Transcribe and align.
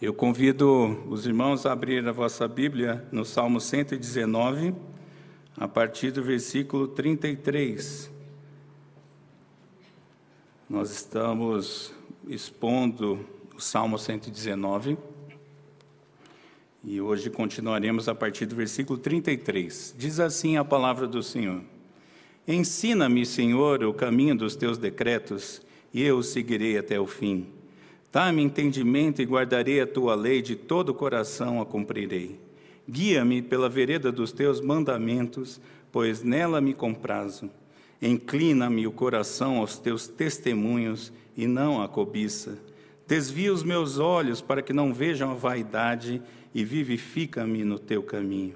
Eu 0.00 0.14
convido 0.14 0.98
os 1.10 1.26
irmãos 1.26 1.66
a 1.66 1.72
abrir 1.72 2.08
a 2.08 2.10
vossa 2.10 2.48
Bíblia 2.48 3.06
no 3.12 3.22
Salmo 3.22 3.60
119, 3.60 4.74
a 5.54 5.68
partir 5.68 6.10
do 6.10 6.22
versículo 6.22 6.88
33. 6.88 8.10
Nós 10.66 10.90
estamos 10.90 11.92
expondo 12.26 13.20
o 13.54 13.60
Salmo 13.60 13.98
119 13.98 14.96
e 16.82 16.98
hoje 16.98 17.28
continuaremos 17.28 18.08
a 18.08 18.14
partir 18.14 18.46
do 18.46 18.56
versículo 18.56 18.98
33. 18.98 19.94
Diz 19.98 20.18
assim 20.18 20.56
a 20.56 20.64
palavra 20.64 21.06
do 21.06 21.22
Senhor: 21.22 21.60
Ensina-me, 22.48 23.26
Senhor, 23.26 23.84
o 23.84 23.92
caminho 23.92 24.34
dos 24.34 24.56
teus 24.56 24.78
decretos, 24.78 25.60
e 25.92 26.02
eu 26.02 26.16
o 26.16 26.22
seguirei 26.22 26.78
até 26.78 26.98
o 26.98 27.06
fim. 27.06 27.59
Dá-me 28.12 28.42
entendimento 28.42 29.22
e 29.22 29.24
guardarei 29.24 29.80
a 29.80 29.86
tua 29.86 30.14
lei, 30.16 30.42
de 30.42 30.56
todo 30.56 30.88
o 30.88 30.94
coração 30.94 31.60
a 31.60 31.66
cumprirei. 31.66 32.40
Guia-me 32.88 33.40
pela 33.40 33.68
vereda 33.68 34.10
dos 34.10 34.32
teus 34.32 34.60
mandamentos, 34.60 35.60
pois 35.92 36.22
nela 36.22 36.60
me 36.60 36.74
comprazo. 36.74 37.48
Inclina-me 38.02 38.86
o 38.86 38.92
coração 38.92 39.58
aos 39.58 39.78
teus 39.78 40.08
testemunhos 40.08 41.12
e 41.36 41.46
não 41.46 41.80
à 41.80 41.86
cobiça. 41.86 42.58
Desvia 43.06 43.52
os 43.52 43.62
meus 43.62 43.98
olhos 43.98 44.40
para 44.40 44.62
que 44.62 44.72
não 44.72 44.92
vejam 44.92 45.30
a 45.30 45.34
vaidade 45.34 46.20
e 46.52 46.64
vivifica-me 46.64 47.62
no 47.62 47.78
teu 47.78 48.02
caminho. 48.02 48.54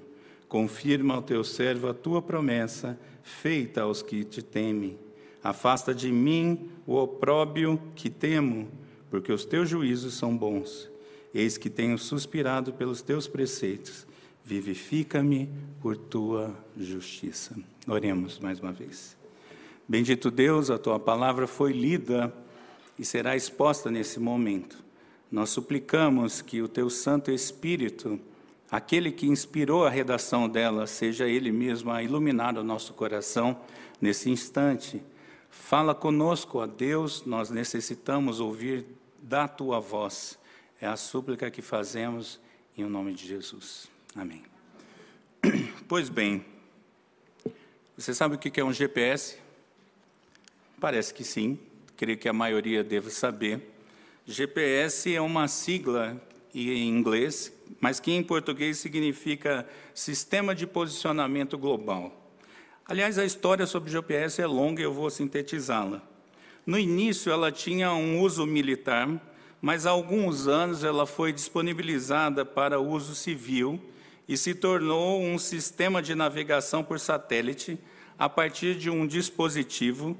Confirma 0.48 1.14
ao 1.14 1.22
teu 1.22 1.44
servo 1.44 1.88
a 1.88 1.94
tua 1.94 2.20
promessa, 2.20 2.98
feita 3.22 3.82
aos 3.82 4.02
que 4.02 4.24
te 4.24 4.42
temem. 4.42 4.98
Afasta 5.42 5.94
de 5.94 6.10
mim 6.10 6.70
o 6.86 6.96
opróbio 6.96 7.80
que 7.94 8.10
temo 8.10 8.68
porque 9.14 9.32
os 9.32 9.44
teus 9.44 9.68
juízos 9.68 10.14
são 10.14 10.36
bons. 10.36 10.90
Eis 11.32 11.56
que 11.56 11.70
tenho 11.70 11.96
suspirado 11.96 12.72
pelos 12.72 13.00
teus 13.00 13.28
preceitos. 13.28 14.04
Vivifica-me 14.44 15.48
por 15.80 15.96
tua 15.96 16.52
justiça. 16.76 17.54
Oremos 17.86 18.40
mais 18.40 18.58
uma 18.58 18.72
vez. 18.72 19.16
Bendito 19.86 20.32
Deus, 20.32 20.68
a 20.68 20.78
tua 20.78 20.98
palavra 20.98 21.46
foi 21.46 21.72
lida 21.72 22.34
e 22.98 23.04
será 23.04 23.36
exposta 23.36 23.88
nesse 23.88 24.18
momento. 24.18 24.82
Nós 25.30 25.50
suplicamos 25.50 26.42
que 26.42 26.60
o 26.60 26.66
teu 26.66 26.90
Santo 26.90 27.30
Espírito, 27.30 28.18
aquele 28.68 29.12
que 29.12 29.28
inspirou 29.28 29.86
a 29.86 29.90
redação 29.90 30.48
dela, 30.48 30.88
seja 30.88 31.28
ele 31.28 31.52
mesmo 31.52 31.92
a 31.92 32.02
iluminar 32.02 32.58
o 32.58 32.64
nosso 32.64 32.92
coração 32.94 33.60
nesse 34.00 34.28
instante. 34.28 35.00
Fala 35.48 35.94
conosco, 35.94 36.58
a 36.58 36.66
Deus, 36.66 37.24
nós 37.24 37.48
necessitamos 37.48 38.40
ouvir 38.40 38.84
da 39.24 39.48
tua 39.48 39.80
voz. 39.80 40.38
É 40.80 40.86
a 40.86 40.96
súplica 40.96 41.50
que 41.50 41.62
fazemos 41.62 42.38
em 42.76 42.84
nome 42.84 43.14
de 43.14 43.26
Jesus. 43.26 43.88
Amém. 44.14 44.42
Pois 45.86 46.08
bem, 46.08 46.42
você 47.94 48.14
sabe 48.14 48.36
o 48.36 48.38
que 48.38 48.58
é 48.58 48.64
um 48.64 48.72
GPS? 48.72 49.38
Parece 50.80 51.12
que 51.12 51.22
sim, 51.22 51.58
creio 51.94 52.16
que 52.16 52.26
a 52.26 52.32
maioria 52.32 52.82
deve 52.82 53.10
saber. 53.10 53.60
GPS 54.26 55.14
é 55.14 55.20
uma 55.20 55.46
sigla 55.46 56.20
em 56.54 56.88
inglês, 56.88 57.52
mas 57.80 58.00
que 58.00 58.12
em 58.12 58.22
português 58.22 58.78
significa 58.78 59.68
Sistema 59.94 60.54
de 60.54 60.66
Posicionamento 60.66 61.58
Global. 61.58 62.12
Aliás, 62.86 63.18
a 63.18 63.24
história 63.26 63.66
sobre 63.66 63.90
GPS 63.90 64.40
é 64.40 64.46
longa 64.46 64.80
e 64.80 64.84
eu 64.84 64.92
vou 64.92 65.10
sintetizá-la. 65.10 66.02
No 66.66 66.78
início, 66.78 67.30
ela 67.30 67.52
tinha 67.52 67.92
um 67.92 68.20
uso 68.20 68.46
militar, 68.46 69.08
mas 69.60 69.84
há 69.84 69.90
alguns 69.90 70.46
anos 70.46 70.82
ela 70.82 71.06
foi 71.06 71.30
disponibilizada 71.30 72.42
para 72.44 72.80
uso 72.80 73.14
civil 73.14 73.78
e 74.26 74.34
se 74.34 74.54
tornou 74.54 75.22
um 75.22 75.38
sistema 75.38 76.00
de 76.00 76.14
navegação 76.14 76.82
por 76.82 76.98
satélite 76.98 77.78
a 78.18 78.30
partir 78.30 78.76
de 78.76 78.88
um 78.88 79.06
dispositivo, 79.06 80.16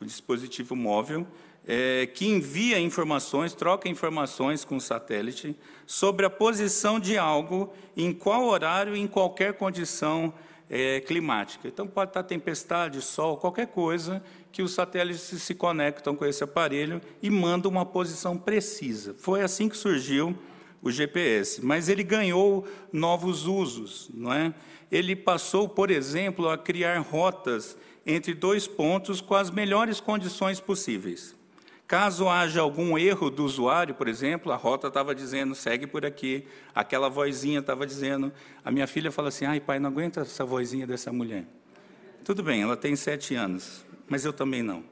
um 0.00 0.06
dispositivo 0.06 0.76
móvel, 0.76 1.26
é, 1.66 2.06
que 2.06 2.26
envia 2.26 2.78
informações, 2.78 3.52
troca 3.52 3.88
informações 3.88 4.64
com 4.64 4.76
o 4.76 4.80
satélite 4.80 5.56
sobre 5.86 6.24
a 6.24 6.30
posição 6.30 7.00
de 7.00 7.18
algo, 7.18 7.72
em 7.96 8.12
qual 8.12 8.44
horário, 8.44 8.94
em 8.94 9.08
qualquer 9.08 9.54
condição 9.54 10.32
é, 10.70 11.00
climática. 11.00 11.66
Então, 11.66 11.86
pode 11.86 12.10
estar 12.10 12.22
tempestade, 12.22 13.02
sol, 13.02 13.36
qualquer 13.36 13.66
coisa, 13.66 14.22
que 14.52 14.62
os 14.62 14.72
satélites 14.72 15.22
se 15.22 15.54
conectam 15.54 16.14
com 16.14 16.26
esse 16.26 16.42
aparelho 16.42 17.00
e 17.22 17.30
mandam 17.30 17.70
uma 17.70 17.86
posição 17.86 18.36
precisa. 18.36 19.14
Foi 19.18 19.42
assim 19.42 19.68
que 19.68 19.76
surgiu 19.76 20.36
o 20.82 20.90
GPS, 20.90 21.64
mas 21.64 21.88
ele 21.88 22.02
ganhou 22.02 22.66
novos 22.92 23.46
usos, 23.46 24.10
não 24.14 24.32
é? 24.32 24.54
Ele 24.90 25.14
passou, 25.14 25.68
por 25.68 25.90
exemplo, 25.90 26.48
a 26.48 26.58
criar 26.58 26.98
rotas 26.98 27.76
entre 28.04 28.34
dois 28.34 28.66
pontos 28.66 29.20
com 29.20 29.34
as 29.34 29.50
melhores 29.50 30.00
condições 30.00 30.58
possíveis. 30.58 31.36
Caso 31.86 32.28
haja 32.28 32.60
algum 32.60 32.96
erro 32.96 33.30
do 33.30 33.44
usuário, 33.44 33.94
por 33.94 34.06
exemplo, 34.06 34.52
a 34.52 34.56
rota 34.56 34.86
estava 34.86 35.12
dizendo 35.12 35.56
segue 35.56 35.88
por 35.88 36.06
aqui, 36.06 36.46
aquela 36.72 37.08
vozinha 37.08 37.58
estava 37.58 37.84
dizendo. 37.84 38.32
A 38.64 38.70
minha 38.70 38.86
filha 38.86 39.10
fala 39.10 39.28
assim: 39.28 39.44
ai, 39.44 39.58
pai, 39.58 39.80
não 39.80 39.90
aguenta 39.90 40.20
essa 40.20 40.44
vozinha 40.44 40.86
dessa 40.86 41.12
mulher. 41.12 41.44
Tudo 42.24 42.44
bem, 42.44 42.62
ela 42.62 42.76
tem 42.76 42.94
sete 42.94 43.34
anos, 43.34 43.84
mas 44.10 44.24
eu 44.26 44.32
também 44.32 44.62
não. 44.62 44.84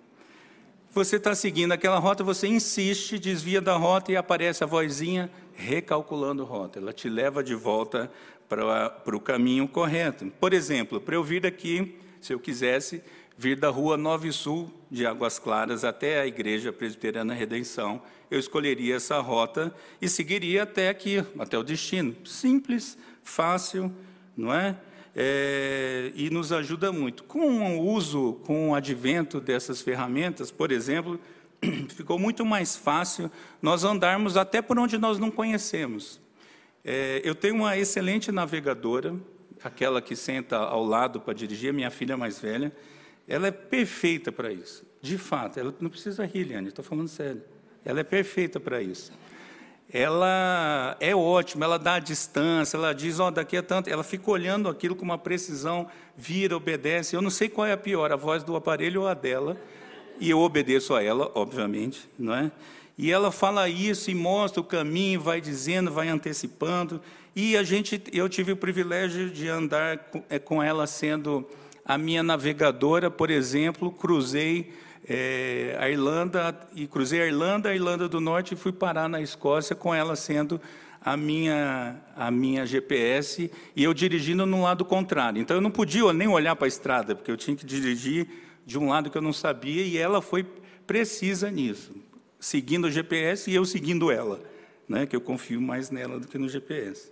Você 0.93 1.17
está 1.17 1.35
seguindo 1.35 1.73
aquela 1.73 1.99
rota, 1.99 2.25
você 2.25 2.47
insiste, 2.47 3.19
desvia 3.19 3.61
da 3.61 3.77
rota 3.77 4.11
e 4.11 4.17
aparece 4.17 4.65
a 4.65 4.67
vozinha 4.67 5.31
recalculando 5.55 6.45
rota. 6.45 6.79
Ela 6.79 6.93
te 6.95 7.11
leva 7.11 7.45
de 7.45 7.55
volta 7.55 8.11
para, 8.49 9.15
o 9.15 9.21
caminho 9.21 9.69
correto. 9.69 10.33
Por 10.41 10.55
exemplo, 10.55 10.99
para 11.01 11.15
eu 11.15 11.23
vir 11.23 11.43
daqui, 11.43 11.97
se 12.21 12.33
eu 12.33 12.41
quisesse, 12.41 13.03
vir 13.37 13.59
da 13.59 13.69
rua 13.69 13.97
9 13.97 14.33
Sul, 14.33 14.73
de 14.91 15.05
Águas 15.05 15.39
Claras, 15.39 15.85
até 15.85 16.21
a 16.21 16.27
Igreja 16.27 16.73
Presbiteriana 16.73 17.35
Redenção, 17.35 18.01
eu 18.31 18.39
escolheria 18.39 18.97
essa 18.97 19.21
rota 19.21 19.75
e 20.01 20.09
seguiria 20.09 20.63
até 20.63 20.89
aqui, 20.89 21.23
até 21.39 21.59
o 21.59 21.63
destino. 21.63 22.17
Simples, 22.25 22.97
fácil, 23.23 23.93
não 24.37 24.55
é? 24.55 24.77
É 25.21 26.13
e 26.15 26.31
nos 26.31 26.53
ajuda 26.53 26.93
muito. 26.93 27.25
Com 27.25 27.79
o 27.79 27.93
uso, 27.93 28.35
com 28.45 28.71
o 28.71 28.75
advento 28.75 29.41
dessas 29.41 29.83
ferramentas, 29.83 30.51
por 30.51 30.71
exemplo, 30.71 31.19
ficou 31.91 32.19
muito 32.19 32.47
mais 32.47 32.77
fácil 32.77 33.31
nós 33.61 33.83
andarmos 33.83 34.37
até 34.37 34.63
por 34.63 34.79
onde 34.79 34.97
nós 34.97 35.19
não 35.19 35.31
conhecemos. 35.31 36.21
É, 36.85 37.21
eu 37.25 37.35
tenho 37.35 37.57
uma 37.57 37.77
excelente 37.77 38.31
navegadora, 38.31 39.17
aquela 39.63 40.01
que 40.01 40.15
senta 40.15 40.57
ao 40.57 40.85
lado 40.85 41.21
para 41.21 41.35
dirigir, 41.35 41.73
minha 41.73 41.91
filha 41.91 42.17
mais 42.17 42.39
velha, 42.39 42.73
ela 43.27 43.49
é 43.49 43.51
perfeita 43.51 44.31
para 44.31 44.53
isso. 44.53 44.87
De 45.03 45.19
fato, 45.19 45.59
ela 45.59 45.75
não 45.81 45.91
precisa 45.91 46.25
rir, 46.25 46.45
Liane, 46.45 46.69
estou 46.69 46.85
falando 46.85 47.09
sério. 47.09 47.43
Ela 47.85 48.01
é 48.01 48.05
perfeita 48.05 48.61
para 48.61 48.81
isso. 48.81 49.13
Ela 49.91 50.97
é 51.01 51.17
ótima, 51.17 51.65
ela 51.65 51.79
dá 51.79 51.95
a 51.95 51.99
distância, 51.99 52.77
ela 52.77 52.93
diz, 52.93 53.19
ó, 53.19 53.29
oh, 53.29 53.31
daqui 53.31 53.57
a 53.57 53.63
tanto, 53.63 53.89
ela 53.89 54.05
fica 54.05 54.31
olhando 54.31 54.69
aquilo 54.69 54.95
com 54.95 55.03
uma 55.03 55.17
precisão, 55.17 55.87
vira, 56.15 56.55
obedece. 56.55 57.17
Eu 57.17 57.23
não 57.23 57.31
sei 57.31 57.49
qual 57.49 57.67
é 57.67 57.73
a 57.73 57.77
pior, 57.77 58.13
a 58.13 58.17
voz 58.17 58.45
do 58.45 58.55
aparelho 58.55 59.03
ou 59.03 59.09
a 59.09 59.15
dela, 59.15 59.57
e 60.21 60.29
eu 60.29 60.41
obedeço 60.41 60.95
a 60.95 61.03
ela, 61.03 61.31
obviamente, 61.35 62.07
não 62.19 62.35
é? 62.35 62.53
E 62.99 63.11
ela 63.11 63.31
fala 63.31 63.69
isso 63.69 64.11
e 64.11 64.15
mostra 64.15 64.61
o 64.61 64.65
caminho, 64.65 65.21
vai 65.21 65.41
dizendo, 65.41 65.91
vai 65.91 66.09
antecipando. 66.09 67.01
E 67.35 67.57
a 67.57 67.63
gente, 67.63 68.03
eu 68.13 68.29
tive 68.29 68.53
o 68.53 68.57
privilégio 68.57 69.31
de 69.31 69.49
andar 69.49 69.99
com, 69.99 70.23
é, 70.29 70.39
com 70.39 70.63
ela 70.63 70.87
sendo 70.87 71.49
a 71.85 71.97
minha 71.97 72.23
navegadora, 72.23 73.11
por 73.11 73.31
exemplo, 73.31 73.91
cruzei 73.91 74.71
é, 75.09 75.75
a 75.81 75.89
Irlanda 75.89 76.55
e 76.75 76.87
cruzei 76.87 77.23
a 77.23 77.27
Irlanda, 77.27 77.71
a 77.71 77.75
Irlanda 77.75 78.09
do 78.09 78.21
Norte 78.21 78.53
e 78.53 78.57
fui 78.57 78.73
parar 78.73 79.09
na 79.09 79.21
Escócia 79.23 79.75
com 79.75 79.95
ela 79.95 80.15
sendo 80.15 80.61
a 81.01 81.17
minha 81.17 81.97
a 82.15 82.31
minha 82.31 82.67
GPS 82.67 83.51
e 83.75 83.85
eu 83.85 83.95
dirigindo 83.95 84.45
no 84.45 84.63
lado 84.63 84.85
contrário. 84.85 85.41
Então 85.41 85.57
eu 85.57 85.61
não 85.61 85.71
podia 85.71 86.13
nem 86.13 86.29
olhar 86.29 86.55
para 86.55 86.67
a 86.67 86.69
estrada 86.69 87.15
porque 87.15 87.31
eu 87.31 87.37
tinha 87.37 87.57
que 87.57 87.65
dirigir 87.65 88.29
de 88.67 88.79
um 88.79 88.91
lado 88.91 89.09
que 89.09 89.17
eu 89.17 89.23
não 89.23 89.33
sabia 89.33 89.83
e 89.83 89.97
ela 89.97 90.21
foi 90.21 90.45
precisa 90.87 91.51
nisso, 91.51 91.95
seguindo 92.39 92.87
o 92.87 92.91
GPS 92.91 93.51
e 93.51 93.55
eu 93.55 93.65
seguindo 93.65 94.11
ela, 94.11 94.41
né? 94.87 95.07
Que 95.07 95.17
eu 95.17 95.21
confio 95.21 95.61
mais 95.61 95.91
nela 95.91 96.21
do 96.21 96.29
que 96.29 96.37
no 96.37 96.49
GPS. 96.49 97.11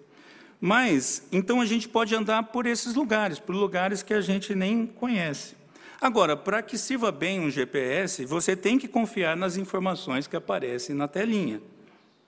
Mas, 0.60 1.26
então 1.30 1.60
a 1.60 1.66
gente 1.66 1.88
pode 1.88 2.14
andar 2.14 2.42
por 2.44 2.66
esses 2.66 2.94
lugares, 2.94 3.38
por 3.38 3.54
lugares 3.54 4.02
que 4.02 4.14
a 4.14 4.20
gente 4.20 4.54
nem 4.54 4.86
conhece. 4.86 5.54
Agora, 6.00 6.36
para 6.36 6.62
que 6.62 6.76
sirva 6.76 7.10
bem 7.10 7.40
um 7.40 7.50
GPS, 7.50 8.24
você 8.24 8.54
tem 8.54 8.78
que 8.78 8.86
confiar 8.86 9.36
nas 9.36 9.56
informações 9.56 10.26
que 10.26 10.36
aparecem 10.36 10.94
na 10.94 11.08
telinha, 11.08 11.60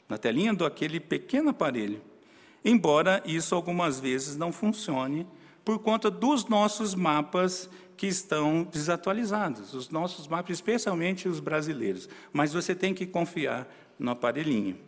na 0.09 0.17
telinha 0.17 0.55
do 0.55 0.65
aquele 0.65 0.99
pequeno 0.99 1.51
aparelho. 1.51 2.01
Embora 2.65 3.23
isso 3.27 3.55
algumas 3.55 4.01
vezes 4.01 4.37
não 4.37 4.53
funcione 4.53 5.27
por 5.65 5.79
conta 5.79 6.11
dos 6.11 6.47
nossos 6.47 6.95
mapas 6.95 7.69
que 7.97 8.07
estão 8.07 8.63
desatualizados, 8.63 9.75
os 9.75 9.91
nossos 9.91 10.27
mapas, 10.27 10.57
especialmente 10.57 11.29
os 11.29 11.41
brasileiros. 11.41 12.09
Mas 12.33 12.53
você 12.53 12.75
tem 12.75 12.95
que 12.95 13.05
confiar 13.07 13.69
no 13.99 14.13
aparelhinho. 14.13 14.79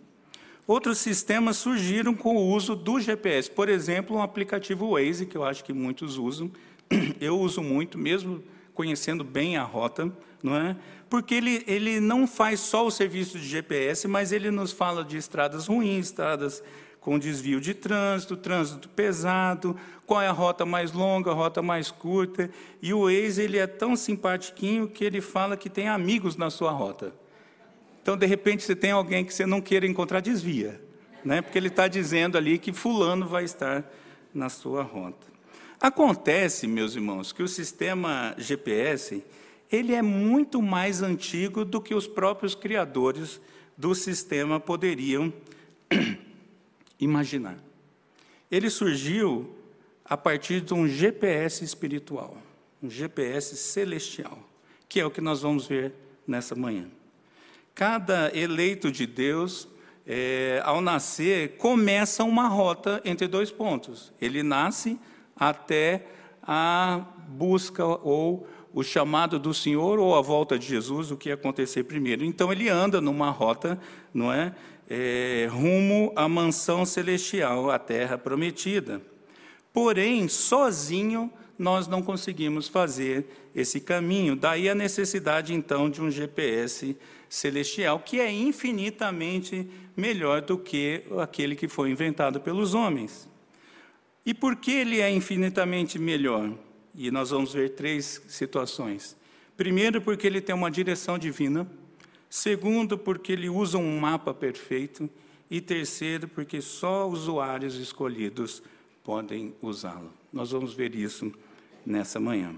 Outros 0.67 0.99
sistemas 0.99 1.57
surgiram 1.57 2.15
com 2.15 2.37
o 2.37 2.49
uso 2.55 2.77
do 2.77 3.01
GPS. 3.01 3.51
Por 3.51 3.69
exemplo, 3.69 4.17
um 4.17 4.23
aplicativo 4.23 4.93
Waze, 4.93 5.27
que 5.27 5.37
eu 5.37 5.45
acho 5.45 5.65
que 5.65 5.73
muitos 5.73 6.17
usam. 6.17 6.51
Eu 7.21 7.39
uso 7.39 7.63
muito, 7.63 7.99
mesmo 7.99 8.43
conhecendo 8.75 9.25
bem 9.25 9.57
a 9.57 9.63
rota, 9.63 10.11
não 10.43 10.57
é? 10.57 10.77
Porque 11.09 11.35
ele, 11.35 11.65
ele 11.67 12.01
não 12.01 12.27
faz 12.27 12.61
só 12.61 12.87
o 12.87 12.91
serviço 12.91 13.39
de 13.39 13.47
GPS, 13.47 14.07
mas 14.07 14.33
ele 14.33 14.51
nos 14.51 14.73
fala 14.73 15.05
de 15.05 15.17
estradas 15.17 15.67
ruins, 15.67 16.07
estradas 16.07 16.63
com 17.01 17.19
desvio 17.19 17.61
de 17.61 17.75
trânsito, 17.75 18.37
trânsito 18.37 18.89
pesado, 18.89 19.77
qual 20.07 20.21
é 20.21 20.29
a 20.29 20.33
rota 20.33 20.67
mais 20.67 20.93
longa, 20.93 21.31
a 21.31 21.35
rota 21.35 21.63
mais 21.63 21.91
curta. 21.91 22.51
E 22.83 22.93
o 22.93 23.05
Waze 23.05 23.43
ele 23.43 23.59
é 23.59 23.67
tão 23.67 23.97
simpatiquinho 23.97 24.87
que 24.87 25.05
ele 25.05 25.21
fala 25.21 25.57
que 25.57 25.71
tem 25.71 25.89
amigos 25.89 26.37
na 26.37 26.51
sua 26.51 26.71
rota. 26.71 27.13
Então, 28.03 28.17
de 28.17 28.27
repente, 28.27 28.63
você 28.63 28.77
tem 28.77 28.93
alguém 28.93 29.25
que 29.25 29.33
você 29.33 29.47
não 29.47 29.61
queira 29.61 29.87
encontrar, 29.87 30.21
desvia. 30.21 30.81
Né? 31.25 31.43
Porque 31.43 31.59
ele 31.59 31.69
está 31.69 31.87
dizendo 31.87 32.37
ali 32.37 32.59
que 32.59 32.73
fulano 32.73 33.27
vai 33.27 33.45
estar 33.45 33.85
na 34.33 34.49
sua 34.49 34.83
rota. 34.83 35.30
Acontece, 35.81 36.67
meus 36.67 36.95
irmãos, 36.95 37.33
que 37.33 37.43
o 37.43 37.49
sistema 37.49 38.35
GPS 38.37 39.25
ele 39.73 39.95
é 39.95 40.03
muito 40.03 40.61
mais 40.61 41.01
antigo 41.01 41.65
do 41.65 41.81
que 41.81 41.95
os 41.95 42.07
próprios 42.07 42.55
criadores 42.55 43.41
do 43.79 43.95
sistema 43.95 44.61
poderiam 44.61 45.33
imaginar. 47.01 47.57
Ele 48.51 48.69
surgiu 48.69 49.57
a 50.05 50.19
partir 50.19 50.61
de 50.61 50.75
um 50.75 50.87
GPS 50.87 51.65
espiritual, 51.65 52.37
um 52.83 52.91
GPS 52.91 53.57
celestial, 53.57 54.39
que 54.87 55.01
é 55.01 55.07
o 55.07 55.11
que 55.11 55.23
nós 55.23 55.41
vamos 55.41 55.67
ver 55.67 55.95
nessa 56.27 56.55
manhã. 56.55 56.91
Cada 57.75 58.37
eleito 58.37 58.93
de 58.93 59.07
Deus, 59.07 59.67
é, 60.07 60.61
ao 60.63 60.83
nascer, 60.83 61.57
começa 61.57 62.23
uma 62.23 62.49
rota 62.49 63.01
entre 63.03 63.27
dois 63.27 63.51
pontos. 63.51 64.13
Ele 64.21 64.43
nasce 64.43 64.99
até 65.41 66.07
a 66.43 67.01
busca 67.27 67.85
ou 67.85 68.47
o 68.73 68.85
chamado 68.85 69.39
do 69.39 69.53
Senhor 69.53 69.99
ou 69.99 70.15
a 70.15 70.21
volta 70.21 70.59
de 70.59 70.67
Jesus, 70.67 71.11
o 71.11 71.17
que 71.17 71.31
ia 71.31 71.35
acontecer 71.35 71.85
primeiro. 71.85 72.25
Então 72.25 72.53
ele 72.53 72.69
anda 72.69 73.01
numa 73.01 73.31
rota, 73.31 73.81
não 74.15 74.33
é? 74.33 74.55
é, 74.91 75.49
rumo 75.49 76.13
à 76.17 76.29
mansão 76.29 76.85
celestial, 76.85 77.71
à 77.71 77.79
terra 77.79 78.19
prometida. 78.19 79.01
Porém, 79.73 80.27
sozinho 80.27 81.33
nós 81.57 81.87
não 81.87 82.03
conseguimos 82.03 82.67
fazer 82.67 83.27
esse 83.55 83.81
caminho. 83.81 84.35
Daí 84.35 84.69
a 84.69 84.75
necessidade 84.75 85.55
então 85.55 85.89
de 85.89 86.03
um 86.03 86.11
GPS 86.11 86.97
celestial, 87.29 88.01
que 88.01 88.19
é 88.19 88.33
infinitamente 88.33 89.69
melhor 89.97 90.41
do 90.41 90.59
que 90.59 91.05
aquele 91.19 91.55
que 91.55 91.69
foi 91.69 91.91
inventado 91.91 92.41
pelos 92.41 92.75
homens. 92.75 93.30
E 94.25 94.35
por 94.35 94.57
que 94.57 94.71
ele 94.71 95.01
é 95.01 95.11
infinitamente 95.11 95.99
melhor? 95.99 96.53
E 96.95 97.11
nós 97.11 97.31
vamos 97.31 97.55
ver 97.55 97.71
três 97.71 98.23
situações. 98.29 99.17
Primeiro, 99.57 100.01
porque 100.01 100.27
ele 100.27 100.41
tem 100.41 100.55
uma 100.55 100.71
direção 100.71 101.19
divina. 101.19 101.71
Segundo, 102.29 102.99
porque 102.99 103.33
ele 103.33 103.49
usa 103.49 103.79
um 103.79 103.99
mapa 103.99 104.33
perfeito. 104.35 105.09
E 105.51 105.61
terceiro, 105.61 106.29
porque 106.29 106.61
só 106.61 107.09
usuários 107.09 107.75
escolhidos 107.77 108.63
podem 109.03 109.55
usá-lo. 109.61 110.13
Nós 110.33 110.53
vamos 110.53 110.73
ver 110.73 110.95
isso 110.95 111.33
nessa 111.85 112.21
manhã. 112.21 112.55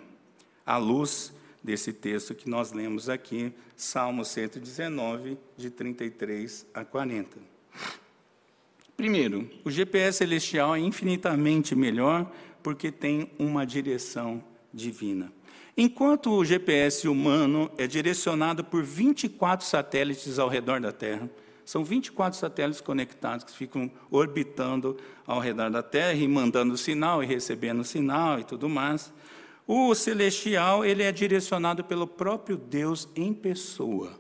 À 0.67 0.76
luz 0.76 1.32
desse 1.62 1.93
texto 1.93 2.35
que 2.35 2.50
nós 2.50 2.73
lemos 2.73 3.09
aqui, 3.09 3.53
Salmo 3.76 4.25
119, 4.25 5.38
de 5.56 5.70
33 5.70 6.67
a 6.75 6.85
40. 6.85 7.38
Primeiro, 8.96 9.50
o 9.64 9.70
GPS 9.70 10.18
celestial 10.18 10.76
é 10.76 10.78
infinitamente 10.78 11.74
melhor 11.74 12.30
porque 12.62 12.92
tem 12.92 13.30
uma 13.38 13.66
direção 13.66 14.42
divina. 14.72 15.32
Enquanto 15.76 16.30
o 16.30 16.44
GPS 16.44 17.08
humano 17.08 17.70
é 17.78 17.86
direcionado 17.86 18.62
por 18.62 18.82
24 18.82 19.66
satélites 19.66 20.38
ao 20.38 20.48
redor 20.48 20.80
da 20.80 20.92
Terra, 20.92 21.30
são 21.64 21.84
24 21.84 22.38
satélites 22.38 22.80
conectados 22.80 23.44
que 23.44 23.52
ficam 23.52 23.90
orbitando 24.10 24.96
ao 25.26 25.40
redor 25.40 25.70
da 25.70 25.82
Terra 25.82 26.14
e 26.14 26.28
mandando 26.28 26.76
sinal 26.76 27.22
e 27.22 27.26
recebendo 27.26 27.84
sinal 27.84 28.38
e 28.38 28.44
tudo 28.44 28.68
mais. 28.68 29.12
O 29.66 29.94
celestial, 29.94 30.84
ele 30.84 31.02
é 31.02 31.12
direcionado 31.12 31.84
pelo 31.84 32.06
próprio 32.06 32.56
Deus 32.56 33.08
em 33.16 33.32
pessoa. 33.32 34.12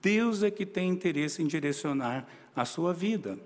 Deus 0.00 0.42
é 0.42 0.50
que 0.50 0.66
tem 0.66 0.88
interesse 0.88 1.42
em 1.42 1.46
direcionar 1.46 2.26
a 2.56 2.64
sua 2.64 2.92
vida. 2.92 3.38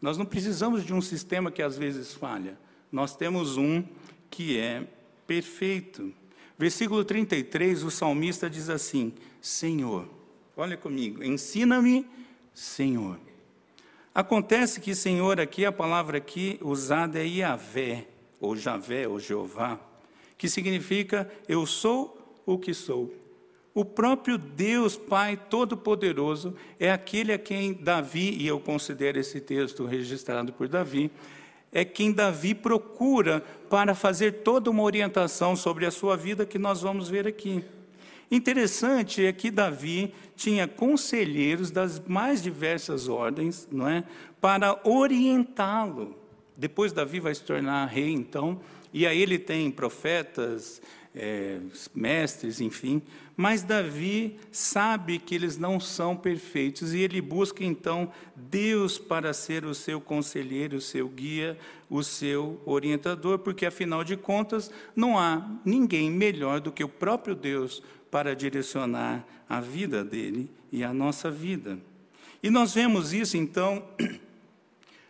Nós 0.00 0.16
não 0.16 0.24
precisamos 0.24 0.84
de 0.84 0.94
um 0.94 1.00
sistema 1.00 1.50
que 1.50 1.62
às 1.62 1.76
vezes 1.76 2.14
falha. 2.14 2.58
Nós 2.90 3.14
temos 3.14 3.56
um 3.56 3.84
que 4.30 4.58
é 4.58 4.86
perfeito. 5.26 6.12
Versículo 6.58 7.04
33, 7.04 7.84
o 7.84 7.90
salmista 7.90 8.48
diz 8.48 8.68
assim: 8.68 9.12
Senhor, 9.40 10.08
olha 10.56 10.76
comigo, 10.76 11.22
ensina-me, 11.22 12.06
Senhor. 12.54 13.18
Acontece 14.14 14.80
que 14.80 14.94
Senhor 14.94 15.40
aqui, 15.40 15.64
a 15.64 15.72
palavra 15.72 16.18
aqui 16.18 16.58
usada 16.62 17.18
é 17.18 17.26
Yahvé, 17.26 18.08
ou 18.40 18.56
Javé, 18.56 19.06
ou 19.06 19.20
Jeová, 19.20 19.78
que 20.36 20.48
significa 20.48 21.30
eu 21.48 21.64
sou 21.64 22.40
o 22.44 22.58
que 22.58 22.74
sou. 22.74 23.19
O 23.72 23.84
próprio 23.84 24.36
Deus 24.36 24.96
Pai 24.96 25.36
Todo-Poderoso 25.48 26.54
é 26.78 26.90
aquele 26.90 27.32
a 27.32 27.38
quem 27.38 27.72
Davi, 27.72 28.36
e 28.36 28.46
eu 28.46 28.58
considero 28.58 29.18
esse 29.18 29.40
texto 29.40 29.86
registrado 29.86 30.52
por 30.52 30.66
Davi, 30.66 31.10
é 31.72 31.84
quem 31.84 32.12
Davi 32.12 32.52
procura 32.52 33.40
para 33.68 33.94
fazer 33.94 34.42
toda 34.42 34.70
uma 34.70 34.82
orientação 34.82 35.54
sobre 35.54 35.86
a 35.86 35.90
sua 35.90 36.16
vida 36.16 36.44
que 36.44 36.58
nós 36.58 36.82
vamos 36.82 37.08
ver 37.08 37.28
aqui. 37.28 37.64
Interessante 38.28 39.24
é 39.24 39.32
que 39.32 39.50
Davi 39.50 40.12
tinha 40.34 40.66
conselheiros 40.66 41.70
das 41.70 42.00
mais 42.00 42.42
diversas 42.42 43.08
ordens, 43.08 43.68
não 43.70 43.88
é, 43.88 44.04
para 44.40 44.80
orientá-lo. 44.84 46.16
Depois 46.56 46.92
Davi 46.92 47.20
vai 47.20 47.34
se 47.34 47.42
tornar 47.42 47.86
rei, 47.86 48.10
então, 48.10 48.60
e 48.92 49.06
aí 49.06 49.20
ele 49.20 49.38
tem 49.38 49.70
profetas, 49.70 50.82
é, 51.14 51.58
mestres, 51.94 52.60
enfim. 52.60 53.02
Mas 53.36 53.62
Davi 53.62 54.38
sabe 54.52 55.18
que 55.18 55.34
eles 55.34 55.56
não 55.56 55.80
são 55.80 56.16
perfeitos 56.16 56.92
e 56.92 57.00
ele 57.00 57.20
busca 57.20 57.64
então 57.64 58.12
Deus 58.36 58.98
para 58.98 59.32
ser 59.32 59.64
o 59.64 59.74
seu 59.74 60.00
conselheiro, 60.00 60.76
o 60.76 60.80
seu 60.80 61.08
guia, 61.08 61.58
o 61.88 62.02
seu 62.02 62.60
orientador, 62.64 63.38
porque 63.38 63.66
afinal 63.66 64.04
de 64.04 64.16
contas 64.16 64.70
não 64.94 65.18
há 65.18 65.48
ninguém 65.64 66.10
melhor 66.10 66.60
do 66.60 66.70
que 66.70 66.84
o 66.84 66.88
próprio 66.88 67.34
Deus 67.34 67.82
para 68.10 68.36
direcionar 68.36 69.24
a 69.48 69.60
vida 69.60 70.04
dele 70.04 70.50
e 70.70 70.84
a 70.84 70.92
nossa 70.92 71.30
vida. 71.30 71.78
E 72.42 72.50
nós 72.50 72.74
vemos 72.74 73.12
isso 73.12 73.36
então 73.36 73.82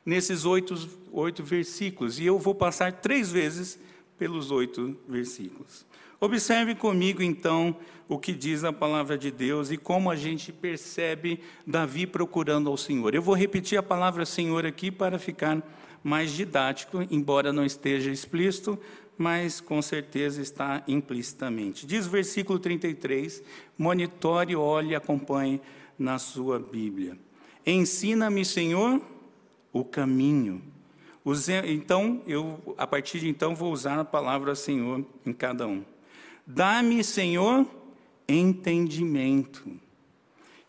nesses 0.04 0.44
oito, 0.44 0.74
oito 1.12 1.42
versículos, 1.42 2.18
e 2.18 2.26
eu 2.26 2.38
vou 2.38 2.54
passar 2.54 2.92
três 2.92 3.30
vezes 3.30 3.78
pelos 4.20 4.50
oito 4.50 4.94
versículos. 5.08 5.86
Observe 6.20 6.74
comigo 6.74 7.22
então 7.22 7.74
o 8.06 8.18
que 8.18 8.34
diz 8.34 8.64
a 8.64 8.72
palavra 8.72 9.16
de 9.16 9.30
Deus 9.30 9.70
e 9.70 9.78
como 9.78 10.10
a 10.10 10.14
gente 10.14 10.52
percebe 10.52 11.40
Davi 11.66 12.06
procurando 12.06 12.68
ao 12.68 12.76
Senhor. 12.76 13.14
Eu 13.14 13.22
vou 13.22 13.34
repetir 13.34 13.78
a 13.78 13.82
palavra 13.82 14.26
Senhor 14.26 14.66
aqui 14.66 14.90
para 14.90 15.18
ficar 15.18 15.66
mais 16.04 16.32
didático, 16.32 16.98
embora 17.10 17.50
não 17.50 17.64
esteja 17.64 18.10
explícito, 18.10 18.78
mas 19.16 19.58
com 19.58 19.80
certeza 19.80 20.42
está 20.42 20.84
implicitamente. 20.86 21.86
Diz 21.86 22.06
o 22.06 22.10
versículo 22.10 22.58
33, 22.58 23.42
monitore, 23.78 24.54
olhe 24.54 24.94
acompanhe 24.94 25.62
na 25.98 26.18
sua 26.18 26.58
Bíblia. 26.58 27.16
Ensina-me, 27.64 28.44
Senhor, 28.44 29.00
o 29.72 29.82
caminho. 29.82 30.62
Então, 31.66 32.22
eu 32.26 32.74
a 32.78 32.86
partir 32.86 33.20
de 33.20 33.28
então 33.28 33.54
vou 33.54 33.72
usar 33.72 33.98
a 33.98 34.04
palavra 34.04 34.54
Senhor 34.54 35.04
em 35.24 35.32
cada 35.32 35.66
um. 35.66 35.84
Dá-me, 36.46 37.04
Senhor, 37.04 37.66
entendimento. 38.26 39.70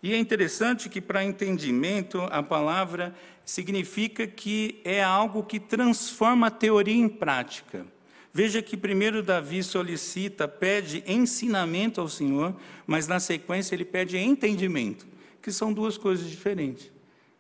E 0.04 0.14
é 0.14 0.18
interessante 0.18 0.90
que 0.90 1.00
para 1.00 1.24
entendimento 1.24 2.20
a 2.32 2.42
palavra 2.42 3.16
significa 3.46 4.28
que 4.28 4.82
é 4.84 5.02
algo 5.04 5.44
que 5.44 5.60
transforma 5.60 6.48
a 6.48 6.52
teoria 6.52 6.96
em 6.96 7.08
prática. 7.08 7.86
Veja 8.34 8.62
que 8.62 8.78
primeiro 8.78 9.22
Davi 9.22 9.62
solicita, 9.62 10.48
pede 10.48 11.04
ensinamento 11.06 12.00
ao 12.00 12.08
Senhor, 12.08 12.56
mas 12.88 13.08
na 13.08 13.20
sequência 13.20 13.76
ele 13.76 13.86
pede 13.86 14.18
entendimento, 14.18 15.06
que 15.42 15.52
são 15.52 15.72
duas 15.72 15.98
coisas 15.98 16.30
diferentes. 16.30 16.92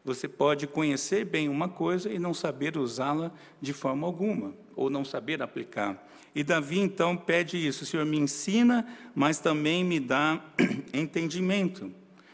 Você 0.03 0.27
pode 0.27 0.65
conhecer 0.65 1.25
bem 1.25 1.47
uma 1.47 1.69
coisa 1.69 2.11
e 2.11 2.17
não 2.17 2.33
saber 2.33 2.75
usá-la 2.77 3.31
de 3.61 3.71
forma 3.71 4.07
alguma, 4.07 4.53
ou 4.75 4.89
não 4.89 5.05
saber 5.05 5.41
aplicar. 5.41 6.07
E 6.33 6.43
Davi 6.43 6.79
então 6.79 7.15
pede 7.15 7.55
isso: 7.57 7.85
Senhor, 7.85 8.05
me 8.05 8.17
ensina, 8.17 8.87
mas 9.13 9.39
também 9.39 9.83
me 9.83 9.99
dá 9.99 10.43
entendimento. 10.93 11.91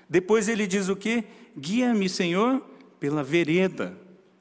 Depois 0.09 0.47
ele 0.47 0.65
diz 0.65 0.88
o 0.88 0.95
que? 0.95 1.25
Guia-me, 1.57 2.07
Senhor, 2.07 2.62
pela 3.00 3.24
vereda. 3.24 3.97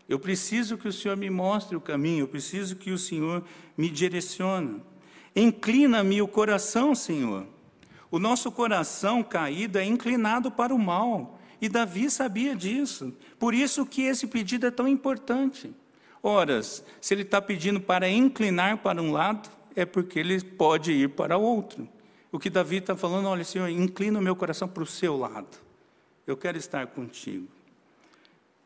Eu 0.08 0.20
preciso 0.20 0.78
que 0.78 0.86
o 0.86 0.92
Senhor 0.92 1.16
me 1.16 1.28
mostre 1.28 1.74
o 1.74 1.80
caminho, 1.80 2.20
eu 2.20 2.28
preciso 2.28 2.76
que 2.76 2.92
o 2.92 2.98
Senhor 2.98 3.42
me 3.76 3.90
direcione. 3.90 4.80
Inclina-me 5.34 6.22
o 6.22 6.28
coração, 6.28 6.94
Senhor. 6.94 7.46
O 8.08 8.20
nosso 8.20 8.52
coração 8.52 9.22
caído 9.22 9.78
é 9.78 9.84
inclinado 9.84 10.50
para 10.50 10.72
o 10.72 10.78
mal, 10.78 11.35
e 11.60 11.68
Davi 11.68 12.10
sabia 12.10 12.54
disso. 12.54 13.12
Por 13.38 13.54
isso 13.54 13.86
que 13.86 14.02
esse 14.02 14.26
pedido 14.26 14.66
é 14.66 14.70
tão 14.70 14.86
importante. 14.86 15.72
Ora, 16.22 16.62
se 16.62 16.84
ele 17.10 17.22
está 17.22 17.40
pedindo 17.40 17.80
para 17.80 18.08
inclinar 18.08 18.78
para 18.78 19.00
um 19.00 19.12
lado, 19.12 19.48
é 19.74 19.84
porque 19.84 20.18
ele 20.18 20.42
pode 20.42 20.92
ir 20.92 21.10
para 21.10 21.36
outro. 21.36 21.88
O 22.32 22.38
que 22.38 22.50
Davi 22.50 22.76
está 22.76 22.96
falando, 22.96 23.28
olha, 23.28 23.44
Senhor, 23.44 23.68
inclina 23.68 24.18
o 24.18 24.22
meu 24.22 24.34
coração 24.34 24.66
para 24.68 24.82
o 24.82 24.86
seu 24.86 25.16
lado. 25.16 25.58
Eu 26.26 26.36
quero 26.36 26.58
estar 26.58 26.86
contigo. 26.88 27.46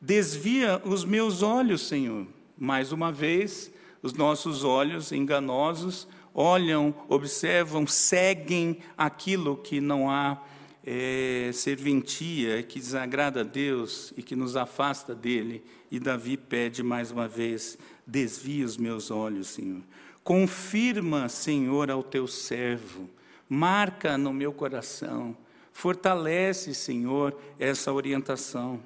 Desvia 0.01 0.81
os 0.85 1.05
meus 1.05 1.43
olhos, 1.43 1.87
Senhor. 1.87 2.27
Mais 2.57 2.91
uma 2.93 3.13
vez, 3.13 3.71
os 4.03 4.15
nossos 4.15 4.65
olhos 4.65 5.13
enganosos 5.13 6.09
olham, 6.35 6.95
observam, 7.09 7.87
seguem 7.87 8.79
aquilo 8.97 9.57
que 9.57 9.81
não 9.81 10.11
há 10.11 10.39
é, 10.85 11.51
serventia, 11.53 12.63
que 12.63 12.79
desagrada 12.79 13.41
a 13.41 13.45
Deus 13.45 14.13
e 14.17 14.23
que 14.23 14.35
nos 14.35 14.57
afasta 14.57 15.15
dele. 15.15 15.63
E 15.91 15.99
Davi 15.99 16.37
pede 16.37 16.83
mais 16.83 17.11
uma 17.11 17.29
vez: 17.29 17.79
desvia 18.07 18.65
os 18.65 18.77
meus 18.77 19.11
olhos, 19.11 19.49
Senhor. 19.49 19.83
Confirma, 20.23 21.29
Senhor, 21.29 21.91
ao 21.91 22.03
teu 22.03 22.27
servo, 22.27 23.09
marca 23.49 24.17
no 24.17 24.33
meu 24.33 24.53
coração, 24.53 25.37
fortalece, 25.73 26.75
Senhor, 26.75 27.37
essa 27.59 27.93
orientação. 27.93 28.81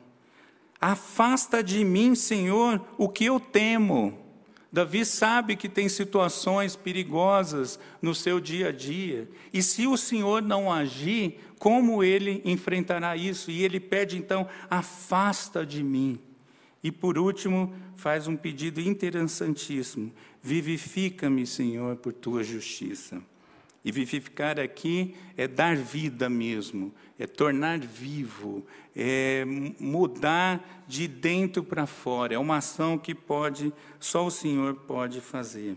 Afasta 0.80 1.62
de 1.62 1.84
mim, 1.84 2.14
Senhor, 2.14 2.84
o 2.96 3.08
que 3.08 3.24
eu 3.24 3.40
temo. 3.40 4.23
Davi 4.74 5.06
sabe 5.06 5.54
que 5.54 5.68
tem 5.68 5.88
situações 5.88 6.74
perigosas 6.74 7.78
no 8.02 8.12
seu 8.12 8.40
dia 8.40 8.70
a 8.70 8.72
dia, 8.72 9.30
e 9.52 9.62
se 9.62 9.86
o 9.86 9.96
Senhor 9.96 10.42
não 10.42 10.70
agir, 10.70 11.38
como 11.60 12.02
ele 12.02 12.42
enfrentará 12.44 13.16
isso? 13.16 13.52
E 13.52 13.62
ele 13.62 13.78
pede 13.78 14.18
então: 14.18 14.48
afasta 14.68 15.64
de 15.64 15.80
mim. 15.80 16.18
E 16.82 16.90
por 16.90 17.16
último, 17.16 17.72
faz 17.94 18.26
um 18.26 18.36
pedido 18.36 18.80
interessantíssimo: 18.80 20.12
vivifica-me, 20.42 21.46
Senhor, 21.46 21.94
por 21.94 22.12
tua 22.12 22.42
justiça. 22.42 23.22
E 23.84 23.92
vivificar 23.92 24.58
aqui 24.58 25.14
é 25.36 25.46
dar 25.46 25.76
vida 25.76 26.28
mesmo, 26.30 26.94
é 27.18 27.26
tornar 27.26 27.78
vivo, 27.78 28.64
é 28.96 29.44
mudar 29.78 30.84
de 30.88 31.06
dentro 31.06 31.62
para 31.62 31.86
fora. 31.86 32.34
É 32.34 32.38
uma 32.38 32.56
ação 32.56 32.96
que 32.96 33.14
pode, 33.14 33.72
só 34.00 34.26
o 34.26 34.30
Senhor 34.30 34.74
pode 34.74 35.20
fazer. 35.20 35.76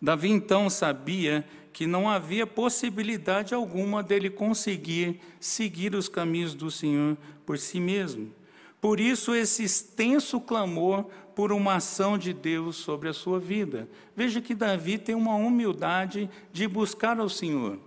Davi 0.00 0.30
então 0.30 0.70
sabia 0.70 1.44
que 1.72 1.86
não 1.86 2.08
havia 2.08 2.46
possibilidade 2.46 3.52
alguma 3.52 4.02
dele 4.02 4.30
conseguir 4.30 5.20
seguir 5.40 5.94
os 5.94 6.08
caminhos 6.08 6.54
do 6.54 6.70
Senhor 6.70 7.16
por 7.44 7.58
si 7.58 7.80
mesmo. 7.80 8.32
Por 8.80 9.00
isso, 9.00 9.34
esse 9.34 9.64
extenso 9.64 10.40
clamor 10.40 11.06
por 11.36 11.52
uma 11.52 11.74
ação 11.74 12.16
de 12.16 12.32
Deus 12.32 12.76
sobre 12.76 13.10
a 13.10 13.12
sua 13.12 13.38
vida. 13.38 13.86
Veja 14.16 14.40
que 14.40 14.54
Davi 14.54 14.96
tem 14.96 15.14
uma 15.14 15.34
humildade 15.34 16.30
de 16.50 16.66
buscar 16.66 17.20
ao 17.20 17.28
Senhor. 17.28 17.78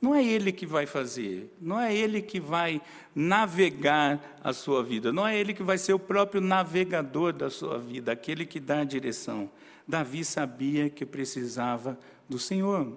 Não 0.00 0.14
é 0.14 0.24
ele 0.24 0.52
que 0.52 0.64
vai 0.64 0.86
fazer, 0.86 1.52
não 1.60 1.80
é 1.80 1.92
ele 1.92 2.22
que 2.22 2.38
vai 2.38 2.80
navegar 3.12 4.38
a 4.40 4.52
sua 4.52 4.84
vida, 4.84 5.12
não 5.12 5.26
é 5.26 5.36
ele 5.36 5.52
que 5.52 5.64
vai 5.64 5.78
ser 5.78 5.94
o 5.94 5.98
próprio 5.98 6.40
navegador 6.40 7.32
da 7.32 7.50
sua 7.50 7.76
vida, 7.76 8.12
aquele 8.12 8.46
que 8.46 8.60
dá 8.60 8.80
a 8.80 8.84
direção. 8.84 9.50
Davi 9.88 10.24
sabia 10.24 10.88
que 10.88 11.04
precisava 11.04 11.98
do 12.28 12.38
Senhor. 12.38 12.92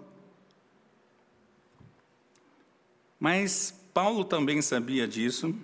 Mas 3.19 3.73
Paulo 3.91 4.23
também 4.23 4.61
sabia 4.61 5.07
disso, 5.07 5.55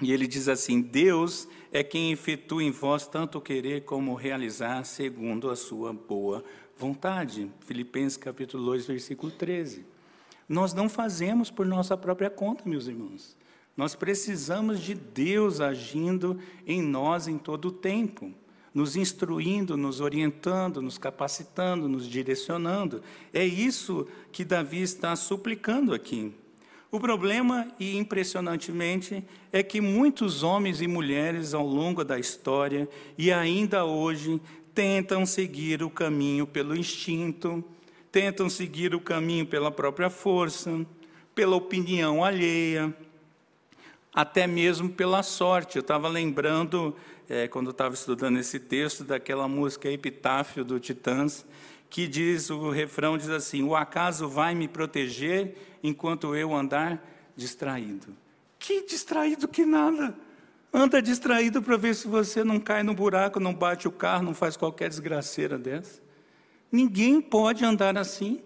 e 0.00 0.10
ele 0.10 0.26
diz 0.26 0.48
assim: 0.48 0.80
Deus 0.80 1.46
é 1.72 1.82
quem 1.82 2.12
efetua 2.12 2.62
em 2.62 2.70
vós 2.70 3.06
tanto 3.06 3.40
querer 3.40 3.84
como 3.84 4.14
realizar 4.14 4.84
segundo 4.84 5.50
a 5.50 5.56
sua 5.56 5.92
boa 5.92 6.42
vontade. 6.76 7.50
Filipenses 7.60 8.16
capítulo 8.16 8.64
2, 8.66 8.86
versículo 8.86 9.30
13. 9.32 9.84
Nós 10.48 10.72
não 10.72 10.88
fazemos 10.88 11.50
por 11.50 11.66
nossa 11.66 11.96
própria 11.96 12.30
conta, 12.30 12.68
meus 12.68 12.86
irmãos. 12.86 13.36
Nós 13.76 13.94
precisamos 13.94 14.80
de 14.80 14.94
Deus 14.94 15.60
agindo 15.60 16.38
em 16.66 16.82
nós 16.82 17.28
em 17.28 17.38
todo 17.38 17.66
o 17.66 17.72
tempo, 17.72 18.32
nos 18.74 18.96
instruindo, 18.96 19.76
nos 19.76 20.00
orientando, 20.00 20.80
nos 20.80 20.98
capacitando, 20.98 21.88
nos 21.88 22.08
direcionando. 22.08 23.02
É 23.32 23.44
isso 23.44 24.06
que 24.32 24.44
Davi 24.44 24.82
está 24.82 25.14
suplicando 25.14 25.94
aqui. 25.94 26.34
O 26.90 26.98
problema, 26.98 27.68
e 27.78 27.98
impressionantemente, 27.98 29.22
é 29.52 29.62
que 29.62 29.78
muitos 29.78 30.42
homens 30.42 30.80
e 30.80 30.86
mulheres 30.86 31.52
ao 31.52 31.66
longo 31.66 32.02
da 32.02 32.18
história 32.18 32.88
e 33.16 33.30
ainda 33.30 33.84
hoje 33.84 34.40
tentam 34.74 35.26
seguir 35.26 35.82
o 35.82 35.90
caminho 35.90 36.46
pelo 36.46 36.74
instinto, 36.74 37.62
tentam 38.10 38.48
seguir 38.48 38.94
o 38.94 39.00
caminho 39.00 39.44
pela 39.44 39.70
própria 39.70 40.08
força, 40.08 40.86
pela 41.34 41.56
opinião 41.56 42.24
alheia, 42.24 42.94
até 44.14 44.46
mesmo 44.46 44.88
pela 44.88 45.22
sorte. 45.22 45.76
Eu 45.76 45.82
estava 45.82 46.08
lembrando, 46.08 46.96
é, 47.28 47.46
quando 47.46 47.68
estava 47.68 47.92
estudando 47.94 48.38
esse 48.38 48.58
texto, 48.58 49.04
daquela 49.04 49.46
música 49.46 49.90
Epitáfio 49.90 50.64
do 50.64 50.80
Titãs, 50.80 51.44
que 51.90 52.06
diz, 52.06 52.50
o 52.50 52.70
refrão 52.70 53.16
diz 53.16 53.28
assim: 53.30 53.62
O 53.62 53.74
acaso 53.74 54.28
vai 54.28 54.54
me 54.54 54.68
proteger 54.68 55.78
enquanto 55.82 56.34
eu 56.34 56.54
andar 56.54 57.02
distraído. 57.36 58.14
Que 58.58 58.86
distraído 58.86 59.48
que 59.48 59.64
nada! 59.64 60.14
Anda 60.72 61.00
distraído 61.00 61.62
para 61.62 61.76
ver 61.76 61.94
se 61.94 62.06
você 62.06 62.44
não 62.44 62.60
cai 62.60 62.82
no 62.82 62.92
buraco, 62.92 63.40
não 63.40 63.54
bate 63.54 63.88
o 63.88 63.92
carro, 63.92 64.24
não 64.24 64.34
faz 64.34 64.56
qualquer 64.56 64.90
desgraceira 64.90 65.56
dessa. 65.56 66.02
Ninguém 66.70 67.20
pode 67.20 67.64
andar 67.64 67.96
assim. 67.96 68.42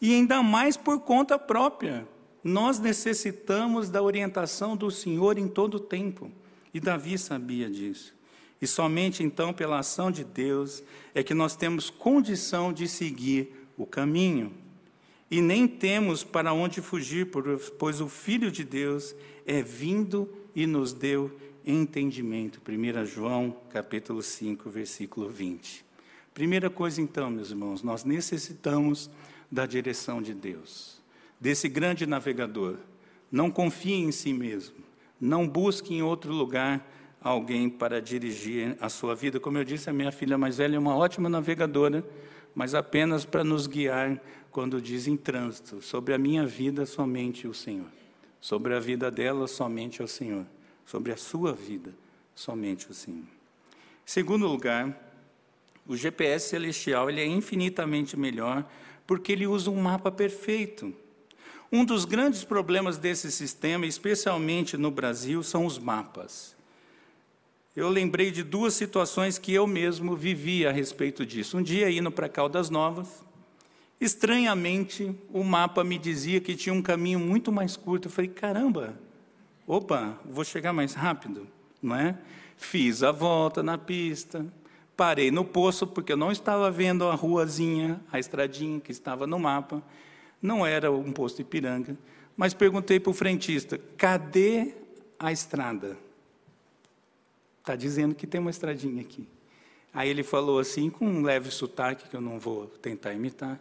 E 0.00 0.14
ainda 0.14 0.42
mais 0.42 0.76
por 0.76 1.00
conta 1.00 1.38
própria. 1.38 2.06
Nós 2.44 2.78
necessitamos 2.78 3.88
da 3.88 4.02
orientação 4.02 4.76
do 4.76 4.90
Senhor 4.90 5.38
em 5.38 5.48
todo 5.48 5.76
o 5.76 5.80
tempo. 5.80 6.30
E 6.72 6.78
Davi 6.78 7.16
sabia 7.16 7.70
disso. 7.70 8.14
E 8.60 8.66
somente 8.66 9.22
então, 9.22 9.52
pela 9.52 9.78
ação 9.78 10.10
de 10.10 10.24
Deus, 10.24 10.82
é 11.14 11.22
que 11.22 11.34
nós 11.34 11.54
temos 11.54 11.90
condição 11.90 12.72
de 12.72 12.88
seguir 12.88 13.68
o 13.76 13.86
caminho. 13.86 14.52
E 15.30 15.40
nem 15.40 15.68
temos 15.68 16.24
para 16.24 16.52
onde 16.52 16.80
fugir, 16.80 17.30
pois 17.78 18.00
o 18.00 18.08
Filho 18.08 18.50
de 18.50 18.64
Deus 18.64 19.14
é 19.46 19.62
vindo 19.62 20.28
e 20.54 20.66
nos 20.66 20.92
deu 20.92 21.30
entendimento. 21.64 22.60
1 22.66 23.06
João, 23.06 23.54
capítulo 23.70 24.22
5, 24.22 24.68
versículo 24.70 25.28
20. 25.28 25.84
Primeira 26.32 26.70
coisa, 26.70 27.00
então, 27.00 27.30
meus 27.30 27.50
irmãos, 27.50 27.82
nós 27.82 28.04
necessitamos 28.04 29.10
da 29.50 29.66
direção 29.66 30.22
de 30.22 30.32
Deus, 30.32 31.00
desse 31.40 31.68
grande 31.68 32.06
navegador. 32.06 32.76
Não 33.30 33.50
confie 33.50 33.94
em 33.94 34.10
si 34.10 34.32
mesmo, 34.32 34.76
não 35.20 35.46
busque 35.46 35.94
em 35.94 36.02
outro 36.02 36.32
lugar 36.32 36.86
alguém 37.20 37.68
para 37.68 38.00
dirigir 38.00 38.76
a 38.80 38.88
sua 38.88 39.14
vida. 39.14 39.40
Como 39.40 39.58
eu 39.58 39.64
disse, 39.64 39.90
a 39.90 39.92
minha 39.92 40.12
filha 40.12 40.38
mais 40.38 40.58
velha 40.58 40.76
é 40.76 40.78
uma 40.78 40.96
ótima 40.96 41.28
navegadora, 41.28 42.04
mas 42.54 42.74
apenas 42.74 43.24
para 43.24 43.44
nos 43.44 43.66
guiar 43.66 44.20
quando 44.50 44.80
diz 44.80 45.06
em 45.06 45.16
trânsito. 45.16 45.82
Sobre 45.82 46.14
a 46.14 46.18
minha 46.18 46.46
vida, 46.46 46.86
somente 46.86 47.46
o 47.46 47.54
Senhor. 47.54 47.88
Sobre 48.40 48.74
a 48.74 48.80
vida 48.80 49.10
dela, 49.10 49.46
somente 49.46 50.02
o 50.02 50.08
Senhor. 50.08 50.46
Sobre 50.86 51.12
a 51.12 51.16
sua 51.16 51.52
vida, 51.52 51.92
somente 52.34 52.90
o 52.90 52.94
Senhor. 52.94 53.26
Segundo 54.04 54.46
lugar, 54.46 54.96
o 55.86 55.96
GPS 55.96 56.48
celestial 56.48 57.10
ele 57.10 57.20
é 57.20 57.26
infinitamente 57.26 58.16
melhor 58.16 58.64
porque 59.06 59.32
ele 59.32 59.46
usa 59.46 59.70
um 59.70 59.80
mapa 59.80 60.10
perfeito. 60.10 60.94
Um 61.70 61.84
dos 61.84 62.04
grandes 62.04 62.44
problemas 62.44 62.96
desse 62.96 63.30
sistema, 63.30 63.84
especialmente 63.84 64.76
no 64.78 64.90
Brasil, 64.90 65.42
são 65.42 65.66
os 65.66 65.78
mapas 65.78 66.57
eu 67.78 67.88
lembrei 67.88 68.32
de 68.32 68.42
duas 68.42 68.74
situações 68.74 69.38
que 69.38 69.54
eu 69.54 69.64
mesmo 69.64 70.16
vivi 70.16 70.66
a 70.66 70.72
respeito 70.72 71.24
disso. 71.24 71.56
Um 71.56 71.62
dia, 71.62 71.88
indo 71.88 72.10
para 72.10 72.28
Caldas 72.28 72.68
Novas, 72.70 73.24
estranhamente, 74.00 75.14
o 75.32 75.44
mapa 75.44 75.84
me 75.84 75.96
dizia 75.96 76.40
que 76.40 76.56
tinha 76.56 76.74
um 76.74 76.82
caminho 76.82 77.20
muito 77.20 77.52
mais 77.52 77.76
curto. 77.76 78.08
Eu 78.08 78.10
falei, 78.10 78.30
caramba, 78.32 78.98
opa, 79.64 80.18
vou 80.24 80.44
chegar 80.44 80.72
mais 80.72 80.92
rápido, 80.92 81.46
não 81.80 81.94
é? 81.94 82.18
Fiz 82.56 83.04
a 83.04 83.12
volta 83.12 83.62
na 83.62 83.78
pista, 83.78 84.44
parei 84.96 85.30
no 85.30 85.44
poço, 85.44 85.86
porque 85.86 86.12
eu 86.12 86.16
não 86.16 86.32
estava 86.32 86.72
vendo 86.72 87.04
a 87.04 87.14
ruazinha, 87.14 88.00
a 88.10 88.18
estradinha 88.18 88.80
que 88.80 88.90
estava 88.90 89.24
no 89.24 89.38
mapa. 89.38 89.80
Não 90.42 90.66
era 90.66 90.90
um 90.90 91.12
posto 91.12 91.42
Ipiranga, 91.42 91.96
mas 92.36 92.52
perguntei 92.52 92.98
para 92.98 93.10
o 93.10 93.14
frentista, 93.14 93.78
cadê 93.96 94.74
a 95.16 95.30
estrada? 95.30 96.07
Está 97.68 97.76
dizendo 97.76 98.14
que 98.14 98.26
tem 98.26 98.40
uma 98.40 98.48
estradinha 98.48 99.02
aqui. 99.02 99.28
Aí 99.92 100.08
ele 100.08 100.22
falou 100.22 100.58
assim, 100.58 100.88
com 100.88 101.06
um 101.06 101.20
leve 101.20 101.50
sotaque, 101.50 102.08
que 102.08 102.16
eu 102.16 102.20
não 102.20 102.38
vou 102.38 102.66
tentar 102.66 103.12
imitar. 103.12 103.60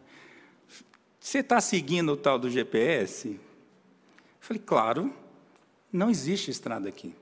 Você 1.19 1.39
está 1.39 1.59
seguindo 1.59 2.13
o 2.13 2.15
tal 2.15 2.39
do 2.39 2.49
GPS? 2.49 3.31
Eu 3.31 3.39
falei, 4.39 4.63
claro, 4.65 5.13
não 5.91 6.09
existe 6.09 6.49
estrada 6.49 6.87
aqui. 6.87 7.13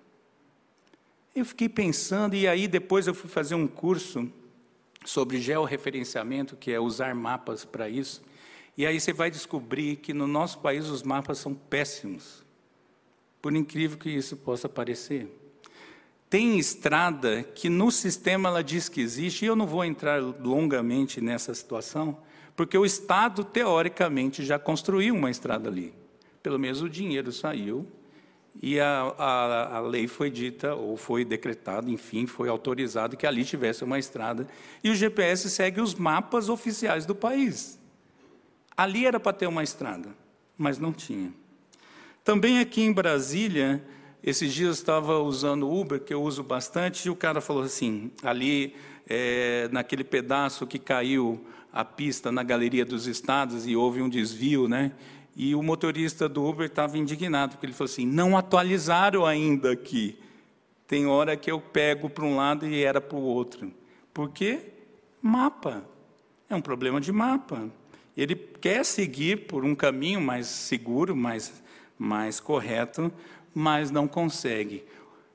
Eu 1.35 1.43
fiquei 1.43 1.67
pensando, 1.67 2.35
e 2.35 2.47
aí 2.47 2.67
depois 2.67 3.07
eu 3.07 3.15
fui 3.15 3.31
fazer 3.31 3.55
um 3.55 3.65
curso 3.65 4.31
sobre 5.03 5.41
georreferenciamento, 5.41 6.55
que 6.55 6.71
é 6.71 6.79
usar 6.79 7.15
mapas 7.15 7.65
para 7.65 7.89
isso. 7.89 8.21
E 8.77 8.85
aí 8.85 8.99
você 8.99 9.11
vai 9.11 9.31
descobrir 9.31 9.95
que 9.95 10.13
no 10.13 10.27
nosso 10.27 10.59
país 10.59 10.87
os 10.87 11.01
mapas 11.01 11.39
são 11.39 11.55
péssimos. 11.55 12.43
Por 13.41 13.55
incrível 13.55 13.97
que 13.97 14.11
isso 14.11 14.37
possa 14.37 14.69
parecer. 14.69 15.44
Tem 16.35 16.59
estrada 16.59 17.43
que 17.43 17.69
no 17.69 17.89
sistema 17.89 18.49
ela 18.49 18.61
diz 18.61 18.89
que 18.89 18.99
existe, 18.99 19.45
e 19.45 19.47
eu 19.47 19.55
não 19.55 19.65
vou 19.65 19.85
entrar 19.85 20.21
longamente 20.21 21.21
nessa 21.21 21.53
situação, 21.53 22.17
porque 22.57 22.77
o 22.77 22.83
Estado, 22.83 23.41
teoricamente, 23.41 24.43
já 24.43 24.59
construiu 24.59 25.15
uma 25.15 25.31
estrada 25.31 25.69
ali. 25.69 25.93
Pelo 26.43 26.59
menos 26.59 26.81
o 26.81 26.89
dinheiro 26.89 27.31
saiu 27.31 27.87
e 28.61 28.77
a, 28.81 29.15
a, 29.17 29.77
a, 29.77 29.79
lei 29.79 30.09
foi 30.09 30.29
dita, 30.29 30.75
ou 30.75 30.97
foi 30.97 31.23
decretada, 31.23 31.89
enfim, 31.89 32.25
foi 32.25 32.49
autorizado 32.49 33.15
que 33.15 33.25
ali 33.25 33.45
tivesse 33.45 33.85
uma 33.85 33.97
estrada. 33.97 34.45
E 34.83 34.89
o 34.89 34.93
GPS 34.93 35.49
segue 35.49 35.79
os 35.79 35.95
mapas 35.95 36.49
oficiais 36.49 37.05
do 37.05 37.15
país. 37.15 37.79
Ali 38.75 39.05
era 39.05 39.21
para 39.21 39.31
ter 39.31 39.47
uma 39.47 39.63
estrada, 39.63 40.09
mas 40.57 40.79
não 40.79 40.91
tinha. 40.91 41.31
Também 42.25 42.59
aqui 42.59 42.81
em 42.81 42.91
Brasília, 42.91 43.81
esses 44.25 44.51
dias 44.51 44.77
estava 44.77 45.19
usando 45.19 45.71
Uber, 45.71 45.99
que 45.99 46.11
eu 46.11 46.23
uso 46.23 46.41
bastante, 46.41 47.05
e 47.05 47.11
o 47.11 47.15
cara 47.15 47.39
falou 47.39 47.61
assim: 47.61 48.11
ali, 48.23 48.75
é, 49.07 49.69
naquele 49.71 50.03
pedaço 50.03 50.65
que 50.65 50.79
caiu 50.79 51.45
a 51.71 51.85
pista 51.85 52.31
na 52.31 52.41
Galeria 52.41 52.83
dos 52.83 53.05
Estados 53.05 53.67
e 53.67 53.75
houve 53.75 54.01
um 54.01 54.09
desvio, 54.09 54.67
né? 54.67 54.93
E 55.35 55.53
o 55.53 55.61
motorista 55.61 56.27
do 56.27 56.43
Uber 56.43 56.65
estava 56.65 56.97
indignado, 56.97 57.51
porque 57.51 57.67
ele 57.67 57.73
falou 57.73 57.91
assim: 57.91 58.07
não 58.07 58.35
atualizaram 58.35 59.27
ainda 59.27 59.73
aqui. 59.73 60.17
Tem 60.87 61.05
hora 61.05 61.37
que 61.37 61.51
eu 61.51 61.61
pego 61.61 62.09
para 62.09 62.25
um 62.25 62.35
lado 62.35 62.65
e 62.65 62.83
era 62.83 62.99
para 62.99 63.17
o 63.17 63.21
outro. 63.21 63.71
Por 64.11 64.31
quê? 64.31 64.59
Mapa. 65.21 65.83
É 66.49 66.55
um 66.55 66.61
problema 66.61 66.99
de 66.99 67.11
mapa. 67.11 67.69
Ele 68.17 68.35
quer 68.35 68.83
seguir 68.83 69.45
por 69.45 69.63
um 69.63 69.75
caminho 69.75 70.21
mais 70.21 70.47
seguro, 70.47 71.15
mais, 71.15 71.61
mais 71.97 72.39
correto, 72.39 73.11
mas 73.55 73.89
não 73.89 74.07
consegue. 74.07 74.83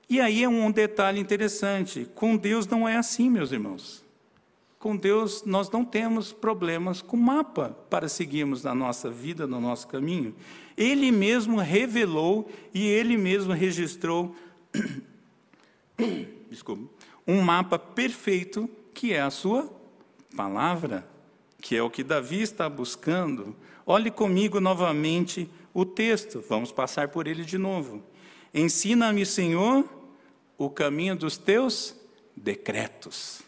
E 0.09 0.21
aí 0.21 0.45
é 0.45 0.49
um 0.49 0.71
detalhe 0.71 1.19
interessante: 1.19 2.07
com 2.15 2.37
Deus 2.37 2.67
não 2.67 2.87
é 2.87 2.97
assim, 2.97 3.29
meus 3.29 3.51
irmãos. 3.51 4.05
Com 4.79 4.97
Deus, 4.97 5.45
nós 5.45 5.71
não 5.71 5.85
temos 5.85 6.33
problemas 6.33 7.03
com 7.03 7.17
mapa 7.17 7.77
para 7.91 8.09
seguirmos 8.09 8.63
na 8.63 8.75
nossa 8.75 9.11
vida, 9.11 9.47
no 9.47 9.61
nosso 9.61 9.89
caminho. 9.89 10.35
Ele 10.77 11.11
mesmo 11.11 11.59
revelou 11.59 12.51
e 12.73 12.87
ele 12.87 13.17
mesmo 13.19 13.53
registrou 13.53 14.35
desculpa, 16.51 16.83
um 17.27 17.41
mapa 17.41 17.79
perfeito 17.79 18.69
que 18.95 19.13
é 19.13 19.21
a 19.21 19.31
sua 19.31 19.71
palavra, 20.37 21.07
que 21.61 21.77
é 21.77 21.83
o 21.83 21.91
que 21.91 22.03
Davi 22.03 22.43
está 22.43 22.69
buscando. 22.69 23.55
Olhe 23.87 24.11
comigo 24.11 24.61
novamente 24.61 25.49
o 25.73 25.85
texto, 25.85 26.43
vamos 26.49 26.73
passar 26.73 27.09
por 27.09 27.27
ele 27.27 27.45
de 27.45 27.59
novo. 27.59 28.03
Ensina-me, 28.53 29.25
Senhor, 29.25 29.89
o 30.59 30.69
caminho 30.69 31.17
dos 31.17 31.37
teus 31.37 31.95
decretos. 32.37 33.43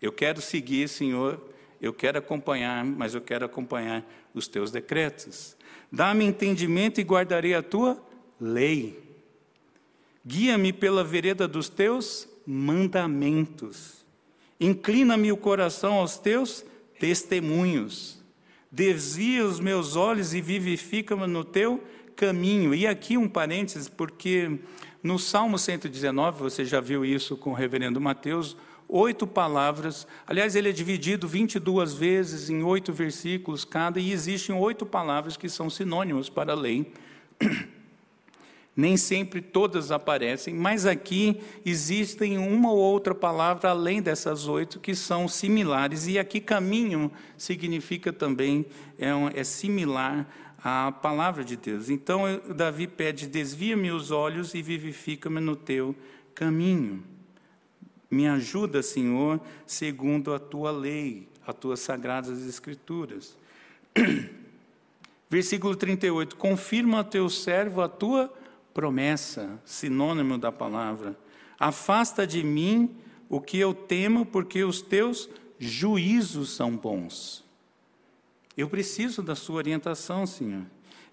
Eu 0.00 0.12
quero 0.12 0.40
seguir, 0.40 0.88
Senhor, 0.88 1.40
eu 1.80 1.92
quero 1.92 2.18
acompanhar, 2.18 2.84
mas 2.84 3.14
eu 3.14 3.20
quero 3.20 3.44
acompanhar 3.44 4.04
os 4.34 4.46
teus 4.46 4.70
decretos. 4.70 5.56
Dá-me 5.90 6.24
entendimento 6.24 7.00
e 7.00 7.04
guardarei 7.04 7.54
a 7.54 7.62
tua 7.62 8.02
lei. 8.40 9.02
Guia-me 10.26 10.72
pela 10.72 11.04
vereda 11.04 11.46
dos 11.46 11.68
teus 11.68 12.28
mandamentos. 12.46 14.04
Inclina-me 14.60 15.32
o 15.32 15.36
coração 15.36 15.94
aos 15.94 16.16
teus 16.18 16.64
testemunhos. 16.98 18.22
Desvia 18.70 19.44
os 19.44 19.60
meus 19.60 19.96
olhos 19.96 20.34
e 20.34 20.40
vivifica-me 20.40 21.26
no 21.26 21.44
teu 21.44 21.82
caminho. 22.16 22.74
E 22.74 22.86
aqui 22.86 23.16
um 23.16 23.28
parênteses, 23.28 23.88
porque 23.88 24.58
no 25.02 25.18
Salmo 25.18 25.58
119, 25.58 26.38
você 26.38 26.64
já 26.64 26.80
viu 26.80 27.04
isso 27.04 27.36
com 27.36 27.50
o 27.50 27.54
reverendo 27.54 28.00
Mateus, 28.00 28.56
oito 28.88 29.26
palavras. 29.26 30.06
Aliás, 30.26 30.56
ele 30.56 30.68
é 30.68 30.72
dividido 30.72 31.28
22 31.28 31.94
vezes 31.94 32.48
em 32.48 32.62
oito 32.62 32.92
versículos 32.92 33.64
cada, 33.64 34.00
e 34.00 34.12
existem 34.12 34.54
oito 34.54 34.86
palavras 34.86 35.36
que 35.36 35.48
são 35.48 35.68
sinônimos 35.68 36.28
para 36.28 36.52
a 36.52 36.56
lei. 36.56 36.92
Nem 38.76 38.96
sempre 38.96 39.40
todas 39.40 39.92
aparecem, 39.92 40.52
mas 40.52 40.84
aqui 40.84 41.40
existem 41.64 42.38
uma 42.38 42.72
ou 42.72 42.78
outra 42.78 43.14
palavra 43.14 43.70
além 43.70 44.02
dessas 44.02 44.48
oito 44.48 44.80
que 44.80 44.96
são 44.96 45.28
similares, 45.28 46.08
e 46.08 46.18
aqui 46.18 46.40
caminho 46.40 47.12
significa 47.38 48.12
também, 48.12 48.66
é, 48.98 49.14
um, 49.14 49.28
é 49.28 49.44
similar 49.44 50.26
à 50.64 50.90
palavra 50.90 51.44
de 51.44 51.56
Deus. 51.56 51.90
Então, 51.90 52.22
Davi 52.56 52.86
pede: 52.86 53.26
desvia-me 53.26 53.90
os 53.90 54.10
olhos 54.10 54.54
e 54.54 54.62
vivifica-me 54.62 55.38
no 55.38 55.54
teu 55.54 55.94
caminho. 56.34 57.04
Me 58.10 58.26
ajuda, 58.26 58.82
Senhor, 58.82 59.40
segundo 59.66 60.32
a 60.32 60.38
tua 60.38 60.70
lei, 60.70 61.28
as 61.46 61.54
tuas 61.54 61.80
sagradas 61.80 62.46
escrituras. 62.46 63.36
Versículo 65.28 65.76
38. 65.76 66.36
Confirma 66.36 67.00
a 67.00 67.04
teu 67.04 67.28
servo 67.28 67.82
a 67.82 67.88
tua 67.88 68.32
promessa, 68.72 69.60
sinônimo 69.64 70.38
da 70.38 70.50
palavra. 70.50 71.16
Afasta 71.58 72.26
de 72.26 72.42
mim 72.42 72.90
o 73.28 73.40
que 73.40 73.58
eu 73.58 73.74
temo, 73.74 74.24
porque 74.24 74.64
os 74.64 74.80
teus 74.80 75.28
juízos 75.58 76.50
são 76.50 76.76
bons. 76.76 77.43
Eu 78.56 78.68
preciso 78.68 79.22
da 79.22 79.34
sua 79.34 79.56
orientação, 79.56 80.26
Senhor. 80.26 80.64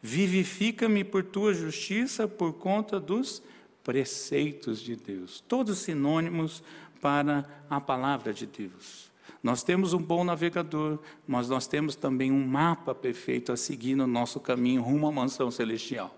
Vivifica-me 0.01 1.03
por 1.03 1.23
tua 1.23 1.53
justiça 1.53 2.27
por 2.27 2.53
conta 2.53 2.99
dos 2.99 3.41
preceitos 3.83 4.79
de 4.79 4.95
Deus. 4.95 5.43
Todos 5.47 5.79
sinônimos 5.79 6.63
para 7.01 7.45
a 7.69 7.81
palavra 7.81 8.33
de 8.33 8.45
Deus. 8.45 9.11
Nós 9.43 9.63
temos 9.63 9.93
um 9.93 9.99
bom 9.99 10.23
navegador, 10.23 10.99
mas 11.27 11.49
nós 11.49 11.65
temos 11.65 11.95
também 11.95 12.31
um 12.31 12.45
mapa 12.45 12.93
perfeito 12.93 13.51
a 13.51 13.57
seguir 13.57 13.95
no 13.95 14.05
nosso 14.05 14.39
caminho 14.39 14.83
rumo 14.83 15.07
à 15.07 15.11
mansão 15.11 15.49
celestial, 15.49 16.15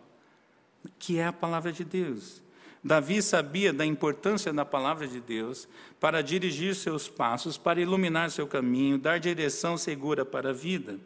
que 0.99 1.19
é 1.19 1.27
a 1.27 1.33
palavra 1.33 1.71
de 1.71 1.85
Deus. 1.85 2.43
Davi 2.83 3.21
sabia 3.21 3.71
da 3.71 3.85
importância 3.85 4.51
da 4.51 4.65
palavra 4.65 5.07
de 5.07 5.21
Deus 5.21 5.69
para 6.01 6.21
dirigir 6.21 6.75
seus 6.75 7.07
passos, 7.07 7.57
para 7.57 7.79
iluminar 7.79 8.29
seu 8.29 8.45
caminho, 8.45 8.97
dar 8.97 9.21
direção 9.21 9.77
segura 9.77 10.25
para 10.25 10.49
a 10.49 10.53
vida. 10.53 10.99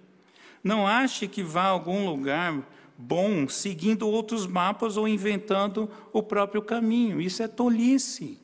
Não 0.63 0.87
ache 0.87 1.27
que 1.27 1.43
vá 1.43 1.63
a 1.63 1.69
algum 1.69 2.09
lugar 2.09 2.63
bom 2.97 3.47
seguindo 3.47 4.09
outros 4.09 4.47
mapas 4.47 4.97
ou 4.97 5.07
inventando 5.07 5.89
o 6.11 6.23
próprio 6.23 6.61
caminho. 6.61 7.21
Isso 7.21 7.43
é 7.43 7.47
tolice. 7.47 8.39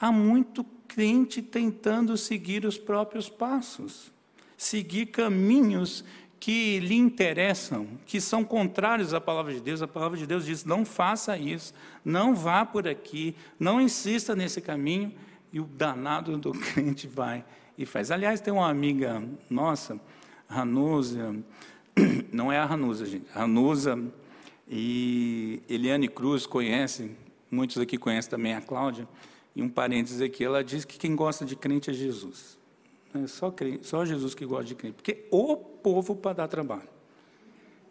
Há 0.00 0.10
muito 0.10 0.64
crente 0.88 1.40
tentando 1.40 2.16
seguir 2.16 2.66
os 2.66 2.76
próprios 2.76 3.28
passos, 3.28 4.10
seguir 4.56 5.06
caminhos 5.06 6.04
que 6.42 6.80
lhe 6.80 6.96
interessam, 6.96 7.86
que 8.04 8.20
são 8.20 8.42
contrários 8.42 9.14
à 9.14 9.20
palavra 9.20 9.54
de 9.54 9.60
Deus. 9.60 9.80
A 9.80 9.86
palavra 9.86 10.18
de 10.18 10.26
Deus 10.26 10.44
diz: 10.44 10.64
não 10.64 10.84
faça 10.84 11.38
isso, 11.38 11.72
não 12.04 12.34
vá 12.34 12.66
por 12.66 12.88
aqui, 12.88 13.36
não 13.60 13.80
insista 13.80 14.34
nesse 14.34 14.60
caminho, 14.60 15.14
e 15.52 15.60
o 15.60 15.64
danado 15.64 16.36
do 16.36 16.50
crente 16.74 17.06
vai 17.06 17.44
e 17.78 17.86
faz. 17.86 18.10
Aliás, 18.10 18.40
tem 18.40 18.52
uma 18.52 18.68
amiga 18.68 19.22
nossa, 19.48 20.00
Ranusa, 20.52 21.34
não 22.32 22.52
é 22.52 22.58
a 22.58 22.64
Ranusa, 22.66 23.06
gente, 23.06 23.26
Ranusa 23.32 23.98
e 24.68 25.62
Eliane 25.68 26.08
Cruz 26.08 26.46
conhecem, 26.46 27.16
muitos 27.50 27.78
aqui 27.78 27.96
conhecem 27.96 28.30
também 28.30 28.54
a 28.54 28.60
Cláudia. 28.60 29.08
E 29.54 29.62
um 29.62 29.68
parênteses 29.68 30.20
aqui, 30.20 30.44
ela 30.44 30.64
diz 30.64 30.84
que 30.84 30.98
quem 30.98 31.14
gosta 31.14 31.44
de 31.44 31.54
crente 31.54 31.90
é 31.90 31.92
Jesus. 31.92 32.56
É 33.14 33.26
só, 33.26 33.50
crente, 33.50 33.86
só 33.86 34.04
Jesus 34.04 34.34
que 34.34 34.46
gosta 34.46 34.64
de 34.64 34.74
crente. 34.74 34.94
Porque 34.94 35.26
o 35.30 35.56
povo 35.56 36.16
para 36.16 36.32
dar 36.32 36.48
trabalho. 36.48 36.88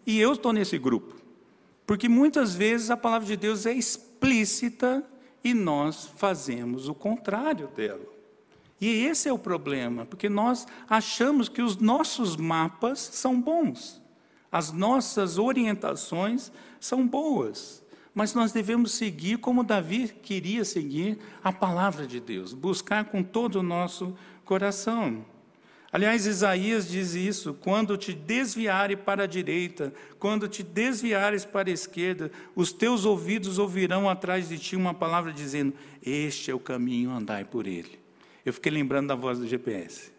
E 0.06 0.20
eu 0.20 0.34
estou 0.34 0.52
nesse 0.52 0.80
grupo. 0.80 1.16
Porque 1.86 2.10
muitas 2.10 2.56
vezes 2.56 2.90
a 2.90 2.98
palavra 2.98 3.28
de 3.28 3.36
Deus 3.36 3.66
é 3.66 3.74
explícita 3.74 5.04
e 5.44 5.54
nós 5.54 6.08
fazemos 6.16 6.88
o 6.88 6.96
contrário 6.96 7.68
dela. 7.68 8.06
E 8.82 9.06
esse 9.06 9.30
é 9.30 9.34
o 9.34 9.38
problema, 9.38 10.08
porque 10.08 10.28
nós 10.28 10.66
achamos 10.90 11.48
que 11.48 11.62
os 11.62 11.78
nossos 11.78 12.36
mapas 12.36 13.00
são 13.00 13.40
bons, 13.40 14.02
as 14.52 14.72
nossas 14.72 15.38
orientações 15.38 16.52
são 16.80 17.08
boas, 17.08 17.84
mas 18.12 18.34
nós 18.34 18.52
devemos 18.52 18.94
seguir 18.94 19.38
como 19.38 19.64
Davi 19.64 20.08
queria 20.08 20.66
seguir 20.66 21.20
a 21.44 21.54
palavra 21.54 22.08
de 22.08 22.20
Deus, 22.20 22.54
buscar 22.54 23.06
com 23.06 23.22
todo 23.22 23.58
o 23.58 23.64
nosso 23.64 24.18
coração. 24.44 25.24
Aliás, 25.94 26.26
Isaías 26.26 26.90
diz 26.90 27.14
isso: 27.14 27.54
quando 27.54 27.96
te 27.98 28.14
desviares 28.14 28.98
para 29.00 29.26
a 29.26 29.28
direita, 29.28 29.94
quando 30.18 30.48
te 30.48 30.64
desviares 30.64 31.46
para 31.46 31.70
a 31.70 31.74
esquerda, 31.74 32.32
os 32.56 32.74
teus 32.74 33.06
ouvidos 33.06 33.60
ouvirão 33.60 34.10
atrás 34.10 34.50
de 34.50 34.58
ti 34.58 34.76
uma 34.76 34.94
palavra 34.94 35.32
dizendo: 35.32 35.74
Este 36.02 36.50
é 36.50 36.56
o 36.56 36.60
caminho, 36.60 37.12
andai 37.12 37.46
por 37.46 37.68
ele. 37.68 38.01
Eu 38.46 38.54
fiquei 38.54 38.72
lembrando 38.72 39.08
da 39.08 39.16
voz 39.16 39.40
do 39.40 39.48
GPS. 39.48 40.12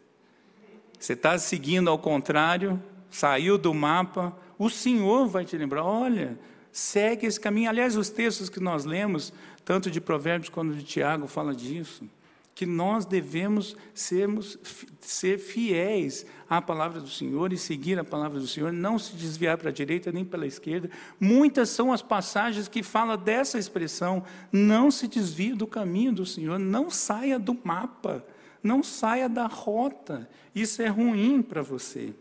Você 0.99 1.15
está 1.15 1.37
seguindo 1.39 1.91
ao 1.91 1.99
contrário, 1.99 2.81
saiu 3.11 3.59
do 3.59 3.75
mapa, 3.75 4.37
o 4.59 4.71
Senhor 4.71 5.27
vai 5.27 5.45
te 5.45 5.57
lembrar: 5.57 5.85
olha, 5.85 6.39
segue 6.71 7.27
esse 7.27 7.41
caminho. 7.41 7.69
Aliás, 7.69 7.97
os 7.97 8.09
textos 8.09 8.49
que 8.49 8.61
nós 8.61 8.85
lemos, 8.85 9.33
tanto 9.65 9.91
de 9.91 10.01
Provérbios 10.01 10.49
quanto 10.49 10.75
de 10.75 10.85
Tiago, 10.85 11.27
fala 11.27 11.55
disso 11.55 12.09
que 12.55 12.67
nós 12.67 13.07
devemos 13.07 13.77
sermos, 13.95 14.59
ser 15.01 15.39
fiéis 15.39 16.27
à 16.49 16.61
palavra 16.61 17.01
do 17.01 17.09
Senhor 17.09 17.53
e 17.53 17.59
seguir 17.59 17.99
a 17.99 18.05
palavra 18.05 18.39
do 18.39 18.47
Senhor, 18.47 18.73
não 18.73 18.99
se 18.99 19.17
desviar 19.17 19.57
para 19.57 19.71
a 19.71 19.73
direita 19.73 20.13
nem 20.13 20.25
pela 20.25 20.47
esquerda. 20.47 20.91
Muitas 21.19 21.71
são 21.71 21.93
as 21.93 22.03
passagens 22.03 22.69
que 22.69 22.83
falam 22.83 23.17
dessa 23.17 23.59
expressão: 23.59 24.23
não 24.53 24.91
se 24.91 25.09
desvie 25.09 25.55
do 25.55 25.67
caminho 25.67 26.13
do 26.13 26.27
Senhor, 26.27 26.59
não 26.59 26.91
saia 26.91 27.39
do 27.39 27.59
mapa, 27.65 28.25
não 28.63 28.83
saia 28.83 29.29
da 29.29 29.47
rota. 29.47 30.29
Isso 30.55 30.83
é 30.83 30.89
ruim 30.89 31.41
para 31.41 31.63
você. 31.63 32.13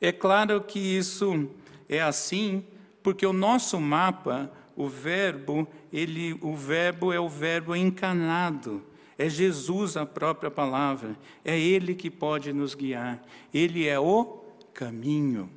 É 0.00 0.12
claro 0.12 0.62
que 0.62 0.78
isso 0.78 1.48
é 1.88 2.00
assim, 2.00 2.64
porque 3.02 3.26
o 3.26 3.32
nosso 3.32 3.78
mapa, 3.78 4.50
o 4.74 4.88
verbo, 4.88 5.68
ele, 5.92 6.38
o 6.40 6.56
verbo 6.56 7.12
é 7.12 7.20
o 7.20 7.28
verbo 7.28 7.76
encanado. 7.76 8.82
É 9.16 9.28
Jesus 9.28 9.96
a 9.96 10.04
própria 10.04 10.50
palavra, 10.50 11.16
é 11.44 11.58
Ele 11.58 11.94
que 11.94 12.10
pode 12.10 12.52
nos 12.52 12.74
guiar, 12.74 13.22
Ele 13.52 13.86
é 13.86 13.98
o 13.98 14.40
caminho. 14.72 15.48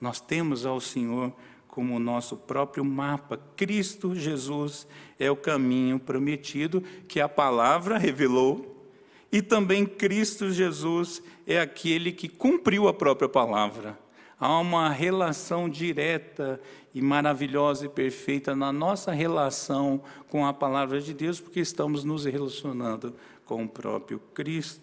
Nós 0.00 0.20
temos 0.20 0.64
ao 0.64 0.80
Senhor 0.80 1.32
como 1.68 1.98
nosso 1.98 2.36
próprio 2.36 2.84
mapa. 2.84 3.40
Cristo 3.56 4.14
Jesus 4.14 4.86
é 5.18 5.30
o 5.30 5.36
caminho 5.36 5.98
prometido 5.98 6.82
que 7.06 7.20
a 7.20 7.28
palavra 7.28 7.98
revelou, 7.98 8.86
e 9.30 9.40
também 9.40 9.86
Cristo 9.86 10.50
Jesus 10.50 11.22
é 11.46 11.60
aquele 11.60 12.12
que 12.12 12.28
cumpriu 12.28 12.88
a 12.88 12.92
própria 12.92 13.28
palavra. 13.28 13.98
Há 14.44 14.58
uma 14.58 14.88
relação 14.88 15.68
direta 15.68 16.60
e 16.92 17.00
maravilhosa 17.00 17.86
e 17.86 17.88
perfeita 17.88 18.56
na 18.56 18.72
nossa 18.72 19.12
relação 19.12 20.02
com 20.28 20.44
a 20.44 20.52
palavra 20.52 21.00
de 21.00 21.14
Deus, 21.14 21.38
porque 21.38 21.60
estamos 21.60 22.02
nos 22.02 22.24
relacionando 22.24 23.14
com 23.44 23.62
o 23.62 23.68
próprio 23.68 24.18
Cristo. 24.34 24.82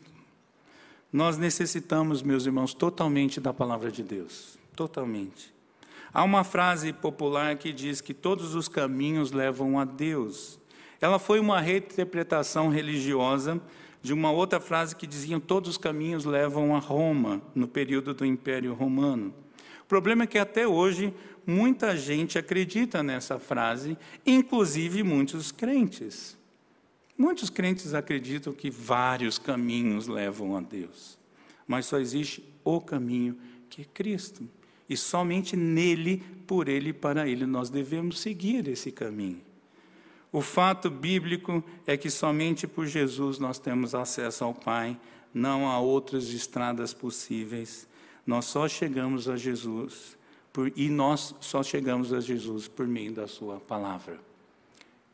Nós 1.12 1.38
necessitamos, 1.38 2.22
meus 2.22 2.46
irmãos, 2.46 2.74
totalmente 2.74 3.42
da 3.42 3.54
palavra 3.54 3.92
de 3.92 4.02
Deus, 4.02 4.58
totalmente. 4.78 5.54
Há 6.14 6.24
uma 6.24 6.46
frase 6.46 6.94
popular 6.94 7.58
que 7.58 7.74
diz 7.74 8.00
que 8.00 8.14
todos 8.14 8.56
os 8.56 8.70
caminhos 8.70 9.34
levam 9.34 9.78
a 9.78 9.84
Deus. 9.84 10.58
Ela 11.02 11.20
foi 11.20 11.38
uma 11.38 11.60
reinterpretação 11.60 12.70
religiosa 12.70 13.60
de 14.02 14.14
uma 14.14 14.32
outra 14.32 14.62
frase 14.62 14.96
que 14.96 15.06
dizia 15.06 15.38
todos 15.38 15.72
os 15.72 15.78
caminhos 15.78 16.24
levam 16.24 16.74
a 16.78 16.80
Roma, 16.80 17.42
no 17.54 17.68
período 17.68 18.14
do 18.14 18.26
Império 18.26 18.74
Romano. 18.74 19.34
Problema 19.90 20.26
é 20.26 20.28
que 20.28 20.38
até 20.38 20.68
hoje 20.68 21.12
muita 21.48 21.98
gente 21.98 22.38
acredita 22.38 23.02
nessa 23.02 23.40
frase, 23.40 23.98
inclusive 24.24 25.02
muitos 25.02 25.52
crentes. 25.52 26.38
Muitos 27.18 27.50
crentes 27.50 27.96
acreditam 27.96 28.54
que 28.54 28.70
vários 28.70 29.40
caminhos 29.40 30.08
levam 30.08 30.56
a 30.56 30.62
Deus, 30.62 31.18
mas 31.68 31.88
só 31.88 31.98
existe 31.98 32.44
o 32.64 32.80
caminho 32.80 33.36
que 33.68 33.82
é 33.82 33.86
Cristo. 33.86 34.48
E 34.88 34.96
somente 34.96 35.56
nele, 35.58 36.24
por 36.46 36.70
ele 36.70 36.92
e 36.92 36.94
para 36.94 37.28
ele 37.28 37.48
nós 37.48 37.72
devemos 37.72 38.20
seguir 38.20 38.68
esse 38.68 38.92
caminho. 38.92 39.42
O 40.32 40.40
fato 40.40 40.88
bíblico 40.88 41.64
é 41.88 41.98
que 41.98 42.12
somente 42.12 42.68
por 42.68 42.86
Jesus 42.86 43.40
nós 43.40 43.58
temos 43.58 43.96
acesso 43.96 44.44
ao 44.44 44.54
Pai, 44.54 45.00
não 45.34 45.68
há 45.68 45.80
outras 45.80 46.30
estradas 46.30 46.94
possíveis. 46.94 47.89
Nós 48.30 48.46
só 48.46 48.70
chegamos 48.70 49.28
a 49.28 49.36
Jesus 49.36 50.16
por, 50.54 50.72
e 50.76 50.88
nós 50.88 51.34
só 51.40 51.64
chegamos 51.64 52.14
a 52.14 52.22
Jesus 52.22 52.68
por 52.68 52.86
meio 52.86 53.12
da 53.12 53.26
Sua 53.28 53.60
palavra. 53.60 54.20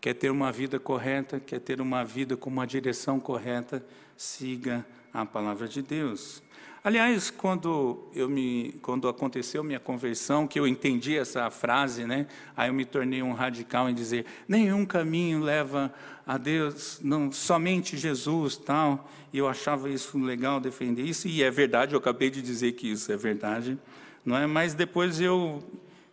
Quer 0.01 0.15
ter 0.15 0.29
uma 0.29 0.51
vida 0.51 0.81
correta, 0.81 1.39
quer 1.39 1.61
ter 1.61 1.79
uma 1.79 2.03
vida 2.03 2.35
com 2.35 2.49
uma 2.49 2.67
direção 2.67 3.17
correta, 3.17 3.81
siga 4.17 4.85
a 5.13 5.25
palavra 5.25 5.65
de 5.65 5.81
Deus. 5.81 6.43
Aliás, 6.85 7.31
quando, 7.31 7.97
eu 8.13 8.29
me, 8.29 8.75
quando 8.79 9.07
aconteceu 9.07 9.63
minha 9.63 9.79
conversão, 9.79 10.45
que 10.45 10.59
eu 10.59 10.67
entendi 10.67 11.17
essa 11.17 11.49
frase, 11.49 12.05
né, 12.05 12.27
aí 12.55 12.69
eu 12.69 12.75
me 12.75 12.85
tornei 12.85 13.23
um 13.23 13.33
radical 13.33 13.89
em 13.89 13.93
dizer: 13.95 14.23
nenhum 14.47 14.85
caminho 14.85 15.39
leva 15.39 15.91
a 16.27 16.37
Deus, 16.37 16.99
não 17.01 17.31
somente 17.31 17.97
Jesus, 17.97 18.55
tal. 18.55 19.09
E 19.33 19.39
eu 19.39 19.47
achava 19.47 19.89
isso 19.89 20.15
legal 20.19 20.59
defender 20.59 21.01
isso, 21.01 21.27
e 21.27 21.41
é 21.41 21.49
verdade. 21.49 21.95
Eu 21.95 21.99
acabei 21.99 22.29
de 22.29 22.39
dizer 22.39 22.73
que 22.73 22.91
isso 22.91 23.11
é 23.11 23.17
verdade, 23.17 23.79
não 24.23 24.37
é? 24.37 24.45
Mas 24.45 24.75
depois 24.75 25.19
eu 25.19 25.63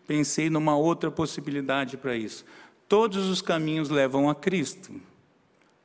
pensei 0.06 0.48
numa 0.48 0.74
outra 0.74 1.10
possibilidade 1.10 1.98
para 1.98 2.16
isso. 2.16 2.46
Todos 2.88 3.28
os 3.28 3.42
caminhos 3.42 3.90
levam 3.90 4.30
a 4.30 4.34
Cristo, 4.34 4.90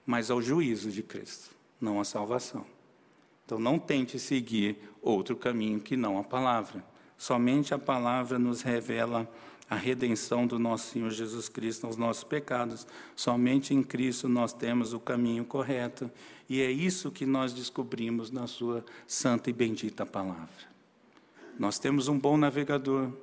mas 0.05 0.31
ao 0.31 0.41
juízo 0.41 0.89
de 0.89 1.03
Cristo, 1.03 1.49
não 1.81 1.99
à 1.99 2.05
salvação. 2.05 2.76
Então 3.47 3.57
não 3.57 3.79
tente 3.79 4.19
seguir 4.19 4.75
outro 5.01 5.33
caminho 5.33 5.79
que 5.79 5.95
não 5.95 6.19
a 6.19 6.23
palavra. 6.23 6.83
Somente 7.17 7.73
a 7.73 7.79
palavra 7.79 8.37
nos 8.37 8.61
revela 8.61 9.25
a 9.69 9.75
redenção 9.75 10.45
do 10.45 10.59
nosso 10.59 10.91
Senhor 10.91 11.09
Jesus 11.11 11.47
Cristo 11.47 11.87
aos 11.87 11.95
nossos 11.95 12.25
pecados. 12.25 12.85
Somente 13.15 13.73
em 13.73 13.81
Cristo 13.81 14.27
nós 14.27 14.51
temos 14.51 14.91
o 14.91 14.99
caminho 14.99 15.45
correto. 15.45 16.11
E 16.49 16.59
é 16.59 16.69
isso 16.69 17.09
que 17.09 17.25
nós 17.25 17.53
descobrimos 17.53 18.31
na 18.31 18.47
Sua 18.47 18.83
santa 19.07 19.49
e 19.49 19.53
bendita 19.53 20.05
palavra. 20.05 20.67
Nós 21.57 21.79
temos 21.79 22.09
um 22.09 22.19
bom 22.19 22.35
navegador, 22.35 23.13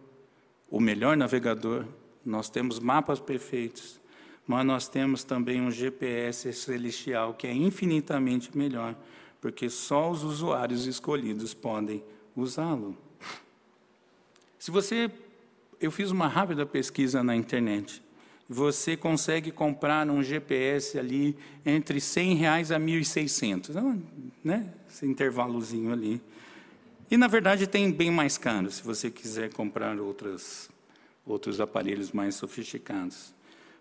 o 0.70 0.80
melhor 0.80 1.18
navegador, 1.18 1.84
nós 2.24 2.48
temos 2.48 2.78
mapas 2.78 3.20
perfeitos, 3.20 4.00
mas 4.46 4.64
nós 4.64 4.88
temos 4.88 5.22
também 5.22 5.60
um 5.60 5.70
GPS 5.70 6.50
celestial 6.54 7.34
que 7.34 7.46
é 7.46 7.52
infinitamente 7.52 8.56
melhor 8.56 8.96
porque 9.44 9.68
só 9.68 10.10
os 10.10 10.24
usuários 10.24 10.86
escolhidos 10.86 11.52
podem 11.52 12.02
usá-lo. 12.34 12.96
Se 14.58 14.70
você, 14.70 15.10
eu 15.78 15.90
fiz 15.90 16.10
uma 16.10 16.26
rápida 16.26 16.64
pesquisa 16.64 17.22
na 17.22 17.36
internet. 17.36 18.02
Você 18.48 18.96
consegue 18.96 19.50
comprar 19.50 20.08
um 20.08 20.22
GPS 20.22 20.98
ali 20.98 21.36
entre 21.62 22.00
100 22.00 22.36
reais 22.36 22.72
a 22.72 22.80
1.600, 22.80 24.00
né? 24.42 24.72
Esse 24.88 25.04
intervalozinho 25.04 25.92
ali. 25.92 26.22
E 27.10 27.18
na 27.18 27.28
verdade 27.28 27.66
tem 27.66 27.92
bem 27.92 28.10
mais 28.10 28.38
caro, 28.38 28.70
se 28.70 28.82
você 28.82 29.10
quiser 29.10 29.52
comprar 29.52 30.00
outras, 30.00 30.70
outros 31.26 31.60
aparelhos 31.60 32.12
mais 32.12 32.34
sofisticados. 32.34 33.34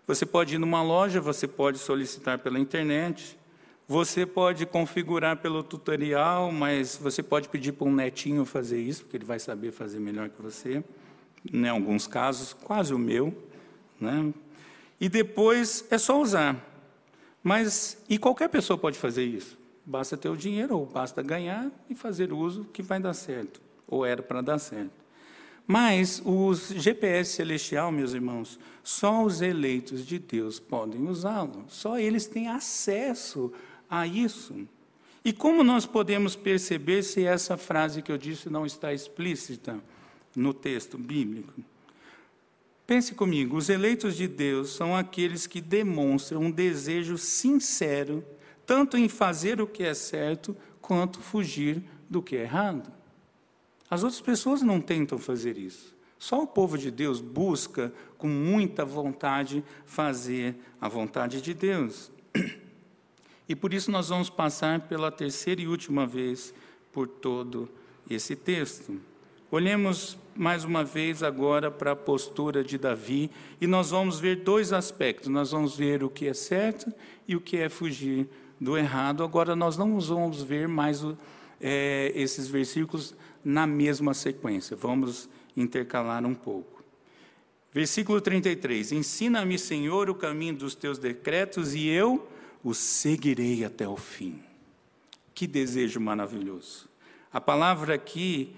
Você 0.06 0.26
pode 0.26 0.56
ir 0.56 0.58
numa 0.58 0.82
loja, 0.82 1.22
você 1.22 1.48
pode 1.48 1.78
solicitar 1.78 2.38
pela 2.40 2.58
internet. 2.58 3.38
Você 3.86 4.24
pode 4.24 4.64
configurar 4.64 5.36
pelo 5.36 5.62
tutorial, 5.62 6.50
mas 6.50 6.96
você 6.96 7.22
pode 7.22 7.50
pedir 7.50 7.72
para 7.72 7.86
um 7.86 7.94
netinho 7.94 8.46
fazer 8.46 8.80
isso, 8.80 9.02
porque 9.02 9.18
ele 9.18 9.26
vai 9.26 9.38
saber 9.38 9.72
fazer 9.72 10.00
melhor 10.00 10.30
que 10.30 10.40
você. 10.40 10.82
Em 11.52 11.68
alguns 11.68 12.06
casos, 12.06 12.54
quase 12.54 12.94
o 12.94 12.98
meu. 12.98 13.36
Né? 14.00 14.32
E 14.98 15.06
depois 15.06 15.84
é 15.90 15.98
só 15.98 16.18
usar. 16.18 16.56
Mas, 17.42 18.02
e 18.08 18.16
qualquer 18.16 18.48
pessoa 18.48 18.78
pode 18.78 18.98
fazer 18.98 19.24
isso. 19.24 19.58
Basta 19.84 20.16
ter 20.16 20.30
o 20.30 20.36
dinheiro, 20.36 20.78
ou 20.78 20.86
basta 20.86 21.22
ganhar 21.22 21.70
e 21.90 21.94
fazer 21.94 22.32
uso 22.32 22.64
que 22.72 22.80
vai 22.80 22.98
dar 22.98 23.12
certo. 23.12 23.60
Ou 23.86 24.06
era 24.06 24.22
para 24.22 24.40
dar 24.40 24.58
certo. 24.58 25.04
Mas 25.66 26.22
os 26.24 26.68
GPS 26.68 27.32
celestial, 27.32 27.92
meus 27.92 28.14
irmãos, 28.14 28.58
só 28.82 29.22
os 29.22 29.42
eleitos 29.42 30.06
de 30.06 30.18
Deus 30.18 30.58
podem 30.58 31.06
usá-lo. 31.06 31.64
Só 31.68 31.98
eles 31.98 32.26
têm 32.26 32.48
acesso 32.48 33.52
a 34.00 34.06
isso. 34.06 34.66
E 35.24 35.32
como 35.32 35.64
nós 35.64 35.86
podemos 35.86 36.36
perceber 36.36 37.02
se 37.02 37.24
essa 37.24 37.56
frase 37.56 38.02
que 38.02 38.12
eu 38.12 38.18
disse 38.18 38.50
não 38.50 38.66
está 38.66 38.92
explícita 38.92 39.80
no 40.36 40.52
texto 40.52 40.98
bíblico? 40.98 41.52
Pense 42.86 43.14
comigo, 43.14 43.56
os 43.56 43.70
eleitos 43.70 44.14
de 44.14 44.28
Deus 44.28 44.74
são 44.74 44.94
aqueles 44.94 45.46
que 45.46 45.60
demonstram 45.60 46.42
um 46.42 46.50
desejo 46.50 47.16
sincero, 47.16 48.22
tanto 48.66 48.98
em 48.98 49.08
fazer 49.08 49.60
o 49.60 49.66
que 49.66 49.82
é 49.82 49.94
certo, 49.94 50.54
quanto 50.82 51.20
fugir 51.20 51.82
do 52.10 52.20
que 52.20 52.36
é 52.36 52.42
errado. 52.42 52.92
As 53.88 54.02
outras 54.02 54.20
pessoas 54.20 54.60
não 54.60 54.80
tentam 54.80 55.18
fazer 55.18 55.56
isso. 55.56 55.94
Só 56.18 56.42
o 56.42 56.46
povo 56.46 56.76
de 56.76 56.90
Deus 56.90 57.20
busca 57.20 57.92
com 58.18 58.28
muita 58.28 58.84
vontade 58.84 59.64
fazer 59.86 60.54
a 60.78 60.88
vontade 60.88 61.40
de 61.40 61.54
Deus. 61.54 62.10
E 63.48 63.54
por 63.54 63.74
isso 63.74 63.90
nós 63.90 64.08
vamos 64.08 64.30
passar 64.30 64.80
pela 64.80 65.10
terceira 65.10 65.60
e 65.60 65.68
última 65.68 66.06
vez 66.06 66.54
por 66.92 67.06
todo 67.06 67.68
esse 68.08 68.34
texto. 68.34 68.98
Olhemos 69.50 70.18
mais 70.34 70.64
uma 70.64 70.82
vez 70.82 71.22
agora 71.22 71.70
para 71.70 71.92
a 71.92 71.96
postura 71.96 72.64
de 72.64 72.78
Davi 72.78 73.30
e 73.60 73.66
nós 73.66 73.90
vamos 73.90 74.18
ver 74.18 74.36
dois 74.36 74.72
aspectos. 74.72 75.28
Nós 75.28 75.50
vamos 75.50 75.76
ver 75.76 76.02
o 76.02 76.08
que 76.08 76.26
é 76.26 76.34
certo 76.34 76.92
e 77.28 77.36
o 77.36 77.40
que 77.40 77.58
é 77.58 77.68
fugir 77.68 78.26
do 78.60 78.76
errado. 78.78 79.22
Agora 79.22 79.54
nós 79.54 79.76
não 79.76 80.00
vamos 80.00 80.42
ver 80.42 80.66
mais 80.66 81.04
é, 81.60 82.12
esses 82.14 82.48
versículos 82.48 83.14
na 83.44 83.66
mesma 83.66 84.14
sequência. 84.14 84.76
Vamos 84.76 85.28
intercalar 85.56 86.24
um 86.24 86.34
pouco. 86.34 86.82
Versículo 87.72 88.20
33: 88.20 88.92
Ensina-me, 88.92 89.58
Senhor, 89.58 90.08
o 90.08 90.14
caminho 90.14 90.56
dos 90.56 90.74
teus 90.74 90.98
decretos 90.98 91.74
e 91.74 91.86
eu 91.88 92.26
o 92.64 92.72
seguirei 92.72 93.64
até 93.64 93.86
o 93.86 93.96
fim. 93.96 94.42
Que 95.34 95.46
desejo 95.46 96.00
maravilhoso. 96.00 96.88
A 97.30 97.40
palavra 97.40 97.94
aqui, 97.94 98.56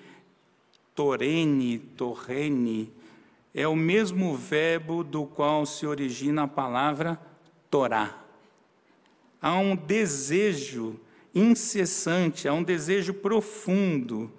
torene, 0.94 1.78
torrene, 1.78 2.92
é 3.52 3.66
o 3.66 3.74
mesmo 3.74 4.36
verbo 4.36 5.02
do 5.02 5.26
qual 5.26 5.66
se 5.66 5.86
origina 5.86 6.44
a 6.44 6.48
palavra 6.48 7.20
Torá. 7.70 8.22
Há 9.42 9.58
um 9.58 9.74
desejo 9.74 11.00
incessante, 11.34 12.46
há 12.46 12.52
um 12.52 12.62
desejo 12.62 13.12
profundo 13.14 14.30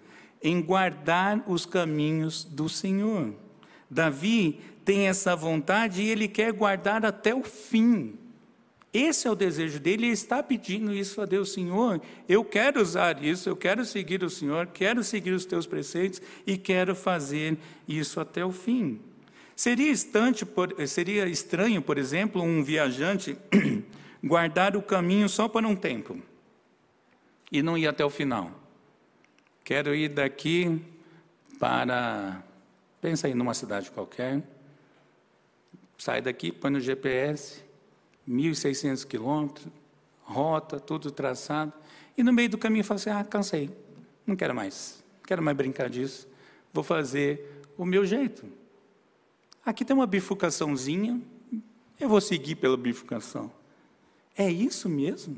em 0.41 0.61
guardar 0.61 1.43
os 1.47 1.65
caminhos 1.65 2.43
do 2.43 2.69
Senhor. 2.69 3.33
Davi 3.89 4.59
tem 4.85 5.07
essa 5.07 5.35
vontade 5.35 6.01
e 6.01 6.09
ele 6.09 6.27
quer 6.27 6.53
guardar 6.53 7.05
até 7.05 7.33
o 7.33 7.43
fim. 7.43 8.17
Esse 8.97 9.27
é 9.27 9.31
o 9.31 9.35
desejo 9.35 9.79
dele, 9.79 10.07
ele 10.07 10.13
está 10.13 10.41
pedindo 10.41 10.91
isso 10.91 11.21
a 11.21 11.25
Deus, 11.25 11.53
Senhor. 11.53 12.01
Eu 12.27 12.43
quero 12.43 12.81
usar 12.81 13.23
isso, 13.23 13.47
eu 13.47 13.55
quero 13.55 13.85
seguir 13.85 14.23
o 14.23 14.29
Senhor, 14.29 14.65
quero 14.65 15.03
seguir 15.03 15.33
os 15.33 15.45
teus 15.45 15.67
preceitos 15.67 16.19
e 16.47 16.57
quero 16.57 16.95
fazer 16.95 17.59
isso 17.87 18.19
até 18.19 18.43
o 18.43 18.51
fim. 18.51 18.99
Seria, 19.55 19.91
estante, 19.91 20.47
seria 20.87 21.27
estranho, 21.27 21.79
por 21.79 21.99
exemplo, 21.99 22.41
um 22.41 22.63
viajante 22.63 23.37
guardar 24.23 24.75
o 24.75 24.81
caminho 24.81 25.29
só 25.29 25.47
por 25.47 25.63
um 25.63 25.75
tempo 25.75 26.19
e 27.51 27.61
não 27.61 27.77
ir 27.77 27.85
até 27.85 28.03
o 28.03 28.09
final. 28.09 28.49
Quero 29.63 29.93
ir 29.93 30.09
daqui 30.09 30.81
para. 31.59 32.43
Pensa 32.99 33.27
aí 33.27 33.35
numa 33.35 33.53
cidade 33.53 33.91
qualquer. 33.91 34.41
Sai 35.99 36.19
daqui, 36.19 36.51
põe 36.51 36.71
no 36.71 36.79
GPS, 36.79 37.66
1.600 38.27 39.05
quilômetros, 39.05 39.67
rota, 40.21 40.79
tudo 40.79 41.11
traçado. 41.11 41.73
E 42.17 42.23
no 42.23 42.33
meio 42.33 42.49
do 42.49 42.57
caminho 42.57 42.83
fala 42.83 42.99
assim: 42.99 43.09
ah, 43.09 43.23
cansei, 43.23 43.69
não 44.25 44.35
quero 44.35 44.53
mais, 44.53 45.03
não 45.17 45.27
quero 45.27 45.41
mais 45.41 45.55
brincar 45.55 45.89
disso, 45.89 46.27
vou 46.73 46.83
fazer 46.83 47.61
o 47.77 47.85
meu 47.85 48.05
jeito. 48.05 48.45
Aqui 49.65 49.83
tem 49.83 49.95
uma 49.95 50.07
bifurcaçãozinha, 50.07 51.21
eu 51.99 52.09
vou 52.09 52.21
seguir 52.21 52.55
pela 52.55 52.77
bifurcação. 52.77 53.51
É 54.37 54.49
isso 54.49 54.87
mesmo? 54.87 55.37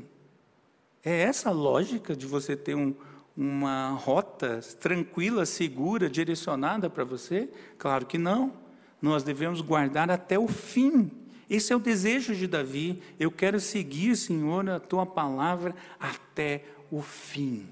É 1.02 1.22
essa 1.22 1.50
lógica 1.50 2.14
de 2.14 2.26
você 2.26 2.54
ter 2.54 2.74
um, 2.74 2.94
uma 3.36 3.90
rota 3.90 4.60
tranquila, 4.78 5.46
segura, 5.46 6.10
direcionada 6.10 6.90
para 6.90 7.04
você? 7.04 7.48
Claro 7.78 8.04
que 8.04 8.18
não. 8.18 8.52
Nós 9.00 9.22
devemos 9.22 9.62
guardar 9.62 10.10
até 10.10 10.38
o 10.38 10.46
fim. 10.46 11.10
Esse 11.50 11.72
é 11.72 11.76
o 11.76 11.80
desejo 11.80 12.32
de 12.32 12.46
Davi. 12.46 13.02
Eu 13.18 13.32
quero 13.32 13.58
seguir, 13.58 14.16
Senhor, 14.16 14.70
a 14.70 14.78
tua 14.78 15.04
palavra 15.04 15.74
até 15.98 16.62
o 16.92 17.02
fim. 17.02 17.66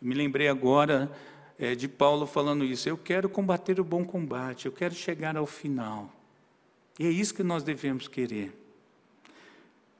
Me 0.00 0.14
lembrei 0.14 0.48
agora 0.48 1.12
é, 1.58 1.74
de 1.74 1.86
Paulo 1.86 2.26
falando 2.26 2.64
isso. 2.64 2.88
Eu 2.88 2.96
quero 2.96 3.28
combater 3.28 3.78
o 3.78 3.84
bom 3.84 4.06
combate, 4.06 4.64
eu 4.64 4.72
quero 4.72 4.94
chegar 4.94 5.36
ao 5.36 5.44
final. 5.44 6.10
E 6.98 7.06
é 7.06 7.10
isso 7.10 7.34
que 7.34 7.42
nós 7.42 7.62
devemos 7.62 8.08
querer. 8.08 8.52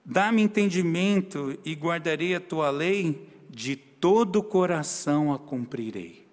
Dá-me 0.03 0.41
entendimento 0.41 1.59
e 1.67 1.75
guardarei 1.75 2.35
a 2.35 2.41
tua 2.41 2.71
lei 2.71 3.29
de 3.51 3.77
todo 3.77 4.37
o 4.37 4.43
coração 4.43 5.33
a 5.33 5.39
cumprirei. 5.39 6.28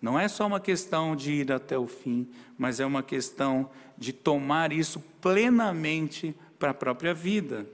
Não 0.00 0.18
é 0.18 0.28
só 0.28 0.46
uma 0.46 0.60
questão 0.60 1.16
de 1.16 1.32
ir 1.32 1.52
até 1.52 1.78
o 1.78 1.86
fim, 1.86 2.28
mas 2.58 2.80
é 2.80 2.86
uma 2.86 3.02
questão 3.02 3.70
de 3.96 4.12
tomar 4.12 4.72
isso 4.72 5.00
plenamente 5.20 6.34
para 6.58 6.70
a 6.70 6.74
própria 6.74 7.14
vida. 7.14 7.66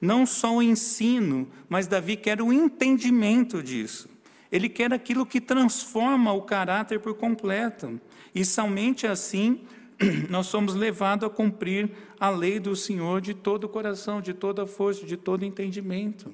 Não 0.00 0.26
só 0.26 0.56
o 0.56 0.62
ensino, 0.62 1.48
mas 1.68 1.86
Davi 1.86 2.16
quer 2.16 2.40
o 2.40 2.52
entendimento 2.52 3.62
disso. 3.62 4.08
Ele 4.50 4.68
quer 4.68 4.92
aquilo 4.92 5.26
que 5.26 5.40
transforma 5.40 6.32
o 6.32 6.42
caráter 6.42 7.00
por 7.00 7.14
completo. 7.14 8.00
E 8.34 8.44
somente 8.44 9.06
assim 9.06 9.60
nós 10.28 10.46
somos 10.46 10.74
levados 10.74 11.26
a 11.26 11.30
cumprir 11.30 11.90
a 12.18 12.30
lei 12.30 12.58
do 12.60 12.76
Senhor 12.76 13.20
de 13.20 13.34
todo 13.34 13.64
o 13.64 13.68
coração, 13.68 14.20
de 14.20 14.32
toda 14.32 14.62
a 14.62 14.66
força, 14.66 15.04
de 15.04 15.16
todo 15.16 15.44
entendimento. 15.44 16.32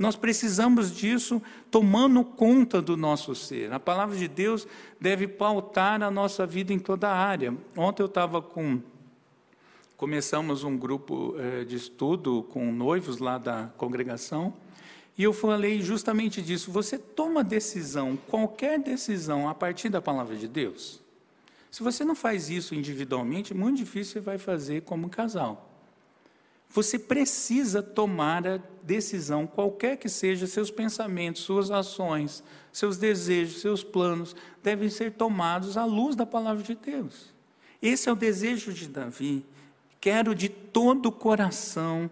Nós 0.00 0.16
precisamos 0.16 0.90
disso 0.96 1.42
tomando 1.70 2.24
conta 2.24 2.80
do 2.80 2.96
nosso 2.96 3.34
ser. 3.34 3.70
A 3.70 3.78
palavra 3.78 4.16
de 4.16 4.26
Deus 4.26 4.66
deve 4.98 5.28
pautar 5.28 6.02
a 6.02 6.10
nossa 6.10 6.46
vida 6.46 6.72
em 6.72 6.78
toda 6.78 7.10
a 7.10 7.14
área. 7.14 7.54
Ontem 7.76 8.02
eu 8.02 8.06
estava 8.06 8.40
com. 8.40 8.80
Começamos 9.98 10.64
um 10.64 10.74
grupo 10.74 11.34
eh, 11.38 11.64
de 11.64 11.76
estudo 11.76 12.44
com 12.44 12.72
noivos 12.72 13.18
lá 13.18 13.36
da 13.36 13.70
congregação. 13.76 14.54
E 15.18 15.22
eu 15.22 15.34
falei 15.34 15.82
justamente 15.82 16.40
disso. 16.40 16.72
Você 16.72 16.96
toma 16.96 17.44
decisão, 17.44 18.16
qualquer 18.26 18.78
decisão, 18.78 19.50
a 19.50 19.54
partir 19.54 19.90
da 19.90 20.00
palavra 20.00 20.34
de 20.34 20.48
Deus? 20.48 20.98
Se 21.70 21.82
você 21.82 22.06
não 22.06 22.14
faz 22.14 22.48
isso 22.48 22.74
individualmente, 22.74 23.52
é 23.52 23.54
muito 23.54 23.76
difícil 23.76 24.14
você 24.14 24.20
vai 24.20 24.38
fazer 24.38 24.80
como 24.80 25.10
casal. 25.10 25.69
Você 26.72 26.98
precisa 26.98 27.82
tomar 27.82 28.46
a 28.46 28.60
decisão, 28.82 29.44
qualquer 29.44 29.96
que 29.96 30.08
seja 30.08 30.46
seus 30.46 30.70
pensamentos, 30.70 31.42
suas 31.42 31.70
ações, 31.70 32.44
seus 32.72 32.96
desejos, 32.96 33.60
seus 33.60 33.82
planos, 33.82 34.36
devem 34.62 34.88
ser 34.88 35.12
tomados 35.12 35.76
à 35.76 35.84
luz 35.84 36.14
da 36.14 36.24
palavra 36.24 36.62
de 36.62 36.76
Deus. 36.76 37.34
Esse 37.82 38.08
é 38.08 38.12
o 38.12 38.16
desejo 38.16 38.72
de 38.72 38.88
Davi. 38.88 39.44
Quero 40.00 40.32
de 40.32 40.48
todo 40.48 41.06
o 41.06 41.12
coração, 41.12 42.08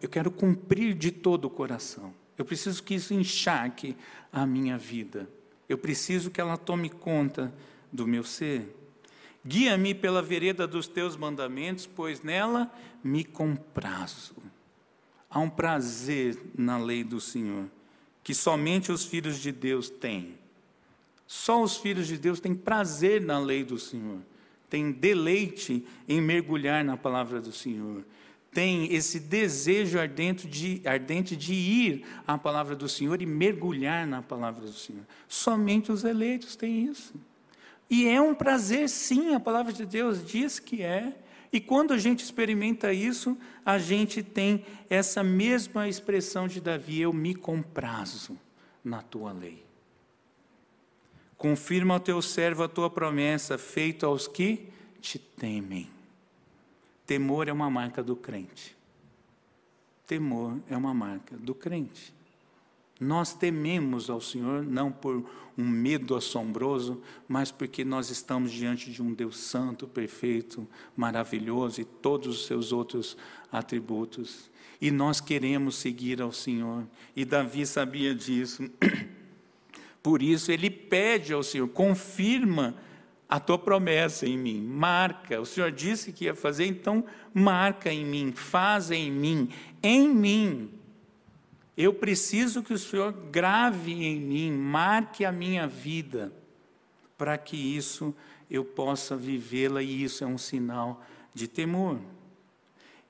eu 0.00 0.08
quero 0.08 0.30
cumprir 0.30 0.94
de 0.94 1.10
todo 1.10 1.46
o 1.46 1.50
coração. 1.50 2.14
Eu 2.38 2.44
preciso 2.44 2.82
que 2.82 2.94
isso 2.94 3.12
encharque 3.12 3.96
a 4.32 4.46
minha 4.46 4.78
vida. 4.78 5.28
Eu 5.68 5.76
preciso 5.76 6.30
que 6.30 6.40
ela 6.40 6.56
tome 6.56 6.88
conta 6.88 7.52
do 7.92 8.06
meu 8.06 8.22
ser. 8.22 8.79
Guia-me 9.46 9.94
pela 9.94 10.20
vereda 10.20 10.66
dos 10.66 10.86
teus 10.86 11.16
mandamentos, 11.16 11.86
pois 11.86 12.22
nela 12.22 12.70
me 13.02 13.24
comprazo. 13.24 14.36
Há 15.30 15.38
um 15.38 15.48
prazer 15.48 16.36
na 16.56 16.76
lei 16.76 17.02
do 17.02 17.20
Senhor, 17.20 17.66
que 18.22 18.34
somente 18.34 18.92
os 18.92 19.04
filhos 19.04 19.38
de 19.38 19.50
Deus 19.50 19.88
têm. 19.88 20.34
Só 21.26 21.62
os 21.62 21.76
filhos 21.76 22.06
de 22.08 22.18
Deus 22.18 22.40
têm 22.40 22.54
prazer 22.54 23.20
na 23.20 23.38
lei 23.38 23.64
do 23.64 23.78
Senhor, 23.78 24.18
têm 24.68 24.90
deleite 24.90 25.86
em 26.08 26.20
mergulhar 26.20 26.84
na 26.84 26.96
palavra 26.96 27.40
do 27.40 27.52
Senhor, 27.52 28.04
têm 28.52 28.92
esse 28.92 29.20
desejo 29.20 29.98
ardente 29.98 30.48
de, 30.48 30.82
ardente 30.84 31.36
de 31.36 31.54
ir 31.54 32.04
à 32.26 32.36
palavra 32.36 32.74
do 32.74 32.88
Senhor 32.88 33.22
e 33.22 33.26
mergulhar 33.26 34.06
na 34.06 34.20
palavra 34.20 34.66
do 34.66 34.72
Senhor. 34.72 35.04
Somente 35.28 35.92
os 35.92 36.02
eleitos 36.02 36.56
têm 36.56 36.84
isso. 36.84 37.14
E 37.90 38.06
é 38.06 38.20
um 38.20 38.32
prazer, 38.32 38.88
sim, 38.88 39.34
a 39.34 39.40
palavra 39.40 39.72
de 39.72 39.84
Deus 39.84 40.24
diz 40.24 40.60
que 40.60 40.80
é. 40.80 41.12
E 41.52 41.60
quando 41.60 41.92
a 41.92 41.98
gente 41.98 42.22
experimenta 42.22 42.92
isso, 42.92 43.36
a 43.66 43.76
gente 43.76 44.22
tem 44.22 44.64
essa 44.88 45.24
mesma 45.24 45.88
expressão 45.88 46.46
de 46.46 46.60
Davi: 46.60 47.00
eu 47.00 47.12
me 47.12 47.34
comprazo 47.34 48.38
na 48.84 49.02
tua 49.02 49.32
lei. 49.32 49.64
Confirma 51.36 51.94
ao 51.94 52.00
teu 52.00 52.22
servo 52.22 52.62
a 52.62 52.68
tua 52.68 52.88
promessa, 52.88 53.58
feita 53.58 54.06
aos 54.06 54.28
que 54.28 54.68
te 55.00 55.18
temem. 55.18 55.90
Temor 57.04 57.48
é 57.48 57.52
uma 57.52 57.68
marca 57.68 58.04
do 58.04 58.14
crente. 58.14 58.76
Temor 60.06 60.60
é 60.68 60.76
uma 60.76 60.94
marca 60.94 61.36
do 61.36 61.54
crente. 61.54 62.14
Nós 63.00 63.32
tememos 63.32 64.10
ao 64.10 64.20
Senhor 64.20 64.62
não 64.62 64.92
por 64.92 65.24
um 65.56 65.66
medo 65.66 66.14
assombroso, 66.14 67.00
mas 67.26 67.50
porque 67.50 67.84
nós 67.84 68.10
estamos 68.10 68.52
diante 68.52 68.90
de 68.90 69.02
um 69.02 69.12
Deus 69.12 69.38
santo, 69.38 69.88
perfeito, 69.88 70.68
maravilhoso 70.94 71.80
e 71.80 71.84
todos 71.84 72.40
os 72.40 72.46
seus 72.46 72.72
outros 72.72 73.16
atributos. 73.50 74.50
E 74.80 74.90
nós 74.90 75.20
queremos 75.20 75.76
seguir 75.76 76.20
ao 76.20 76.32
Senhor. 76.32 76.86
E 77.16 77.24
Davi 77.24 77.66
sabia 77.66 78.14
disso. 78.14 78.70
Por 80.02 80.22
isso 80.22 80.52
ele 80.52 80.70
pede 80.70 81.32
ao 81.32 81.42
Senhor, 81.42 81.68
confirma 81.68 82.76
a 83.28 83.38
tua 83.38 83.58
promessa 83.58 84.26
em 84.26 84.36
mim, 84.36 84.60
marca. 84.60 85.40
O 85.40 85.46
Senhor 85.46 85.70
disse 85.70 86.12
que 86.12 86.24
ia 86.24 86.34
fazer, 86.34 86.66
então 86.66 87.04
marca 87.32 87.92
em 87.92 88.04
mim, 88.04 88.32
faz 88.34 88.90
em 88.90 89.10
mim, 89.10 89.48
em 89.82 90.08
mim. 90.08 90.79
Eu 91.82 91.94
preciso 91.94 92.62
que 92.62 92.74
o 92.74 92.78
Senhor 92.78 93.10
grave 93.10 94.04
em 94.04 94.20
mim, 94.20 94.52
marque 94.52 95.24
a 95.24 95.32
minha 95.32 95.66
vida, 95.66 96.30
para 97.16 97.38
que 97.38 97.56
isso 97.56 98.14
eu 98.50 98.62
possa 98.62 99.16
vivê-la, 99.16 99.82
e 99.82 100.04
isso 100.04 100.22
é 100.22 100.26
um 100.26 100.36
sinal 100.36 101.02
de 101.32 101.48
temor. 101.48 101.98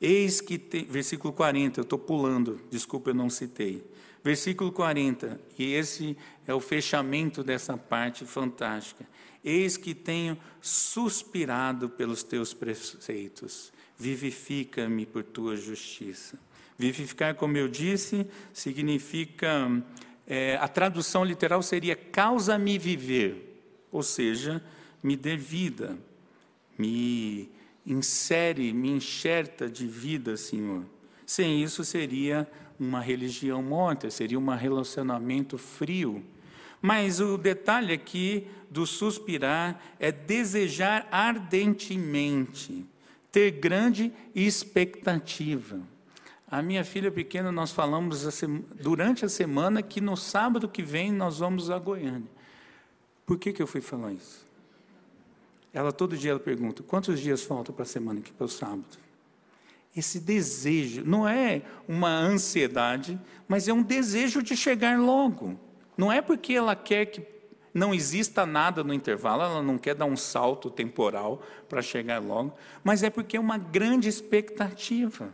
Eis 0.00 0.40
que, 0.40 0.56
tem, 0.56 0.84
versículo 0.84 1.32
40, 1.32 1.80
eu 1.80 1.82
estou 1.82 1.98
pulando, 1.98 2.60
desculpa, 2.70 3.10
eu 3.10 3.14
não 3.14 3.28
citei. 3.28 3.84
Versículo 4.22 4.70
40, 4.70 5.40
e 5.58 5.72
esse 5.72 6.16
é 6.46 6.54
o 6.54 6.60
fechamento 6.60 7.42
dessa 7.42 7.76
parte 7.76 8.24
fantástica. 8.24 9.04
Eis 9.44 9.76
que 9.76 9.96
tenho 9.96 10.38
suspirado 10.60 11.88
pelos 11.88 12.22
teus 12.22 12.54
preceitos, 12.54 13.72
vivifica-me 13.98 15.06
por 15.06 15.24
tua 15.24 15.56
justiça. 15.56 16.38
Vivificar, 16.80 17.34
como 17.34 17.58
eu 17.58 17.68
disse, 17.68 18.26
significa, 18.54 19.70
é, 20.26 20.56
a 20.56 20.66
tradução 20.66 21.22
literal 21.22 21.62
seria 21.62 21.94
causa-me 21.94 22.78
viver, 22.78 23.60
ou 23.92 24.02
seja, 24.02 24.64
me 25.02 25.14
dê 25.14 25.36
vida, 25.36 25.98
me 26.78 27.50
insere, 27.86 28.72
me 28.72 28.88
enxerta 28.88 29.68
de 29.68 29.86
vida, 29.86 30.38
Senhor. 30.38 30.82
Sem 31.26 31.62
isso 31.62 31.84
seria 31.84 32.50
uma 32.78 33.02
religião 33.02 33.62
morta, 33.62 34.10
seria 34.10 34.38
um 34.38 34.48
relacionamento 34.48 35.58
frio. 35.58 36.24
Mas 36.80 37.20
o 37.20 37.36
detalhe 37.36 37.92
aqui 37.92 38.46
do 38.70 38.86
suspirar 38.86 39.78
é 39.98 40.10
desejar 40.10 41.06
ardentemente, 41.12 42.86
ter 43.30 43.50
grande 43.50 44.10
expectativa. 44.34 45.78
A 46.50 46.60
minha 46.60 46.84
filha 46.84 47.12
pequena, 47.12 47.52
nós 47.52 47.70
falamos 47.70 48.26
durante 48.74 49.24
a 49.24 49.28
semana 49.28 49.82
que 49.82 50.00
no 50.00 50.16
sábado 50.16 50.68
que 50.68 50.82
vem 50.82 51.12
nós 51.12 51.38
vamos 51.38 51.70
a 51.70 51.78
Goiânia. 51.78 52.28
Por 53.24 53.38
que, 53.38 53.52
que 53.52 53.62
eu 53.62 53.66
fui 53.68 53.80
falar 53.80 54.12
isso? 54.12 54.44
Ela 55.72 55.92
todo 55.92 56.16
dia 56.16 56.32
ela 56.32 56.40
pergunta: 56.40 56.82
quantos 56.82 57.20
dias 57.20 57.42
faltam 57.42 57.72
para 57.72 57.84
a 57.84 57.86
semana 57.86 58.20
que 58.20 58.32
para 58.32 58.46
o 58.46 58.48
sábado? 58.48 58.98
Esse 59.96 60.18
desejo 60.18 61.04
não 61.04 61.28
é 61.28 61.62
uma 61.86 62.10
ansiedade, 62.10 63.18
mas 63.46 63.68
é 63.68 63.72
um 63.72 63.82
desejo 63.82 64.42
de 64.42 64.56
chegar 64.56 64.98
logo. 64.98 65.58
Não 65.96 66.10
é 66.10 66.20
porque 66.20 66.52
ela 66.52 66.74
quer 66.74 67.06
que 67.06 67.22
não 67.72 67.94
exista 67.94 68.44
nada 68.44 68.82
no 68.82 68.92
intervalo, 68.92 69.42
ela 69.42 69.62
não 69.62 69.78
quer 69.78 69.94
dar 69.94 70.06
um 70.06 70.16
salto 70.16 70.68
temporal 70.68 71.42
para 71.68 71.80
chegar 71.80 72.20
logo, 72.20 72.52
mas 72.82 73.04
é 73.04 73.10
porque 73.10 73.36
é 73.36 73.40
uma 73.40 73.58
grande 73.58 74.08
expectativa. 74.08 75.32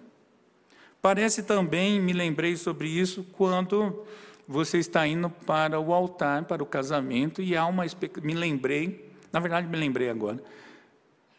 Parece 1.01 1.43
também, 1.43 2.01
me 2.01 2.13
lembrei 2.13 2.57
sobre 2.57 2.89
isso, 2.89 3.25
quando 3.33 4.05
você 4.49 4.79
está 4.79 5.07
indo 5.07 5.29
para 5.29 5.79
o 5.81 5.93
altar, 5.93 6.45
para 6.45 6.63
o 6.63 6.67
casamento, 6.67 7.43
e 7.43 7.57
há 7.57 7.67
uma 7.67 7.85
me 8.23 8.35
lembrei, 8.35 9.11
na 9.33 9.41
verdade 9.41 9.67
me 9.67 9.77
lembrei 9.77 10.09
agora, 10.09 10.43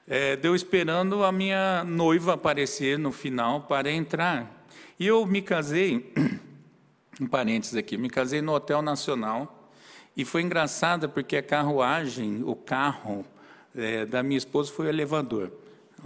é, 0.07 0.35
deu 0.35 0.55
esperando 0.55 1.23
a 1.23 1.31
minha 1.31 1.83
noiva 1.83 2.33
aparecer 2.33 2.97
no 2.97 3.11
final 3.11 3.61
para 3.61 3.91
entrar. 3.91 4.65
E 4.99 5.05
eu 5.05 5.25
me 5.25 5.41
casei, 5.41 6.13
um 7.19 7.27
parênteses 7.27 7.75
aqui, 7.75 7.97
me 7.97 8.09
casei 8.09 8.41
no 8.41 8.53
Hotel 8.53 8.81
Nacional, 8.81 9.69
e 10.15 10.25
foi 10.25 10.41
engraçado 10.41 11.09
porque 11.09 11.37
a 11.37 11.43
carruagem, 11.43 12.41
o 12.43 12.55
carro 12.55 13.25
é, 13.75 14.05
da 14.05 14.23
minha 14.23 14.37
esposa 14.37 14.71
foi 14.71 14.87
o 14.87 14.89
elevador. 14.89 15.51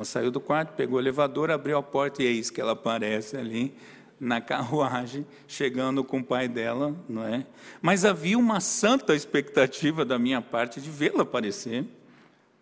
Ela 0.02 0.06
saiu 0.06 0.32
do 0.32 0.40
quarto, 0.42 0.74
pegou 0.74 0.98
o 0.98 1.00
elevador, 1.00 1.52
abriu 1.52 1.78
a 1.78 1.84
porta 1.84 2.24
e 2.24 2.26
eis 2.26 2.50
que 2.50 2.60
ela 2.60 2.72
aparece 2.72 3.38
ali 3.38 3.72
na 4.20 4.42
carruagem, 4.42 5.28
chegando 5.48 6.04
com 6.04 6.22
o 6.22 6.24
pai 6.24 6.48
dela, 6.48 6.96
não 7.08 7.24
é? 7.24 7.46
Mas 7.84 8.04
havia 8.04 8.36
uma 8.36 8.60
santa 8.60 9.14
expectativa 9.14 10.04
da 10.04 10.18
minha 10.18 10.42
parte 10.42 10.82
de 10.82 10.90
vê-la 10.90 11.22
aparecer. 11.22 11.86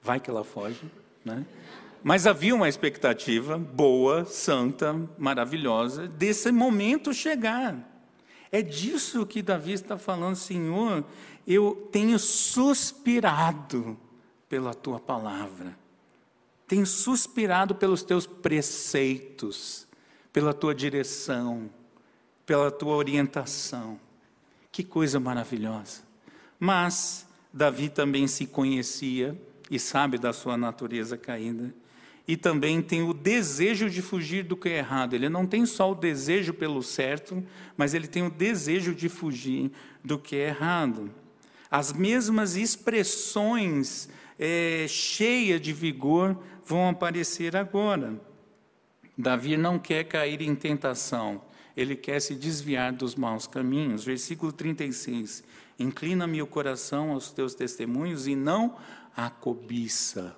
Vai 0.02 0.20
que 0.20 0.30
ela 0.30 0.44
foge, 0.44 0.84
né? 1.24 1.46
Mas 2.04 2.28
havia 2.28 2.54
uma 2.54 2.68
expectativa 2.68 3.58
boa, 3.58 4.26
santa, 4.26 4.94
maravilhosa 5.18 6.10
desse 6.10 6.52
momento 6.52 7.14
chegar. 7.14 7.74
É 8.52 8.62
disso 8.62 9.26
que 9.26 9.42
Davi 9.42 9.72
está 9.72 9.98
falando, 9.98 10.36
Senhor, 10.36 11.06
eu 11.48 11.88
tenho 11.90 12.20
suspirado 12.20 13.98
pela 14.50 14.74
tua 14.74 15.00
palavra 15.00 15.74
tem 16.70 16.86
suspirado 16.86 17.74
pelos 17.74 18.04
teus 18.04 18.28
preceitos, 18.28 19.88
pela 20.32 20.54
tua 20.54 20.76
direção, 20.76 21.68
pela 22.46 22.70
tua 22.70 22.96
orientação. 22.96 24.00
Que 24.72 24.84
coisa 24.84 25.20
maravilhosa. 25.20 26.04
Mas 26.60 27.28
Davi 27.52 27.90
também 27.90 28.28
se 28.28 28.46
conhecia 28.46 29.36
e 29.72 29.80
sabe 29.80 30.20
da 30.20 30.32
sua 30.32 30.56
natureza 30.56 31.18
caída. 31.18 31.74
E 32.28 32.38
também 32.38 32.84
tem 32.84 33.02
o 33.02 33.16
desejo 33.16 33.90
de 33.90 34.04
fugir 34.04 34.44
do 34.44 34.56
que 34.56 34.70
é 34.70 34.78
errado. 34.78 35.16
Ele 35.16 35.28
não 35.28 35.48
tem 35.48 35.66
só 35.66 35.92
o 35.92 35.96
desejo 35.96 36.54
pelo 36.54 36.84
certo, 36.84 37.44
mas 37.76 37.96
ele 37.96 38.08
tem 38.08 38.22
o 38.22 38.30
desejo 38.30 38.94
de 38.94 39.10
fugir 39.10 39.72
do 40.04 40.20
que 40.20 40.36
é 40.36 40.50
errado. 40.50 41.10
As 41.72 41.92
mesmas 41.92 42.56
expressões 42.56 44.08
é, 44.40 44.86
cheias 44.88 45.60
de 45.60 45.74
vigor 45.74 46.38
vão 46.70 46.88
aparecer 46.88 47.56
agora. 47.56 48.22
Davi 49.18 49.58
não 49.58 49.80
quer 49.80 50.04
cair 50.04 50.40
em 50.40 50.54
tentação, 50.54 51.42
ele 51.76 51.96
quer 51.96 52.22
se 52.22 52.36
desviar 52.36 52.94
dos 52.94 53.16
maus 53.16 53.48
caminhos. 53.48 54.04
Versículo 54.04 54.52
36. 54.52 55.44
Inclina-me 55.80 56.44
o 56.44 56.48
coração 56.48 57.12
aos 57.12 57.32
teus 57.32 57.56
testemunhos 57.56 58.28
e 58.28 58.36
não 58.36 58.78
à 59.18 59.32
cobiça. 59.32 60.38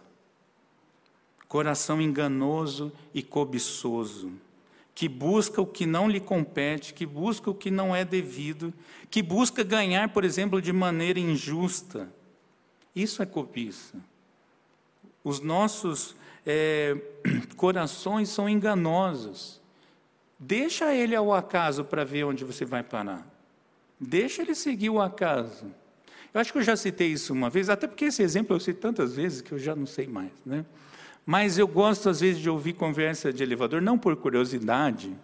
Coração 1.50 2.02
enganoso 2.02 2.94
e 3.14 3.22
cobiçoso, 3.22 4.32
que 4.96 5.10
busca 5.10 5.62
o 5.62 5.66
que 5.66 5.86
não 5.86 6.08
lhe 6.08 6.22
compete, 6.22 6.94
que 6.94 7.06
busca 7.06 7.50
o 7.50 7.56
que 7.56 7.70
não 7.70 7.94
é 7.94 8.06
devido, 8.06 8.74
que 9.10 9.22
busca 9.22 9.64
ganhar, 9.64 10.14
por 10.14 10.24
exemplo, 10.24 10.62
de 10.62 10.72
maneira 10.72 11.20
injusta. 11.20 12.10
Isso 12.96 13.22
é 13.22 13.26
cobiça. 13.26 13.98
Os 15.26 15.42
nossos 15.42 16.16
é, 16.46 16.96
corações 17.56 18.30
são 18.30 18.48
enganosos. 18.48 19.62
Deixa 20.40 20.94
ele 20.94 21.16
ao 21.16 21.34
acaso 21.34 21.86
para 21.86 22.04
ver 22.04 22.24
onde 22.24 22.44
você 22.44 22.66
vai 22.66 22.82
parar. 22.82 23.28
Deixa 24.00 24.42
ele 24.42 24.56
seguir 24.56 24.90
o 24.90 25.00
acaso. 25.00 25.66
Eu 26.34 26.42
acho 26.42 26.52
que 26.52 26.58
eu 26.58 26.64
já 26.64 26.76
citei 26.76 27.10
isso 27.10 27.34
uma 27.34 27.50
vez, 27.50 27.70
até 27.70 27.86
porque 27.86 28.06
esse 28.06 28.24
exemplo 28.24 28.56
eu 28.56 28.60
cito 28.60 28.80
tantas 28.80 29.16
vezes 29.16 29.42
que 29.42 29.52
eu 29.52 29.60
já 29.60 29.76
não 29.76 29.86
sei 29.86 30.08
mais. 30.08 30.32
Né? 30.46 30.66
Mas 31.26 31.58
eu 31.58 31.68
gosto, 31.68 32.10
às 32.10 32.22
vezes, 32.22 32.42
de 32.42 32.50
ouvir 32.50 32.74
conversa 32.74 33.32
de 33.32 33.44
elevador, 33.44 33.82
não 33.82 33.98
por 33.98 34.16
curiosidade, 34.16 35.16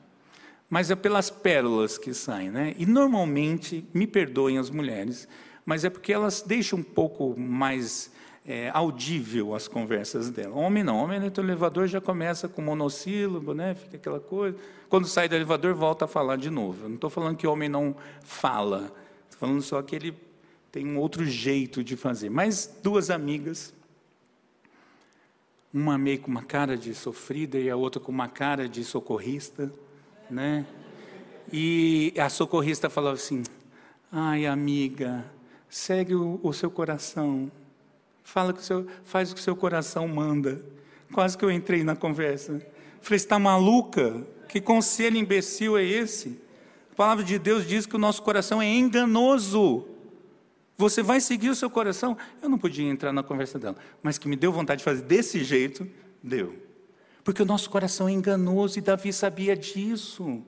mas 0.70 0.92
é 0.92 0.96
pelas 0.96 1.30
pérolas 1.30 1.98
que 1.98 2.14
saem. 2.14 2.52
Né? 2.52 2.76
E, 2.78 2.86
normalmente, 2.86 3.88
me 3.94 4.06
perdoem 4.06 4.58
as 4.58 4.70
mulheres, 4.70 5.28
mas 5.66 5.84
é 5.84 5.90
porque 5.90 6.14
elas 6.14 6.42
deixam 6.42 6.80
um 6.80 6.84
pouco 6.84 7.40
mais 7.40 8.12
é, 8.48 8.72
audível 8.74 9.54
as 9.54 9.68
conversas 9.68 10.30
dela. 10.30 10.56
Homem 10.56 10.82
não, 10.82 10.98
homem 10.98 11.20
no 11.20 11.26
elevador 11.26 11.86
já 11.86 12.00
começa 12.00 12.48
com 12.48 12.62
monossílabo, 12.62 13.54
né? 13.54 13.76
fica 13.76 13.98
aquela 13.98 14.22
coisa. 14.22 14.58
Quando 14.88 15.06
sai 15.06 15.28
do 15.28 15.36
elevador, 15.36 15.74
volta 15.76 16.06
a 16.06 16.08
falar 16.08 16.38
de 16.38 16.50
novo. 16.50 16.86
Eu 16.86 16.90
não 16.90 16.96
estou 16.96 17.10
falando 17.10 17.36
que 17.36 17.46
homem 17.46 17.68
não 17.68 17.94
fala, 18.24 18.90
estou 19.26 19.40
falando 19.40 19.62
só 19.62 19.82
que 19.82 19.94
ele 19.94 20.16
tem 20.72 20.88
um 20.88 20.98
outro 20.98 21.26
jeito 21.26 21.84
de 21.84 21.98
fazer. 21.98 22.30
Mas 22.30 22.74
duas 22.82 23.10
amigas, 23.10 23.74
uma 25.74 25.98
meio 25.98 26.20
com 26.20 26.32
uma 26.32 26.44
cara 26.44 26.78
de 26.78 26.96
sofrida 26.96 27.58
e 27.58 27.70
a 27.70 27.76
outra 27.76 28.00
com 28.00 28.14
uma 28.14 28.30
cara 28.30 28.70
de 28.70 28.82
socorrista, 28.86 29.70
né? 30.30 30.66
E 31.52 32.14
a 32.18 32.30
socorrista 32.30 32.90
falava 32.90 33.16
assim: 33.16 33.44
ai, 34.10 34.46
amiga, 34.46 35.26
segue 35.68 36.16
o, 36.16 36.40
o 36.42 36.54
seu 36.54 36.72
coração 36.72 37.52
Fala 38.28 38.52
que 38.52 38.60
o 38.60 38.62
seu, 38.62 38.86
faz 39.06 39.32
o 39.32 39.36
que 39.36 39.40
o 39.40 39.44
seu 39.44 39.56
coração 39.56 40.06
manda. 40.06 40.62
Quase 41.14 41.38
que 41.38 41.46
eu 41.46 41.50
entrei 41.50 41.86
na 41.86 41.96
conversa. 41.96 42.62
Falei, 43.00 43.16
está 43.16 43.40
maluca? 43.40 44.22
Que 44.50 44.60
conselho 44.60 45.16
imbecil 45.16 45.78
é 45.78 45.86
esse? 45.86 46.38
A 46.92 46.96
palavra 46.96 47.24
de 47.24 47.40
Deus 47.40 47.66
diz 47.66 47.86
que 47.86 47.96
o 47.96 47.98
nosso 47.98 48.22
coração 48.22 48.62
é 48.62 48.68
enganoso. 48.68 49.88
Você 50.76 51.02
vai 51.02 51.22
seguir 51.22 51.48
o 51.48 51.56
seu 51.56 51.70
coração? 51.70 52.18
Eu 52.42 52.50
não 52.50 52.58
podia 52.58 52.86
entrar 52.90 53.14
na 53.14 53.24
conversa 53.24 53.58
dela, 53.58 53.78
mas 54.04 54.18
que 54.18 54.28
me 54.28 54.36
deu 54.36 54.52
vontade 54.52 54.80
de 54.80 54.84
fazer 54.84 55.04
desse 55.04 55.42
jeito, 55.42 55.88
deu. 56.22 56.54
Porque 57.24 57.42
o 57.42 57.46
nosso 57.46 57.70
coração 57.70 58.10
é 58.10 58.12
enganoso 58.12 58.78
e 58.78 58.82
Davi 58.82 59.14
sabia 59.14 59.56
disso. 59.56 60.44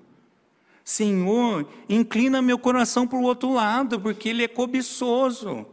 Senhor, 0.84 1.66
inclina 1.88 2.42
meu 2.42 2.60
coração 2.60 3.08
para 3.08 3.18
o 3.18 3.24
outro 3.24 3.54
lado, 3.54 4.02
porque 4.02 4.28
ele 4.28 4.44
é 4.44 4.50
cobiçoso. 4.50 5.66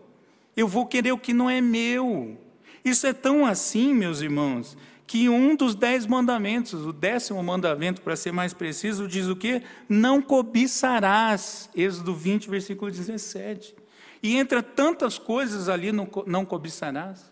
Eu 0.57 0.66
vou 0.66 0.86
querer 0.86 1.12
o 1.12 1.18
que 1.18 1.34
não 1.34 1.50
é 1.50 1.61
meu. 1.61 2.38
Isso 2.84 3.07
é 3.07 3.12
tão 3.12 3.44
assim, 3.44 3.92
meus 3.92 4.20
irmãos, 4.20 4.76
que 5.07 5.28
um 5.28 5.54
dos 5.54 5.74
dez 5.74 6.07
mandamentos, 6.07 6.86
o 6.86 6.92
décimo 6.92 7.42
mandamento, 7.42 8.00
para 8.00 8.16
ser 8.16 8.32
mais 8.32 8.52
preciso, 8.52 9.07
diz 9.07 9.26
o 9.26 9.36
quê? 9.36 9.62
Não 9.88 10.22
cobiçarás. 10.22 11.68
Êxodo 11.74 12.14
20, 12.14 12.48
versículo 12.48 12.90
17. 12.90 13.74
E 14.22 14.36
entra 14.36 14.62
tantas 14.62 15.18
coisas 15.18 15.68
ali 15.68 15.92
no 15.92 16.09
não 16.26 16.44
cobiçarás. 16.44 17.30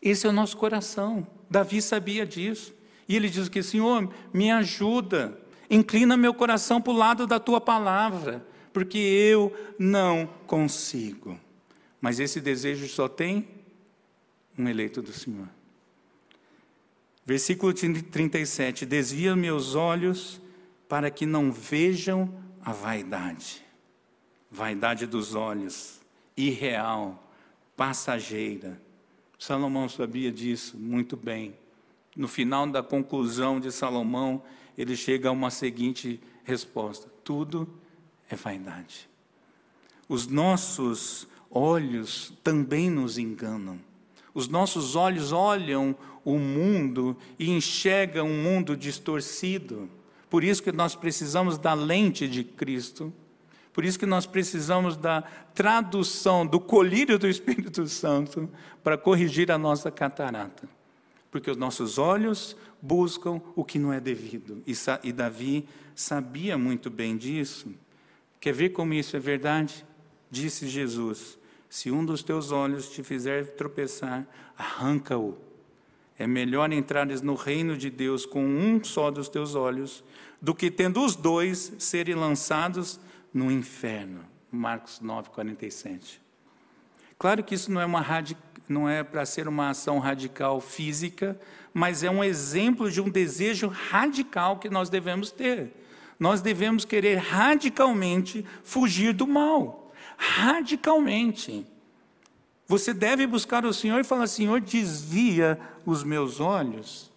Esse 0.00 0.26
é 0.26 0.30
o 0.30 0.32
nosso 0.32 0.56
coração. 0.56 1.26
Davi 1.48 1.80
sabia 1.80 2.26
disso. 2.26 2.74
E 3.08 3.14
ele 3.14 3.28
diz 3.28 3.48
que, 3.48 3.62
Senhor, 3.62 4.12
me 4.32 4.50
ajuda, 4.50 5.38
inclina 5.70 6.16
meu 6.16 6.34
coração 6.34 6.80
para 6.80 6.92
o 6.92 6.96
lado 6.96 7.26
da 7.26 7.38
tua 7.38 7.60
palavra, 7.60 8.44
porque 8.72 8.98
eu 8.98 9.54
não 9.78 10.28
consigo. 10.46 11.38
Mas 12.02 12.18
esse 12.18 12.40
desejo 12.40 12.88
só 12.88 13.08
tem 13.08 13.48
um 14.58 14.68
eleito 14.68 15.00
do 15.00 15.12
Senhor. 15.12 15.48
Versículo 17.24 17.72
37: 17.72 18.84
Desvia 18.84 19.36
meus 19.36 19.76
olhos 19.76 20.40
para 20.88 21.12
que 21.12 21.24
não 21.24 21.52
vejam 21.52 22.28
a 22.60 22.72
vaidade. 22.72 23.64
Vaidade 24.50 25.06
dos 25.06 25.36
olhos, 25.36 26.00
irreal, 26.36 27.32
passageira. 27.76 28.82
Salomão 29.38 29.88
sabia 29.88 30.32
disso 30.32 30.76
muito 30.76 31.16
bem. 31.16 31.54
No 32.16 32.26
final 32.26 32.66
da 32.66 32.82
conclusão 32.82 33.60
de 33.60 33.70
Salomão, 33.70 34.42
ele 34.76 34.96
chega 34.96 35.28
a 35.28 35.32
uma 35.32 35.50
seguinte 35.50 36.20
resposta: 36.42 37.08
tudo 37.22 37.72
é 38.28 38.34
vaidade. 38.34 39.08
Os 40.08 40.26
nossos 40.26 41.28
olhos 41.52 42.32
também 42.42 42.90
nos 42.90 43.18
enganam. 43.18 43.78
Os 44.34 44.48
nossos 44.48 44.96
olhos 44.96 45.32
olham 45.32 45.94
o 46.24 46.38
mundo 46.38 47.16
e 47.38 47.50
enxergam 47.50 48.26
um 48.26 48.42
mundo 48.42 48.76
distorcido. 48.76 49.88
Por 50.30 50.42
isso 50.42 50.62
que 50.62 50.72
nós 50.72 50.94
precisamos 50.94 51.58
da 51.58 51.74
lente 51.74 52.26
de 52.26 52.42
Cristo. 52.42 53.12
Por 53.72 53.84
isso 53.84 53.98
que 53.98 54.06
nós 54.06 54.26
precisamos 54.26 54.96
da 54.96 55.22
tradução 55.54 56.46
do 56.46 56.60
colírio 56.60 57.18
do 57.18 57.28
Espírito 57.28 57.86
Santo 57.88 58.48
para 58.82 58.98
corrigir 58.98 59.50
a 59.50 59.58
nossa 59.58 59.90
catarata. 59.90 60.68
Porque 61.30 61.50
os 61.50 61.56
nossos 61.56 61.98
olhos 61.98 62.56
buscam 62.80 63.40
o 63.54 63.64
que 63.64 63.78
não 63.78 63.92
é 63.92 64.00
devido. 64.00 64.62
E, 64.66 64.74
e 65.02 65.12
Davi 65.12 65.66
sabia 65.94 66.58
muito 66.58 66.90
bem 66.90 67.16
disso. 67.16 67.68
Quer 68.40 68.52
ver 68.52 68.70
como 68.70 68.92
isso 68.92 69.16
é 69.16 69.20
verdade? 69.20 69.84
Disse 70.30 70.66
Jesus: 70.68 71.38
Se 71.72 71.90
um 71.90 72.04
dos 72.04 72.22
teus 72.22 72.52
olhos 72.52 72.90
te 72.90 73.02
fizer 73.02 73.54
tropeçar, 73.54 74.26
arranca-o 74.58 75.38
é 76.18 76.26
melhor 76.26 76.70
entrares 76.72 77.22
no 77.22 77.34
reino 77.34 77.76
de 77.76 77.90
Deus 77.90 78.26
com 78.26 78.44
um 78.44 78.84
só 78.84 79.10
dos 79.10 79.28
teus 79.28 79.54
olhos, 79.54 80.04
do 80.40 80.54
que 80.54 80.70
tendo 80.70 81.04
os 81.04 81.16
dois 81.16 81.72
serem 81.78 82.14
lançados 82.14 83.00
no 83.32 83.50
inferno. 83.50 84.20
Marcos 84.50 85.00
9, 85.00 85.30
47. 85.30 86.20
Claro 87.18 87.42
que 87.42 87.54
isso 87.54 87.72
não 87.72 87.80
é, 87.80 88.04
não 88.68 88.88
é 88.88 89.02
para 89.02 89.24
ser 89.24 89.48
uma 89.48 89.70
ação 89.70 89.98
radical 89.98 90.60
física, 90.60 91.36
mas 91.72 92.04
é 92.04 92.10
um 92.10 92.22
exemplo 92.22 92.88
de 92.88 93.00
um 93.00 93.08
desejo 93.08 93.66
radical 93.66 94.58
que 94.58 94.68
nós 94.68 94.90
devemos 94.90 95.30
ter. 95.30 95.72
Nós 96.20 96.40
devemos 96.40 96.84
querer 96.84 97.16
radicalmente 97.16 98.44
fugir 98.62 99.12
do 99.12 99.26
mal. 99.26 99.81
Radicalmente. 100.22 101.66
Você 102.68 102.94
deve 102.94 103.26
buscar 103.26 103.66
o 103.66 103.72
Senhor 103.72 103.98
e 103.98 104.04
falar: 104.04 104.28
Senhor, 104.28 104.60
desvia 104.60 105.58
os 105.84 106.04
meus 106.04 106.38
olhos. 106.38 107.10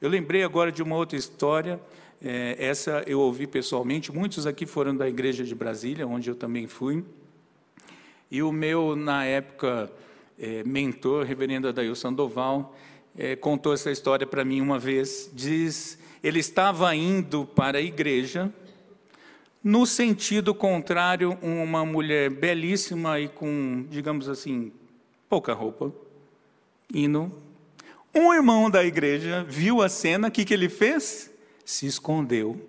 Eu 0.00 0.10
lembrei 0.10 0.42
agora 0.42 0.72
de 0.72 0.82
uma 0.82 0.96
outra 0.96 1.16
história. 1.16 1.80
É, 2.20 2.56
essa 2.58 3.04
eu 3.06 3.20
ouvi 3.20 3.46
pessoalmente. 3.46 4.10
Muitos 4.10 4.44
aqui 4.44 4.66
foram 4.66 4.96
da 4.96 5.08
igreja 5.08 5.44
de 5.44 5.54
Brasília, 5.54 6.04
onde 6.04 6.28
eu 6.28 6.34
também 6.34 6.66
fui. 6.66 7.04
E 8.28 8.42
o 8.42 8.50
meu, 8.50 8.96
na 8.96 9.24
época, 9.24 9.92
é, 10.36 10.64
mentor, 10.64 11.24
reverendo 11.24 11.68
Adail 11.68 11.94
Sandoval, 11.94 12.76
é, 13.16 13.36
contou 13.36 13.72
essa 13.72 13.90
história 13.92 14.26
para 14.26 14.44
mim 14.44 14.60
uma 14.60 14.80
vez. 14.80 15.30
Diz, 15.32 15.96
ele 16.24 16.40
estava 16.40 16.92
indo 16.96 17.46
para 17.46 17.78
a 17.78 17.82
igreja, 17.82 18.52
no 19.62 19.86
sentido 19.86 20.54
contrário, 20.54 21.38
uma 21.40 21.84
mulher 21.84 22.30
belíssima 22.30 23.20
e 23.20 23.28
com, 23.28 23.86
digamos 23.88 24.28
assim, 24.28 24.72
pouca 25.28 25.52
roupa, 25.52 25.92
indo. 26.92 27.32
Um 28.14 28.34
irmão 28.34 28.68
da 28.68 28.84
igreja 28.84 29.44
viu 29.48 29.80
a 29.80 29.88
cena, 29.88 30.28
o 30.28 30.30
que, 30.30 30.44
que 30.44 30.52
ele 30.52 30.68
fez? 30.68 31.30
Se 31.64 31.86
escondeu, 31.86 32.60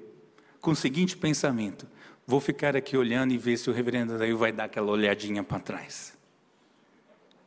com 0.62 0.72
o 0.72 0.76
seguinte 0.76 1.18
pensamento: 1.18 1.88
vou 2.28 2.40
ficar 2.40 2.76
aqui 2.76 2.96
olhando 2.96 3.34
e 3.34 3.38
ver 3.38 3.58
se 3.58 3.70
o 3.70 3.74
reverendo 3.74 4.18
Daí 4.18 4.34
vai 4.34 4.52
dar 4.52 4.66
aquela 4.66 4.92
olhadinha 4.92 5.44
para 5.44 5.60
trás. 5.60 6.14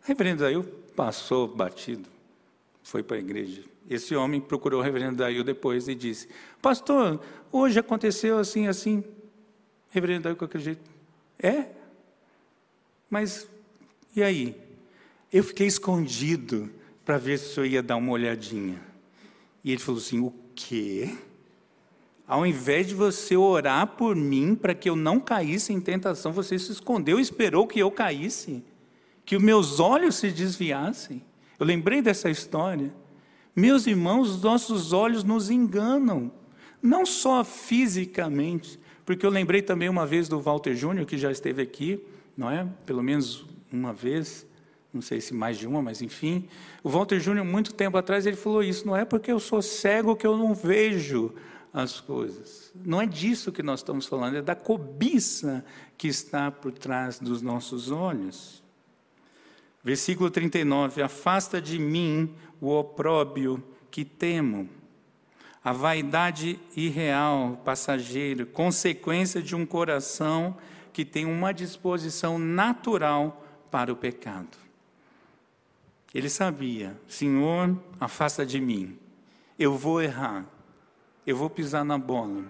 O 0.04 0.08
reverendo 0.08 0.42
Daí 0.42 0.60
passou 0.94 1.46
batido, 1.46 2.08
foi 2.82 3.02
para 3.02 3.16
a 3.16 3.20
igreja. 3.20 3.62
Esse 3.88 4.16
homem 4.16 4.40
procurou 4.40 4.80
o 4.80 4.82
reverendo 4.82 5.16
Daí 5.16 5.42
depois 5.42 5.86
e 5.86 5.94
disse: 5.94 6.28
Pastor, 6.60 7.20
hoje 7.50 7.78
aconteceu 7.78 8.38
assim, 8.38 8.66
assim. 8.66 9.04
Reverendo 9.96 10.24
Daí, 10.24 10.36
aquele 10.38 10.62
jeito. 10.62 10.90
É? 11.38 11.68
Mas, 13.08 13.48
e 14.14 14.22
aí? 14.22 14.54
Eu 15.32 15.42
fiquei 15.42 15.66
escondido 15.66 16.68
para 17.02 17.16
ver 17.16 17.38
se 17.38 17.54
senhor 17.54 17.64
ia 17.64 17.82
dar 17.82 17.96
uma 17.96 18.12
olhadinha. 18.12 18.78
E 19.64 19.72
ele 19.72 19.80
falou 19.80 19.98
assim: 19.98 20.20
O 20.20 20.34
quê? 20.54 21.16
Ao 22.28 22.44
invés 22.44 22.88
de 22.88 22.94
você 22.94 23.38
orar 23.38 23.86
por 23.86 24.14
mim 24.14 24.54
para 24.54 24.74
que 24.74 24.90
eu 24.90 24.94
não 24.94 25.18
caísse 25.18 25.72
em 25.72 25.80
tentação, 25.80 26.30
você 26.30 26.58
se 26.58 26.72
escondeu 26.72 27.18
e 27.18 27.22
esperou 27.22 27.66
que 27.66 27.78
eu 27.78 27.90
caísse, 27.90 28.62
que 29.24 29.34
os 29.34 29.42
meus 29.42 29.80
olhos 29.80 30.16
se 30.16 30.30
desviassem. 30.30 31.22
Eu 31.58 31.64
lembrei 31.64 32.02
dessa 32.02 32.28
história. 32.28 32.92
Meus 33.54 33.86
irmãos, 33.86 34.28
os 34.28 34.42
nossos 34.42 34.92
olhos 34.92 35.24
nos 35.24 35.48
enganam, 35.48 36.30
não 36.82 37.06
só 37.06 37.42
fisicamente, 37.42 38.78
porque 39.06 39.24
eu 39.24 39.30
lembrei 39.30 39.62
também 39.62 39.88
uma 39.88 40.04
vez 40.04 40.28
do 40.28 40.40
Walter 40.40 40.74
Júnior, 40.74 41.06
que 41.06 41.16
já 41.16 41.30
esteve 41.30 41.62
aqui, 41.62 42.04
não 42.36 42.50
é? 42.50 42.66
Pelo 42.84 43.04
menos 43.04 43.46
uma 43.72 43.92
vez, 43.92 44.44
não 44.92 45.00
sei 45.00 45.20
se 45.20 45.32
mais 45.32 45.56
de 45.56 45.66
uma, 45.66 45.80
mas 45.80 46.02
enfim. 46.02 46.48
O 46.82 46.90
Walter 46.90 47.20
Júnior, 47.20 47.46
muito 47.46 47.72
tempo 47.72 47.96
atrás, 47.96 48.26
ele 48.26 48.36
falou 48.36 48.64
isso: 48.64 48.84
não 48.84 48.96
é 48.96 49.04
porque 49.04 49.30
eu 49.30 49.38
sou 49.38 49.62
cego 49.62 50.16
que 50.16 50.26
eu 50.26 50.36
não 50.36 50.52
vejo 50.52 51.32
as 51.72 52.00
coisas. 52.00 52.72
Não 52.74 53.00
é 53.00 53.06
disso 53.06 53.52
que 53.52 53.62
nós 53.62 53.78
estamos 53.78 54.06
falando, 54.06 54.38
é 54.38 54.42
da 54.42 54.56
cobiça 54.56 55.64
que 55.96 56.08
está 56.08 56.50
por 56.50 56.72
trás 56.72 57.20
dos 57.20 57.40
nossos 57.40 57.92
olhos. 57.92 58.60
Versículo 59.84 60.30
39: 60.30 61.00
Afasta 61.00 61.62
de 61.62 61.78
mim 61.78 62.34
o 62.60 62.70
opróbio 62.70 63.62
que 63.88 64.04
temo 64.04 64.68
a 65.66 65.72
vaidade 65.72 66.60
irreal, 66.76 67.60
passageira, 67.64 68.46
consequência 68.46 69.42
de 69.42 69.56
um 69.56 69.66
coração 69.66 70.56
que 70.92 71.04
tem 71.04 71.24
uma 71.26 71.52
disposição 71.52 72.38
natural 72.38 73.44
para 73.68 73.92
o 73.92 73.96
pecado. 73.96 74.56
Ele 76.14 76.30
sabia, 76.30 76.96
Senhor, 77.08 77.76
afasta 77.98 78.46
de 78.46 78.60
mim, 78.60 78.96
eu 79.58 79.76
vou 79.76 80.00
errar, 80.00 80.46
eu 81.26 81.36
vou 81.36 81.50
pisar 81.50 81.84
na 81.84 81.98
bola. 81.98 82.44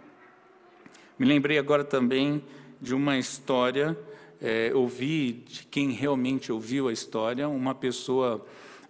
Me 1.18 1.24
lembrei 1.24 1.56
agora 1.56 1.84
também 1.84 2.44
de 2.82 2.94
uma 2.94 3.16
história, 3.16 3.98
é, 4.42 4.72
ouvi 4.74 5.32
de 5.32 5.64
quem 5.64 5.90
realmente 5.90 6.52
ouviu 6.52 6.88
a 6.88 6.92
história, 6.92 7.48
uma 7.48 7.74
pessoa, 7.74 8.46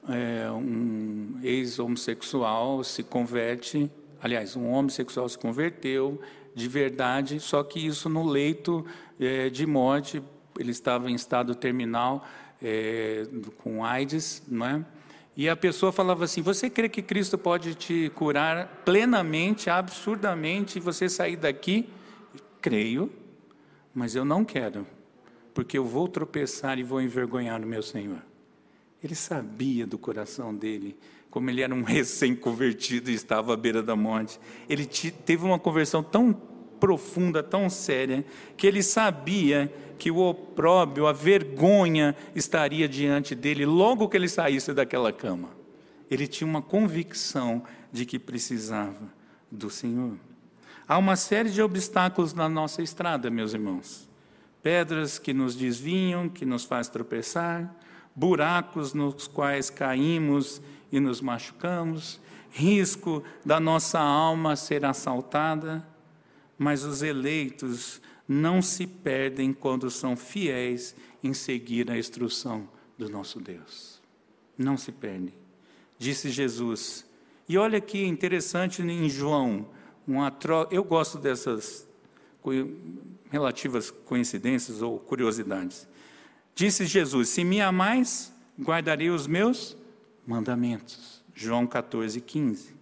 é, 0.09 0.51
um 0.51 1.39
ex-homossexual 1.45 2.83
se 2.83 3.05
converte 3.05 3.89
aliás, 4.27 4.57
um 4.57 4.71
homossexual 4.71 5.29
se 5.29 5.39
converteu 5.39 6.21
de 6.55 6.69
verdade, 6.69 7.39
só 7.39 7.63
que 7.63 7.85
isso 7.87 8.09
no 8.09 8.27
leito 8.27 8.85
é, 9.21 9.49
de 9.49 9.67
morte, 9.67 10.23
ele 10.59 10.71
estava 10.71 11.11
em 11.11 11.15
estado 11.15 11.55
terminal 11.55 12.27
é, 12.63 13.27
com 13.59 13.85
AIDS, 13.85 14.43
não 14.49 14.67
é? 14.67 14.85
E 15.37 15.49
a 15.49 15.55
pessoa 15.55 15.93
falava 15.93 16.25
assim: 16.25 16.43
Você 16.43 16.69
crê 16.69 16.89
que 16.89 17.03
Cristo 17.03 17.37
pode 17.37 17.75
te 17.75 18.11
curar 18.15 18.83
plenamente, 18.85 19.69
absurdamente, 19.71 20.79
e 20.79 20.81
você 20.81 21.09
sair 21.09 21.37
daqui? 21.37 21.89
Creio, 22.61 23.13
mas 23.95 24.17
eu 24.17 24.25
não 24.25 24.45
quero, 24.45 24.87
porque 25.55 25.79
eu 25.79 25.85
vou 25.85 26.09
tropeçar 26.09 26.79
e 26.79 26.83
vou 26.83 27.01
envergonhar 27.01 27.63
o 27.63 27.67
meu 27.67 27.83
Senhor. 27.83 28.23
Ele 29.07 29.15
sabia 29.15 29.87
do 29.87 29.97
coração 29.97 30.55
dele 30.55 30.97
como 31.37 31.51
ele 31.51 31.61
era 31.61 31.75
um 31.75 31.83
recém-convertido 31.85 33.11
e 33.11 33.15
estava 33.15 33.53
à 33.53 33.57
beira 33.59 33.83
da 33.83 33.95
morte, 33.95 34.41
ele 34.71 34.87
teve 34.87 35.45
uma 35.45 35.59
conversão 35.59 36.03
tão 36.03 36.33
profunda, 36.33 37.43
tão 37.43 37.69
séria, 37.69 38.25
que 38.57 38.67
ele 38.67 38.83
sabia 38.83 39.71
que 39.99 40.11
o 40.11 40.17
opróbio, 40.17 41.07
a 41.07 41.13
vergonha 41.13 42.17
estaria 42.35 42.89
diante 42.89 43.35
dele 43.35 43.67
logo 43.67 44.09
que 44.09 44.17
ele 44.17 44.31
saísse 44.31 44.73
daquela 44.73 45.13
cama. 45.13 45.51
Ele 46.11 46.27
tinha 46.27 46.49
uma 46.49 46.63
convicção 46.63 47.63
de 47.93 48.07
que 48.07 48.19
precisava 48.19 49.13
do 49.53 49.69
Senhor. 49.69 50.17
Há 50.89 50.97
uma 50.97 51.17
série 51.17 51.51
de 51.51 51.61
obstáculos 51.61 52.33
na 52.33 52.49
nossa 52.49 52.81
estrada, 52.81 53.31
meus 53.31 53.53
irmãos. 53.53 54.09
Pedras 54.63 55.19
que 55.19 55.35
nos 55.35 55.55
desviam, 55.55 56.31
que 56.31 56.47
nos 56.47 56.65
faz 56.65 56.89
tropeçar, 56.89 57.75
buracos 58.17 58.95
nos 58.95 59.29
quais 59.29 59.69
caímos 59.69 60.63
e 60.91 60.99
nos 60.99 61.21
machucamos, 61.21 62.19
risco 62.51 63.23
da 63.45 63.61
nossa 63.61 64.01
alma 64.01 64.57
ser 64.57 64.85
assaltada, 64.87 65.87
mas 66.59 66.85
os 66.85 67.03
eleitos 67.03 68.01
não 68.27 68.63
se 68.63 68.87
perdem 68.87 69.53
quando 69.53 69.91
são 69.91 70.17
fiéis 70.17 70.97
em 71.23 71.35
seguir 71.35 71.91
a 71.91 71.99
instrução 71.99 72.67
do 72.97 73.11
nosso 73.11 73.39
Deus. 73.39 74.01
Não 74.57 74.79
se 74.79 74.91
perdem. 74.91 75.35
Disse 75.99 76.31
Jesus. 76.31 77.05
E 77.47 77.59
olha 77.59 77.81
que 77.81 78.05
interessante 78.05 78.83
em 78.83 79.09
João, 79.09 79.69
uma 80.07 80.31
tro... 80.31 80.67
eu 80.71 80.83
gosto 80.83 81.19
dessas 81.19 81.87
relativas 83.31 83.91
coincidências 83.91 84.81
ou 84.81 84.99
curiosidades. 84.99 85.87
Disse 86.57 86.87
Jesus: 86.87 87.29
Se 87.29 87.45
me 87.45 87.61
amais, 87.61 88.33
guardarei 88.59 89.11
os 89.11 89.27
meus 89.27 89.77
mandamentos. 90.27 91.23
João 91.35 91.67
14, 91.67 92.19
15. 92.19 92.75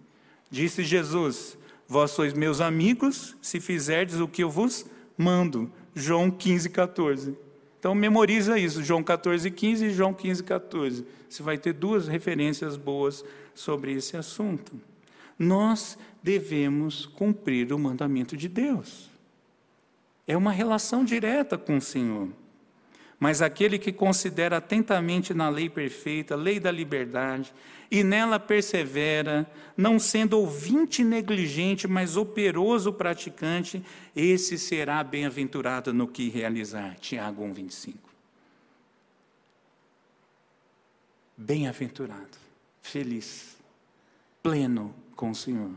Disse 0.49 0.81
Jesus: 0.81 1.57
Vós 1.85 2.11
sois 2.11 2.33
meus 2.33 2.61
amigos, 2.61 3.35
se 3.41 3.59
fizerdes 3.59 4.21
o 4.21 4.29
que 4.29 4.45
eu 4.45 4.49
vos 4.49 4.85
mando. 5.17 5.69
João 5.93 6.31
15, 6.31 6.69
14. 6.69 7.37
Então 7.77 7.93
memoriza 7.93 8.57
isso, 8.57 8.81
João 8.81 9.03
14, 9.03 9.51
15 9.51 9.85
e 9.87 9.93
João 9.93 10.13
15, 10.13 10.41
14. 10.41 11.05
Você 11.29 11.43
vai 11.43 11.57
ter 11.57 11.73
duas 11.73 12.07
referências 12.07 12.77
boas 12.77 13.25
sobre 13.53 13.91
esse 13.91 14.15
assunto. 14.15 14.71
Nós 15.37 15.97
devemos 16.23 17.05
cumprir 17.05 17.73
o 17.73 17.77
mandamento 17.77 18.37
de 18.37 18.47
Deus. 18.47 19.09
É 20.25 20.35
uma 20.35 20.51
relação 20.51 21.03
direta 21.03 21.57
com 21.57 21.77
o 21.77 21.81
Senhor. 21.81 22.29
Mas 23.19 23.41
aquele 23.41 23.79
que 23.79 23.93
considera 23.93 24.57
atentamente 24.57 25.33
na 25.33 25.49
lei 25.49 25.69
perfeita, 25.69 26.35
lei 26.35 26.59
da 26.59 26.71
liberdade, 26.71 27.53
e 27.89 28.03
nela 28.03 28.39
persevera, 28.39 29.49
não 29.77 29.99
sendo 29.99 30.37
ouvinte 30.39 31.03
negligente, 31.03 31.87
mas 31.87 32.17
operoso 32.17 32.91
praticante, 32.91 33.83
esse 34.15 34.57
será 34.57 35.03
bem-aventurado 35.03 35.93
no 35.93 36.07
que 36.07 36.29
realizar. 36.29 36.95
Tiago 36.99 37.43
1, 37.43 37.53
25. 37.53 38.09
Bem-aventurado, 41.37 42.37
feliz, 42.81 43.57
pleno 44.41 44.93
com 45.15 45.31
o 45.31 45.35
Senhor, 45.35 45.71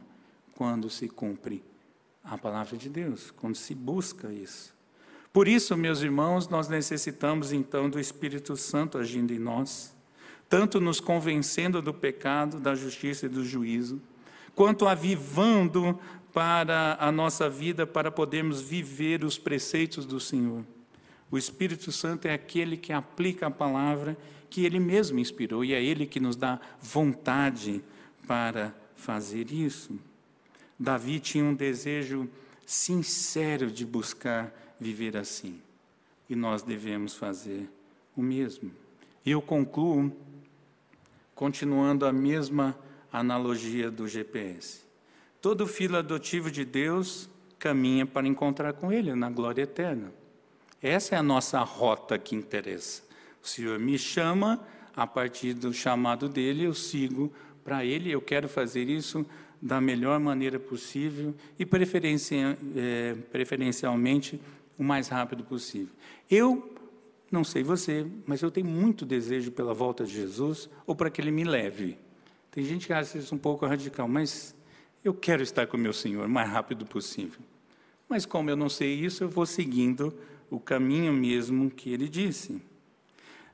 quando 0.55 0.89
se 0.89 1.09
cumpre 1.09 1.62
a 2.22 2.39
palavra 2.39 2.76
de 2.76 2.89
Deus, 2.89 3.30
quando 3.30 3.57
se 3.57 3.74
busca 3.74 4.32
isso. 4.32 4.78
Por 5.33 5.47
isso, 5.47 5.76
meus 5.76 6.01
irmãos, 6.03 6.49
nós 6.49 6.68
necessitamos 6.68 7.53
então 7.53 7.89
do 7.89 8.01
Espírito 8.01 8.57
Santo 8.57 8.99
agindo 8.99 9.33
em 9.33 9.39
nós, 9.39 9.95
tanto 10.49 10.81
nos 10.81 11.01
convencendo 11.01 11.83
do 11.83 11.93
pecado, 11.93 12.59
da 12.59 12.74
justiça 12.74 13.26
e 13.26 13.29
do 13.29 13.45
juízo, 13.45 14.01
quanto 14.55 14.89
avivando 14.89 15.99
para 16.33 16.97
a 17.01 17.12
nossa 17.12 17.49
vida 17.49 17.87
para 17.87 18.11
podermos 18.11 18.61
viver 18.61 19.24
os 19.24 19.39
preceitos 19.39 20.07
do 20.07 20.18
Senhor. 20.18 20.64
O 21.31 21.37
Espírito 21.37 21.93
Santo 21.93 22.26
é 22.26 22.33
aquele 22.33 22.76
que 22.76 22.93
aplica 22.93 23.47
a 23.47 23.51
palavra 23.51 24.16
que 24.49 24.64
ele 24.64 24.81
mesmo 24.81 25.18
inspirou 25.18 25.64
e 25.64 25.74
é 25.74 25.83
ele 25.83 26.07
que 26.07 26.18
nos 26.18 26.37
dá 26.37 26.59
vontade 26.81 27.83
para 28.26 28.74
fazer 28.97 29.53
isso. 29.53 29.99
Davi 30.79 31.20
tinha 31.20 31.45
um 31.45 31.55
desejo 31.55 32.29
sincero 32.64 33.70
de 33.70 33.85
buscar 33.85 34.53
viver 34.81 35.16
assim. 35.16 35.61
E 36.29 36.37
nós 36.37 36.62
devemos 36.62 37.14
fazer 37.14 37.68
o 38.16 38.22
mesmo. 38.22 38.70
E 39.24 39.31
eu 39.31 39.41
concluo 39.41 40.12
continuando 41.35 42.05
a 42.05 42.12
mesma 42.12 42.76
analogia 43.12 43.91
do 43.91 44.09
GPS. 44.09 44.81
Todo 45.41 45.66
filho 45.66 45.97
adotivo 45.97 46.51
de 46.51 46.64
Deus 46.64 47.29
caminha 47.59 48.05
para 48.05 48.26
encontrar 48.26 48.72
com 48.72 48.93
Ele 48.93 49.14
na 49.14 49.31
glória 49.31 49.62
eterna. 49.62 50.12
Essa 50.83 51.14
é 51.14 51.18
a 51.18 51.22
nossa 51.22 51.61
rota 51.61 52.18
que 52.18 52.35
interessa. 52.35 53.03
O 53.43 53.47
Senhor 53.47 53.79
me 53.79 53.99
chama, 53.99 54.61
a 54.95 55.07
partir 55.07 55.55
do 55.55 55.72
chamado 55.72 56.29
dele, 56.29 56.64
eu 56.64 56.74
sigo 56.74 57.33
para 57.64 57.85
Ele, 57.85 58.11
eu 58.11 58.20
quero 58.20 58.49
fazer 58.49 58.89
isso 58.89 59.24
da 59.61 59.81
melhor 59.81 60.20
maneira 60.20 60.59
possível 60.59 61.35
e 61.59 61.66
é, 62.76 63.16
preferencialmente 63.33 64.41
o 64.79 64.85
mais 64.85 65.09
rápido 65.09 65.45
possível. 65.45 65.95
Eu 66.31 66.74
não 67.31 67.45
sei 67.45 67.62
você, 67.62 68.07
mas 68.26 68.41
eu 68.41 68.51
tenho 68.51 68.66
muito 68.66 69.05
desejo 69.05 69.51
pela 69.51 69.74
volta 69.74 70.05
de 70.05 70.12
Jesus 70.12 70.70
ou 70.87 70.95
para 70.95 71.11
que 71.11 71.20
ele 71.20 71.31
me 71.31 71.45
leve. 71.45 71.99
Tem 72.51 72.64
gente 72.64 72.87
que 72.87 72.93
acha 72.93 73.18
isso 73.18 73.35
um 73.35 73.39
pouco 73.39 73.66
radical, 73.66 74.09
mas 74.09 74.55
eu 75.05 75.12
quero 75.12 75.43
estar 75.43 75.66
com 75.66 75.76
meu 75.76 75.93
Senhor 75.93 76.26
o 76.26 76.31
mais 76.31 76.49
rápido 76.49 76.87
possível. 76.87 77.41
Mas 78.09 78.24
como 78.24 78.49
eu 78.49 78.57
não 78.57 78.68
sei 78.68 78.95
isso, 78.95 79.24
eu 79.24 79.29
vou 79.29 79.45
seguindo 79.45 80.14
o 80.51 80.59
caminho 80.59 81.12
mesmo 81.12 81.70
que 81.70 81.93
ele 81.93 82.09
disse. 82.09 82.62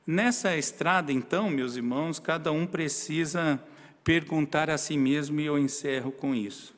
Nessa 0.07 0.55
estrada, 0.55 1.11
então, 1.11 1.49
meus 1.49 1.75
irmãos, 1.75 2.19
cada 2.19 2.51
um 2.51 2.65
precisa 2.65 3.61
perguntar 4.03 4.69
a 4.69 4.77
si 4.77 4.95
mesmo, 4.95 5.41
e 5.41 5.45
eu 5.45 5.57
encerro 5.57 6.11
com 6.11 6.33
isso: 6.33 6.73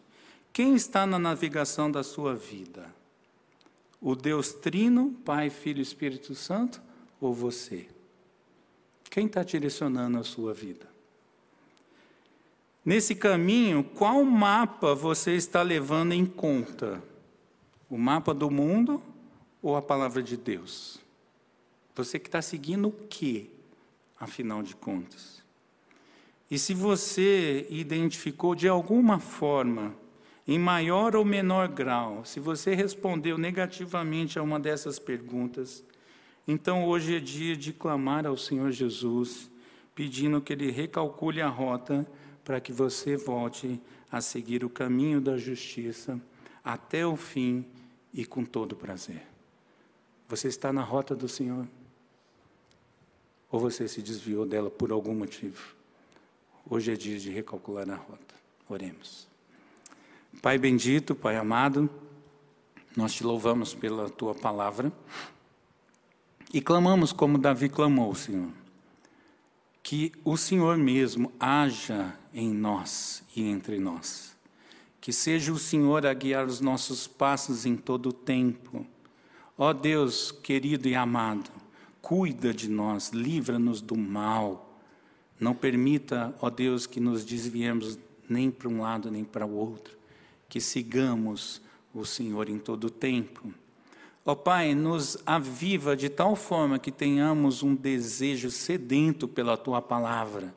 quem 0.52 0.76
está 0.76 1.06
na 1.06 1.20
navegação 1.20 1.92
da 1.92 2.02
sua 2.04 2.34
vida? 2.34 2.97
O 4.02 4.16
Deus 4.16 4.54
Trino, 4.54 5.12
Pai, 5.26 5.50
Filho 5.50 5.80
e 5.80 5.82
Espírito 5.82 6.36
Santo, 6.36 6.82
ou 7.20 7.34
você? 7.34 7.88
Quem 9.10 9.26
está 9.26 9.44
direcionando 9.44 10.20
a 10.20 10.24
sua 10.24 10.54
vida? 10.54 10.88
Nesse 12.86 13.16
caminho, 13.16 13.84
qual 13.84 14.24
mapa 14.24 14.96
você 14.96 15.36
está 15.36 15.62
levando 15.62 16.14
em 16.14 16.26
conta? 16.26 17.04
O 17.90 17.98
mapa 17.98 18.34
do 18.34 18.50
mundo 18.50 19.02
ou 19.62 19.76
a 19.76 19.82
palavra 19.82 20.22
de 20.22 20.38
Deus? 20.38 21.00
Você 21.96 22.20
que 22.20 22.28
está 22.28 22.42
seguindo 22.42 22.90
o 22.90 22.92
que, 22.92 23.50
afinal 24.20 24.62
de 24.62 24.76
contas? 24.76 25.44
E 26.50 26.58
se 26.58 26.74
você 26.74 27.68
identificou 27.70 28.56
de 28.56 28.68
alguma 28.68 29.20
forma 29.20 29.94
em 30.48 30.58
maior 30.58 31.16
ou 31.16 31.26
menor 31.26 31.68
grau, 31.68 32.24
se 32.24 32.40
você 32.40 32.74
respondeu 32.74 33.38
negativamente 33.38 34.40
a 34.40 34.44
uma 34.44 34.60
dessas 34.60 34.98
perguntas, 34.98 35.84
então 36.48 36.86
hoje 36.86 37.18
é 37.18 37.20
dia 37.20 37.56
de 37.56 37.74
clamar 37.74 38.26
ao 38.26 38.38
Senhor 38.38 38.72
Jesus, 38.72 39.52
pedindo 39.94 40.40
que 40.40 40.54
Ele 40.54 40.72
recalcule 40.72 41.42
a 41.42 41.50
rota 41.50 42.08
para 42.46 42.62
que 42.62 42.72
você 42.72 43.18
volte 43.18 43.82
a 44.10 44.22
seguir 44.22 44.64
o 44.64 44.70
caminho 44.70 45.20
da 45.20 45.38
justiça 45.38 46.18
até 46.64 47.06
o 47.06 47.18
fim 47.18 47.66
e 48.14 48.26
com 48.26 48.46
todo 48.46 48.76
prazer. 48.76 49.28
Você 50.30 50.48
está 50.48 50.72
na 50.72 50.82
rota 50.82 51.14
do 51.14 51.28
Senhor? 51.28 51.68
Ou 53.52 53.60
você 53.60 53.88
se 53.88 54.02
desviou 54.02 54.46
dela 54.46 54.70
por 54.70 54.92
algum 54.92 55.14
motivo? 55.14 55.76
Hoje 56.70 56.94
é 56.94 56.96
dia 56.96 57.18
de 57.18 57.30
recalcular 57.30 57.90
a 57.90 57.96
rota. 57.96 58.36
Oremos. 58.70 59.28
Pai 60.42 60.58
bendito, 60.58 61.16
Pai 61.16 61.36
amado, 61.36 61.90
nós 62.96 63.14
te 63.14 63.24
louvamos 63.24 63.74
pela 63.74 64.10
tua 64.10 64.36
palavra 64.36 64.92
e 66.54 66.62
clamamos 66.62 67.12
como 67.12 67.38
Davi 67.38 67.70
clamou, 67.70 68.14
Senhor, 68.14 68.52
que 69.82 70.12
o 70.24 70.38
Senhor 70.38 70.78
mesmo 70.78 71.32
haja 71.40 72.16
em 72.34 72.54
nós 72.54 73.24
e 73.36 73.44
entre 73.44 73.80
nós, 73.80 74.36
que 75.02 75.12
seja 75.12 75.52
o 75.52 75.58
Senhor 75.58 76.06
a 76.06 76.14
guiar 76.14 76.46
os 76.46 76.62
nossos 76.62 77.08
passos 77.08 77.66
em 77.66 77.76
todo 77.76 78.10
o 78.10 78.14
tempo. 78.14 78.86
Ó 79.58 79.74
Deus 79.74 80.32
querido 80.32 80.88
e 80.88 80.96
amado, 80.96 81.50
cuida 82.02 82.54
de 82.54 82.70
nós, 82.70 83.10
livra-nos 83.10 83.82
do 83.82 83.98
mal. 83.98 84.80
Não 85.40 85.56
permita, 85.56 86.36
ó 86.42 86.50
Deus, 86.50 86.86
que 86.86 87.00
nos 87.00 87.26
desviemos 87.26 87.98
nem 88.30 88.52
para 88.52 88.70
um 88.70 88.82
lado 88.82 89.10
nem 89.10 89.24
para 89.24 89.46
o 89.46 89.54
outro 89.54 89.97
que 90.50 90.60
sigamos 90.62 91.62
o 91.94 92.06
Senhor 92.06 92.50
em 92.50 92.60
todo 92.60 92.86
o 92.86 92.90
tempo. 92.90 93.54
Ó 94.26 94.36
Pai, 94.36 94.76
nos 94.76 95.18
aviva 95.26 95.96
de 95.96 96.10
tal 96.10 96.36
forma 96.36 96.78
que 96.78 96.92
tenhamos 96.92 97.64
um 97.64 97.74
desejo 97.74 98.52
sedento 98.52 99.28
pela 99.28 99.56
Tua 99.56 99.82
palavra. 99.82 100.54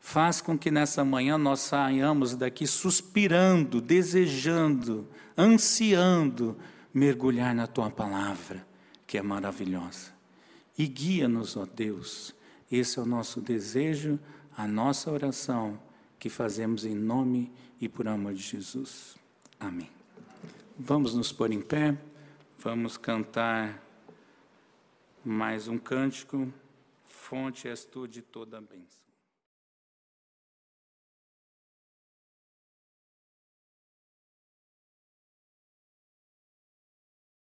Faz 0.00 0.40
com 0.40 0.56
que 0.56 0.70
nessa 0.70 1.04
manhã 1.04 1.36
nós 1.36 1.60
saiamos 1.60 2.34
daqui 2.34 2.66
suspirando, 2.66 3.80
desejando, 3.80 5.06
ansiando 5.36 6.56
mergulhar 6.94 7.54
na 7.54 7.66
tua 7.66 7.90
palavra, 7.90 8.64
que 9.04 9.18
é 9.18 9.22
maravilhosa. 9.22 10.12
E 10.78 10.86
guia-nos, 10.86 11.56
ó 11.56 11.66
Deus. 11.66 12.34
Esse 12.70 12.98
é 12.98 13.02
o 13.02 13.04
nosso 13.04 13.40
desejo, 13.40 14.18
a 14.56 14.66
nossa 14.66 15.10
oração 15.10 15.78
que 16.18 16.30
fazemos 16.30 16.84
em 16.84 16.94
nome 16.94 17.52
e 17.80 17.88
por 17.88 18.08
amor 18.08 18.34
de 18.34 18.42
Jesus. 18.42 19.16
Amém. 19.58 19.90
Vamos 20.78 21.14
nos 21.14 21.32
pôr 21.32 21.50
em 21.50 21.60
pé, 21.60 21.96
vamos 22.58 22.96
cantar 22.96 23.82
mais 25.24 25.68
um 25.68 25.78
cântico. 25.78 26.52
Fonte 27.06 27.66
és 27.66 27.84
tu 27.84 28.06
de 28.06 28.22
toda 28.22 28.58
a 28.58 28.60
bênção. 28.60 29.05